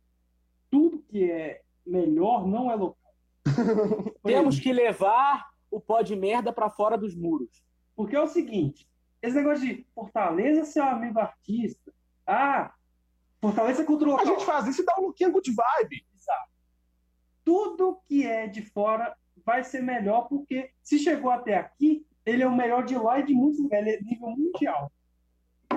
Tudo 0.69 0.99
que 0.99 1.29
é 1.29 1.61
melhor 1.85 2.47
não 2.47 2.71
é 2.71 2.75
local. 2.75 3.13
Temos 4.23 4.59
que 4.59 4.71
levar 4.71 5.49
o 5.71 5.79
pó 5.79 6.01
de 6.01 6.15
merda 6.15 6.53
para 6.53 6.69
fora 6.69 6.97
dos 6.97 7.15
muros. 7.15 7.63
Porque 7.95 8.15
é 8.15 8.21
o 8.21 8.27
seguinte, 8.27 8.87
esse 9.21 9.35
negócio 9.35 9.65
de 9.65 9.85
Fortaleza 9.95 10.65
ser 10.65 10.81
amigo 10.81 11.19
artista, 11.19 11.93
ah, 12.27 12.73
Fortaleza 13.39 13.83
é 13.83 13.85
cultura 13.85 14.11
local. 14.11 14.25
A 14.25 14.29
gente 14.29 14.45
faz 14.45 14.67
isso 14.67 14.81
e 14.81 14.85
dá 14.85 14.95
um 14.99 15.03
lookinho 15.03 15.31
good 15.31 15.51
vibe. 15.51 16.05
Exato. 16.15 16.49
Tudo 17.43 17.99
que 18.05 18.25
é 18.25 18.47
de 18.47 18.61
fora 18.61 19.15
vai 19.45 19.63
ser 19.63 19.81
melhor, 19.81 20.27
porque 20.27 20.71
se 20.81 20.97
chegou 20.97 21.29
até 21.29 21.55
aqui, 21.55 22.05
ele 22.25 22.41
é 22.41 22.47
o 22.47 22.55
melhor 22.55 22.83
de 22.83 22.95
lá 22.95 23.19
e 23.19 23.25
de 23.25 23.33
muitos 23.33 23.59
lugares, 23.61 23.87
ele 23.87 23.97
é 23.97 24.01
nível 24.01 24.29
mundial. 24.29 24.91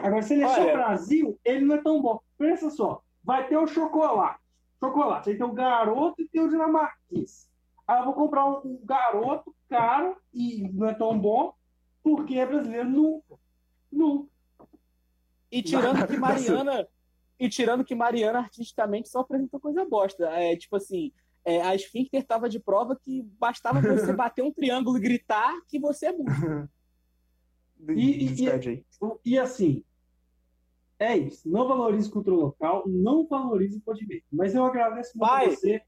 Agora, 0.02 0.22
se 0.22 0.34
ele 0.34 0.44
é 0.44 0.48
só 0.48 0.72
Brasil, 0.72 1.38
ele 1.44 1.64
não 1.64 1.76
é 1.76 1.82
tão 1.82 2.00
bom. 2.00 2.20
Pensa 2.36 2.70
só, 2.70 3.02
vai 3.22 3.46
ter 3.48 3.56
o 3.56 3.66
chocolate. 3.66 4.40
Chocolate, 4.80 5.30
aí 5.30 5.36
tem 5.36 5.46
o 5.46 5.52
garoto 5.52 6.22
e 6.22 6.28
tem 6.28 6.40
o 6.40 6.48
dinamarquês. 6.48 7.48
Aí 7.86 8.00
eu 8.00 8.04
vou 8.04 8.14
comprar 8.14 8.46
um 8.46 8.78
garoto 8.84 9.54
caro 9.68 10.16
e 10.32 10.68
não 10.72 10.88
é 10.88 10.94
tão 10.94 11.18
bom, 11.18 11.52
porque 12.02 12.34
é 12.34 12.46
brasileiro 12.46 12.88
nunca. 12.88 13.36
Nunca. 13.90 14.28
E 15.50 15.62
tirando 15.62 16.06
que 16.06 16.16
Mariana. 16.18 16.86
e 17.40 17.48
tirando 17.48 17.84
que 17.84 17.94
Mariana 17.94 18.40
artisticamente 18.40 19.08
só 19.08 19.20
apresentou 19.20 19.58
coisa 19.58 19.84
bosta. 19.84 20.26
É 20.28 20.56
tipo 20.56 20.76
assim. 20.76 21.12
É, 21.44 21.62
a 21.62 21.74
Sphincter 21.78 22.20
estava 22.20 22.46
de 22.46 22.60
prova 22.60 22.94
que 22.94 23.22
bastava 23.38 23.80
você 23.80 24.12
bater 24.12 24.42
um 24.42 24.52
triângulo 24.52 24.98
e 24.98 25.00
gritar 25.00 25.58
que 25.66 25.78
você 25.78 26.06
é 26.06 26.12
burro. 26.12 26.68
e, 27.88 28.26
e, 28.26 28.44
e, 28.44 28.84
e, 29.24 29.38
assim, 29.38 29.82
é 30.98 31.16
isso. 31.16 31.48
Não 31.48 31.68
valorize 31.68 32.10
cultura 32.10 32.36
local, 32.36 32.84
não 32.86 33.26
valorize 33.26 33.78
o 33.78 33.80
Podimento. 33.80 34.24
Mas 34.32 34.54
eu 34.54 34.64
agradeço 34.64 35.16
muito 35.16 35.30
pai, 35.30 35.46
a 35.46 35.50
você. 35.50 35.82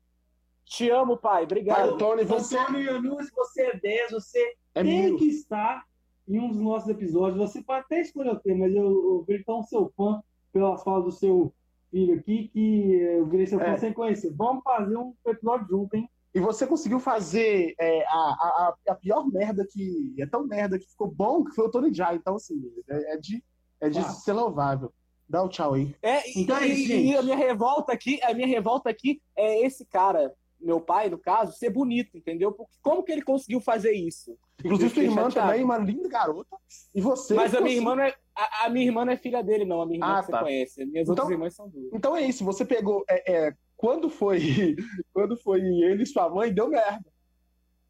Te 0.64 0.88
amo, 0.88 1.16
pai. 1.16 1.44
Obrigado. 1.44 1.90
Pai, 1.90 1.98
Tony, 1.98 2.24
você... 2.24 2.56
Antônio 2.56 2.80
Yanus, 2.80 3.30
você 3.34 3.62
é 3.62 3.76
10, 3.76 4.12
você 4.12 4.56
é 4.74 4.82
tem 4.82 5.06
mil. 5.06 5.16
que 5.16 5.26
estar 5.26 5.84
em 6.28 6.38
um 6.38 6.48
dos 6.48 6.60
nossos 6.60 6.88
episódios. 6.88 7.38
Você 7.38 7.62
pode 7.62 7.80
até 7.80 8.00
escolher 8.00 8.30
o 8.30 8.38
tema, 8.38 8.66
mas 8.66 8.74
eu, 8.74 8.84
eu 8.84 9.24
vejo 9.26 9.44
tão 9.44 9.62
seu 9.64 9.92
fã 9.96 10.22
pelas 10.52 10.82
falas 10.84 11.04
do 11.04 11.12
seu 11.12 11.52
filho 11.90 12.14
aqui, 12.14 12.48
que 12.48 12.92
eu 12.92 13.26
virei 13.26 13.46
seu 13.46 13.58
fã 13.58 13.72
é. 13.72 13.76
sem 13.78 13.92
conhecer. 13.92 14.32
Vamos 14.32 14.62
fazer 14.62 14.96
um 14.96 15.12
episódio 15.26 15.66
junto, 15.68 15.94
hein? 15.94 16.08
E 16.32 16.38
você 16.38 16.64
conseguiu 16.64 17.00
fazer 17.00 17.74
é, 17.80 18.04
a, 18.06 18.14
a, 18.14 18.74
a, 18.90 18.94
pior 18.94 19.26
merda 19.26 19.66
que. 19.68 20.14
É 20.20 20.26
tão 20.26 20.46
merda 20.46 20.78
que 20.78 20.88
ficou 20.88 21.10
bom 21.10 21.42
que 21.42 21.52
foi 21.52 21.66
o 21.66 21.70
Tony 21.70 21.92
Jai. 21.92 22.14
Então, 22.14 22.36
assim, 22.36 22.62
é, 22.88 23.14
é 23.14 23.16
de, 23.16 23.42
é 23.80 23.88
de 23.88 23.98
ah. 23.98 24.04
ser 24.04 24.32
louvável. 24.34 24.92
Dá 25.30 25.42
o 25.42 25.46
um 25.46 25.48
tchau 25.48 25.74
aí. 25.74 25.94
É, 26.02 26.28
então, 26.36 26.56
é 26.56 26.66
e, 26.66 27.10
e, 27.10 27.16
a 27.16 27.22
minha 27.22 27.36
revolta 27.36 27.92
aqui, 27.92 28.20
a 28.24 28.34
minha 28.34 28.48
revolta 28.48 28.90
aqui 28.90 29.22
é 29.36 29.64
esse 29.64 29.84
cara 29.86 30.34
meu 30.60 30.80
pai, 30.80 31.08
no 31.08 31.18
caso, 31.18 31.56
ser 31.56 31.70
bonito, 31.70 32.18
entendeu? 32.18 32.52
Porque 32.52 32.74
como 32.82 33.02
que 33.02 33.10
ele 33.10 33.22
conseguiu 33.22 33.60
fazer 33.60 33.92
isso? 33.92 34.36
Inclusive, 34.62 34.90
sua 34.90 35.02
irmã 35.02 35.22
chateado. 35.22 35.48
também, 35.48 35.64
uma 35.64 35.78
linda 35.78 36.08
garota. 36.08 36.56
E 36.94 37.00
você. 37.00 37.32
Mas 37.32 37.54
a 37.54 37.60
minha, 37.60 37.76
irmã 37.76 37.96
não 37.96 38.02
é, 38.02 38.14
a, 38.36 38.66
a, 38.66 38.68
minha 38.68 38.84
irmã 38.84 39.04
não 39.04 39.12
é 39.12 39.16
filha 39.16 39.42
dele, 39.42 39.64
não. 39.64 39.80
A 39.80 39.86
minha 39.86 39.96
irmã 39.96 40.18
ah, 40.18 40.22
que 40.22 40.30
tá. 40.30 40.38
você 40.38 40.44
conhece. 40.44 40.84
Minhas 40.84 41.08
então, 41.08 41.12
outras 41.14 41.30
irmãs 41.30 41.54
são 41.54 41.68
duas. 41.68 41.92
Então 41.94 42.14
é 42.14 42.22
isso, 42.22 42.44
você 42.44 42.64
pegou. 42.64 43.04
É, 43.08 43.32
é, 43.32 43.54
quando 43.74 44.10
foi 44.10 44.38
quando 45.14 45.36
foi 45.36 45.60
ele 45.60 46.02
e 46.02 46.06
sua 46.06 46.28
mãe, 46.28 46.52
deu 46.52 46.68
merda. 46.68 47.10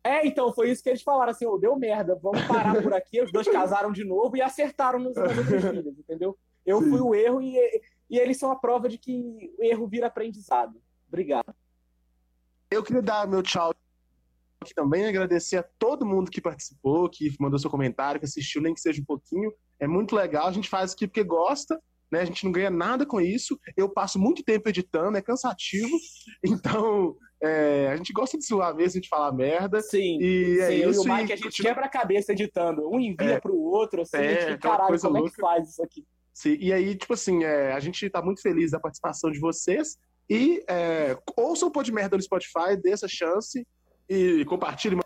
É, 0.03 0.27
então, 0.27 0.51
foi 0.55 0.71
isso 0.71 0.83
que 0.83 0.89
eles 0.89 1.03
falaram, 1.03 1.31
assim, 1.31 1.45
oh, 1.45 1.59
deu 1.59 1.77
merda, 1.77 2.19
vamos 2.23 2.43
parar 2.47 2.81
por 2.83 2.95
aqui, 2.95 3.21
os 3.21 3.31
dois 3.31 3.47
casaram 3.53 3.93
de 3.93 4.03
novo 4.03 4.35
e 4.35 4.41
acertaram 4.41 4.99
nos, 4.99 5.15
nas 5.15 5.37
outras 5.37 5.63
filhas, 5.63 5.87
entendeu? 5.99 6.39
Eu 6.65 6.83
Sim. 6.83 6.91
fui 6.91 7.01
o 7.01 7.15
erro 7.15 7.41
e, 7.41 7.57
e 8.09 8.19
eles 8.19 8.39
são 8.39 8.51
a 8.51 8.57
prova 8.57 8.89
de 8.89 8.99
que 8.99 9.55
o 9.59 9.65
erro 9.65 9.87
vira 9.87 10.07
aprendizado. 10.07 10.81
Obrigado. 11.09 11.55
Eu 12.71 12.83
queria 12.83 13.03
dar 13.03 13.27
meu 13.27 13.43
tchau 13.43 13.75
aqui 14.61 14.75
também, 14.75 15.07
agradecer 15.07 15.57
a 15.57 15.63
todo 15.63 16.07
mundo 16.07 16.31
que 16.31 16.41
participou, 16.41 17.09
que 17.09 17.35
mandou 17.41 17.59
seu 17.59 17.71
comentário, 17.71 18.21
que 18.21 18.27
assistiu, 18.27 18.61
nem 18.61 18.75
que 18.75 18.81
seja 18.81 19.01
um 19.01 19.05
pouquinho. 19.05 19.53
É 19.79 19.87
muito 19.87 20.15
legal, 20.15 20.47
a 20.47 20.53
gente 20.53 20.69
faz 20.69 20.93
aqui 20.93 21.07
porque 21.07 21.25
gosta, 21.25 21.81
né? 22.13 22.21
A 22.21 22.25
gente 22.25 22.45
não 22.45 22.53
ganha 22.53 22.71
nada 22.71 23.07
com 23.07 23.21
isso. 23.21 23.59
Eu 23.77 23.89
passo 23.89 24.19
muito 24.19 24.43
tempo 24.43 24.69
editando, 24.69 25.17
é 25.17 25.23
cansativo. 25.23 25.89
Então, 26.43 27.17
é, 27.43 27.89
a 27.93 27.97
gente 27.97 28.15
gosta 28.15 28.39
de 28.39 28.47
zoar 28.47 28.75
mesmo, 28.75 29.01
de 29.01 29.09
falar 29.09 29.31
merda. 29.33 29.81
Sim. 29.83 30.19
E 30.21 30.59
é 30.59 30.67
sim, 30.67 30.73
é 30.73 30.89
isso. 30.89 31.07
E 31.07 31.11
o 31.11 31.15
Mike, 31.15 31.33
a 31.33 31.37
gente 31.37 31.63
quebra 31.63 31.85
a 31.85 31.89
cabeça 31.89 32.33
editando. 32.33 32.89
Um 32.89 32.99
envia 32.99 33.33
é, 33.33 33.41
pro 33.41 33.55
outro, 33.55 34.03
assim, 34.03 34.17
é, 34.17 34.49
gente, 34.49 34.61
caralho, 34.61 34.99
como 34.99 35.19
louca. 35.19 35.29
é 35.29 35.35
que 35.35 35.41
faz 35.41 35.69
isso 35.69 35.83
aqui? 35.83 36.07
Sim, 36.33 36.57
e 36.61 36.73
aí, 36.73 36.95
tipo 36.95 37.13
assim, 37.13 37.45
é, 37.45 37.73
a 37.73 37.81
gente 37.81 38.09
tá 38.09 38.23
muito 38.23 38.41
feliz 38.41 38.71
da 38.71 38.81
participação 38.81 39.31
de 39.31 39.39
vocês. 39.39 39.99
E 40.29 40.63
é, 40.69 41.19
ouçam 41.37 41.69
o 41.69 41.73
Pô 41.73 41.83
de 41.83 41.93
Merda 41.93 42.17
no 42.17 42.23
Spotify, 42.23 42.77
dê 42.81 42.93
essa 42.93 43.09
chance 43.09 43.67
e 44.09 44.45
compartilhe. 44.45 44.97